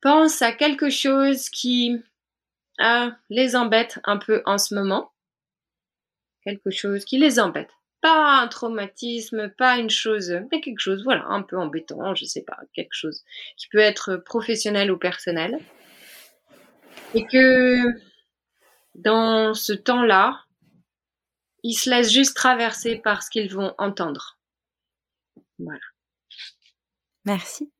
pensent 0.00 0.42
à 0.42 0.52
quelque 0.52 0.90
chose 0.90 1.48
qui 1.50 2.02
les 3.30 3.56
embête 3.56 4.00
un 4.04 4.16
peu 4.16 4.42
en 4.46 4.58
ce 4.58 4.74
moment. 4.74 5.12
Quelque 6.44 6.70
chose 6.70 7.04
qui 7.04 7.18
les 7.18 7.40
embête 7.40 7.70
pas 8.04 8.42
un 8.42 8.48
traumatisme, 8.48 9.48
pas 9.48 9.78
une 9.78 9.88
chose, 9.88 10.38
mais 10.52 10.60
quelque 10.60 10.78
chose, 10.80 11.02
voilà, 11.04 11.24
un 11.28 11.40
peu 11.40 11.56
embêtant, 11.56 12.14
je 12.14 12.26
sais 12.26 12.42
pas, 12.42 12.58
quelque 12.74 12.92
chose 12.92 13.24
qui 13.56 13.66
peut 13.68 13.78
être 13.78 14.16
professionnel 14.16 14.92
ou 14.92 14.98
personnel. 14.98 15.58
Et 17.14 17.24
que 17.24 17.98
dans 18.94 19.54
ce 19.54 19.72
temps-là, 19.72 20.43
ils 21.64 21.74
se 21.74 21.90
laissent 21.90 22.12
juste 22.12 22.36
traverser 22.36 22.96
par 22.96 23.22
ce 23.22 23.30
qu'ils 23.30 23.52
vont 23.52 23.74
entendre. 23.78 24.38
Voilà. 25.58 25.80
Merci. 27.24 27.72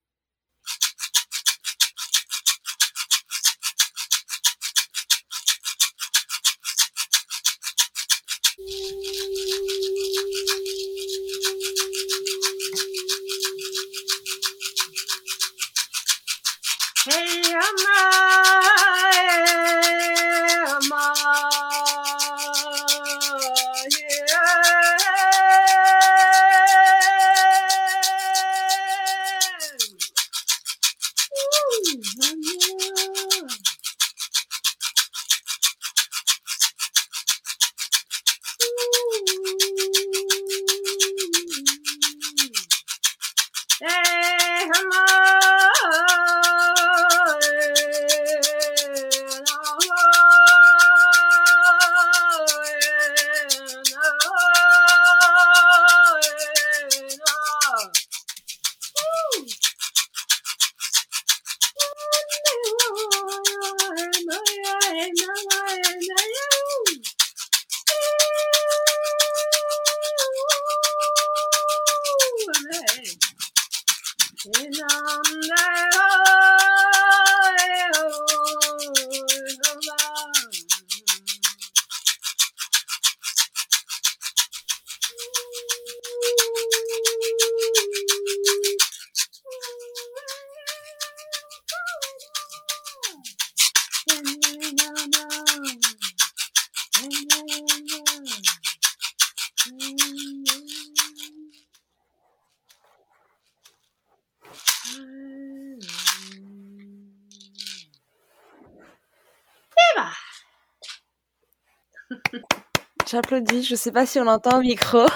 J'applaudis. 113.15 113.62
Je 113.62 113.75
ne 113.75 113.79
sais 113.79 113.93
pas 113.93 114.07
si 114.07 114.19
on 114.19 114.27
entend 114.27 114.59
au 114.59 114.62
micro. 114.62 115.07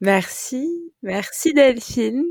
Merci. 0.00 0.68
Merci 1.02 1.54
Delphine. 1.54 2.24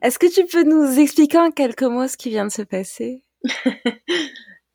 Est-ce 0.00 0.18
que 0.18 0.32
tu 0.32 0.46
peux 0.46 0.62
nous 0.62 0.98
expliquer 0.98 1.36
en 1.36 1.50
quelques 1.50 1.82
mots 1.82 2.08
ce 2.08 2.16
qui 2.16 2.30
vient 2.30 2.46
de 2.46 2.52
se 2.52 2.62
passer? 2.62 3.22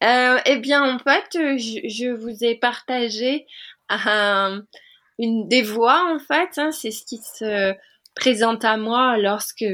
Euh, 0.04 0.38
Eh 0.46 0.58
bien, 0.60 0.84
en 0.84 1.00
fait, 1.00 1.26
je, 1.32 2.14
vous 2.14 2.44
ai 2.44 2.60
partagé 2.60 3.48
euh, 3.92 4.62
une 5.18 5.48
des 5.48 5.64
voix, 5.64 6.14
en 6.14 6.20
fait. 6.20 6.60
Hein. 6.60 6.72
c'est 6.72 6.92
ce 6.92 7.06
qui 7.06 7.18
se 7.18 7.74
présente 8.14 8.66
à 8.66 8.78
moi 8.78 9.18
lorsque 9.18 9.66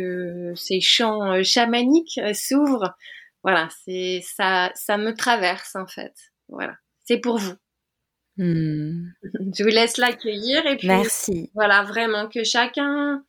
ces 0.56 0.80
chants 0.80 1.34
euh, 1.34 1.44
chamaniques 1.44 2.22
s'ouvrent. 2.34 2.94
Voilà, 3.44 3.68
c'est 3.84 4.22
ça, 4.24 4.72
ça 4.76 4.98
me 4.98 5.14
traverse 5.14 5.76
en 5.76 5.88
fait. 5.88 6.14
Voilà, 6.48 6.76
c'est 7.04 7.18
pour 7.18 7.38
vous. 7.38 7.56
Hmm. 8.42 9.12
Je 9.56 9.64
vous 9.64 9.70
laisse 9.70 9.98
l'accueillir 9.98 10.66
et 10.66 10.76
puis 10.76 10.88
Merci. 10.88 11.52
voilà 11.54 11.84
vraiment 11.84 12.28
que 12.28 12.44
chacun 12.44 13.24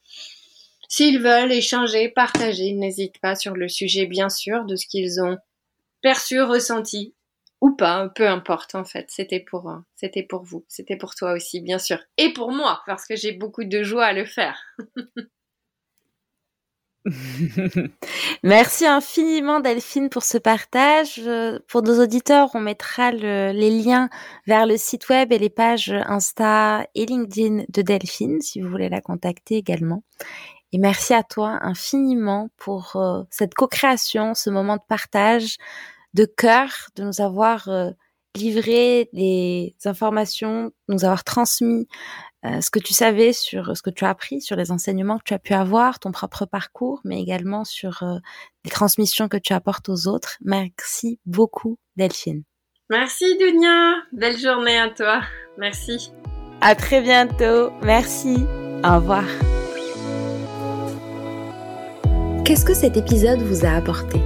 s'ils 0.89 1.21
veulent 1.21 1.53
échanger, 1.53 2.09
partager, 2.09 2.73
n'hésite 2.73 3.19
pas 3.21 3.35
sur 3.35 3.55
le 3.55 3.69
sujet 3.69 4.07
bien 4.07 4.31
sûr 4.31 4.65
de 4.65 4.75
ce 4.75 4.87
qu'ils 4.87 5.21
ont 5.23 5.37
perçu, 6.01 6.41
ressenti 6.41 7.15
ou 7.61 7.77
pas, 7.77 8.09
peu 8.09 8.27
importe 8.27 8.75
en 8.75 8.85
fait. 8.85 9.05
C'était 9.11 9.41
pour, 9.41 9.69
euh, 9.69 9.77
c'était 9.97 10.23
pour 10.23 10.45
vous, 10.45 10.65
c'était 10.67 10.97
pour 10.97 11.15
toi 11.15 11.35
aussi 11.35 11.61
bien 11.61 11.79
sûr, 11.79 11.99
et 12.17 12.33
pour 12.33 12.51
moi 12.51 12.81
parce 12.87 13.07
que 13.07 13.15
j'ai 13.15 13.33
beaucoup 13.33 13.65
de 13.65 13.83
joie 13.83 14.07
à 14.07 14.13
le 14.15 14.25
faire. 14.25 14.63
Merci 18.43 18.87
infiniment 18.87 19.61
Delphine 19.61 20.09
pour 20.09 20.23
ce 20.23 20.39
partage. 20.39 21.19
Euh, 21.19 21.59
pour 21.69 21.83
nos 21.83 22.03
auditeurs, 22.03 22.51
on 22.55 22.61
mettra 22.61 23.11
les 23.11 23.71
liens 23.71 24.09
vers 24.47 24.67
le 24.67 24.77
site 24.77 25.09
web 25.09 25.33
et 25.33 25.39
les 25.39 25.51
pages 25.51 25.93
Insta 26.07 26.87
et 26.95 27.07
LinkedIn 27.07 27.65
de 27.69 27.83
Delphine 27.83 28.41
si 28.41 28.61
vous 28.61 28.69
voulez 28.69 28.89
la 28.89 29.01
contacter 29.01 29.57
également. 29.57 30.05
Et 30.73 30.79
merci 30.79 31.13
à 31.13 31.23
toi 31.23 31.59
infiniment 31.63 32.49
pour 32.57 32.97
euh, 32.97 33.23
cette 33.31 33.55
co-création, 33.55 34.35
ce 34.35 34.49
moment 34.49 34.77
de 34.77 34.83
partage, 34.89 35.59
de 36.15 36.25
cœur, 36.25 36.71
de 36.97 37.05
nous 37.05 37.21
avoir 37.21 37.69
euh, 37.69 37.91
livré 38.35 39.11
des 39.13 39.75
informations, 39.85 40.73
nous 40.89 41.05
avoir 41.05 41.25
transmis 41.25 41.87
euh, 42.45 42.61
ce 42.61 42.71
que 42.71 42.79
tu 42.79 42.93
savais 42.93 43.33
sur 43.33 43.77
ce 43.77 43.83
que 43.83 43.91
tu 43.91 44.05
as 44.05 44.11
appris, 44.11 44.41
sur 44.41 44.57
les 44.57 44.73
enseignements 44.73 45.19
que 45.19 45.25
tu 45.25 45.35
as 45.35 45.39
pu 45.39 45.55
avoir, 45.55 45.99
ton 46.01 46.11
propre 46.11 46.45
parcours, 46.45 47.01
mais 47.05 47.21
également 47.21 47.65
sur 47.65 48.03
euh, 48.03 48.19
les 48.65 48.71
transmissions 48.71 49.29
que 49.29 49.37
tu 49.37 49.53
apportes 49.53 49.89
aux 49.89 50.09
autres. 50.09 50.39
Merci 50.43 51.21
beaucoup, 51.25 51.79
Delphine. 51.97 52.43
Merci, 52.91 53.37
Dunia. 53.39 53.95
Belle 54.13 54.39
journée 54.39 54.79
à 54.79 54.91
toi. 54.91 55.23
Merci. 55.57 56.13
À 56.61 56.75
très 56.75 57.01
bientôt. 57.01 57.71
Merci. 57.83 58.45
Au 58.85 58.97
revoir. 58.97 59.25
Qu'est-ce 62.45 62.65
que 62.65 62.75
cet 62.75 62.97
épisode 62.97 63.41
vous 63.41 63.65
a 63.65 63.71
apporté? 63.71 64.21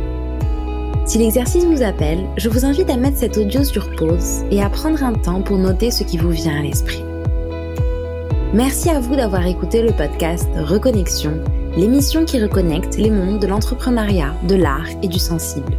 Si 1.05 1.19
l'exercice 1.19 1.64
vous 1.64 1.83
appelle, 1.83 2.27
je 2.37 2.49
vous 2.49 2.64
invite 2.64 2.91
à 2.91 2.97
mettre 2.97 3.19
cet 3.19 3.37
audio 3.37 3.62
sur 3.62 3.95
pause 3.95 4.43
et 4.51 4.62
à 4.62 4.71
prendre 4.71 5.05
un 5.05 5.12
temps 5.12 5.43
pour 5.43 5.59
noter 5.59 5.91
ce 5.91 6.03
qui 6.03 6.19
vous 6.19 6.31
vient 6.31 6.59
à 6.59 6.62
l'esprit. 6.62 7.05
Merci 8.55 8.90
à 8.90 9.01
vous 9.01 9.16
d'avoir 9.16 9.44
écouté 9.47 9.82
le 9.82 9.90
podcast 9.90 10.47
Reconnexion, 10.57 11.42
l'émission 11.76 12.24
qui 12.24 12.40
reconnecte 12.40 12.97
les 12.97 13.11
mondes 13.11 13.40
de 13.40 13.47
l'entrepreneuriat, 13.47 14.32
de 14.47 14.55
l'art 14.55 14.88
et 15.03 15.09
du 15.09 15.18
sensible. 15.18 15.76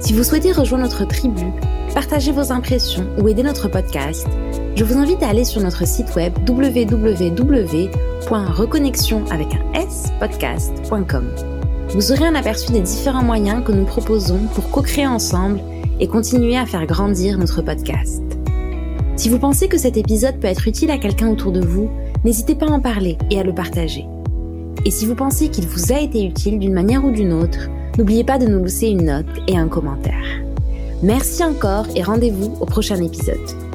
Si 0.00 0.12
vous 0.12 0.24
souhaitez 0.24 0.50
rejoindre 0.52 0.84
notre 0.84 1.06
tribu, 1.06 1.46
partager 1.94 2.32
vos 2.32 2.52
impressions 2.52 3.06
ou 3.18 3.28
aider 3.28 3.44
notre 3.44 3.68
podcast, 3.68 4.26
je 4.74 4.84
vous 4.84 4.98
invite 4.98 5.22
à 5.22 5.28
aller 5.28 5.44
sur 5.44 5.62
notre 5.62 5.86
site 5.86 6.14
web 6.16 6.32
www.reconnexion 6.48 9.24
avec 9.30 9.48
un 9.54 9.62
s 9.80 10.06
podcast.com. 10.18 11.30
Vous 11.90 12.10
aurez 12.12 12.26
un 12.26 12.34
aperçu 12.34 12.72
des 12.72 12.80
différents 12.80 13.24
moyens 13.24 13.62
que 13.64 13.72
nous 13.72 13.84
proposons 13.84 14.40
pour 14.54 14.70
co-créer 14.70 15.06
ensemble 15.06 15.60
et 16.00 16.08
continuer 16.08 16.56
à 16.56 16.66
faire 16.66 16.86
grandir 16.86 17.38
notre 17.38 17.62
podcast. 17.62 18.37
Si 19.18 19.28
vous 19.28 19.40
pensez 19.40 19.66
que 19.66 19.78
cet 19.78 19.96
épisode 19.96 20.38
peut 20.38 20.46
être 20.46 20.68
utile 20.68 20.92
à 20.92 20.96
quelqu'un 20.96 21.28
autour 21.28 21.50
de 21.50 21.60
vous, 21.60 21.90
n'hésitez 22.24 22.54
pas 22.54 22.66
à 22.66 22.70
en 22.70 22.78
parler 22.78 23.18
et 23.32 23.40
à 23.40 23.42
le 23.42 23.52
partager. 23.52 24.06
Et 24.86 24.92
si 24.92 25.06
vous 25.06 25.16
pensez 25.16 25.48
qu'il 25.48 25.66
vous 25.66 25.92
a 25.92 25.98
été 25.98 26.24
utile 26.24 26.60
d'une 26.60 26.72
manière 26.72 27.04
ou 27.04 27.10
d'une 27.10 27.32
autre, 27.32 27.68
n'oubliez 27.98 28.22
pas 28.22 28.38
de 28.38 28.46
nous 28.46 28.62
laisser 28.62 28.86
une 28.86 29.06
note 29.06 29.26
et 29.48 29.58
un 29.58 29.66
commentaire. 29.66 30.24
Merci 31.02 31.42
encore 31.42 31.86
et 31.96 32.04
rendez-vous 32.04 32.56
au 32.60 32.64
prochain 32.64 33.02
épisode. 33.02 33.67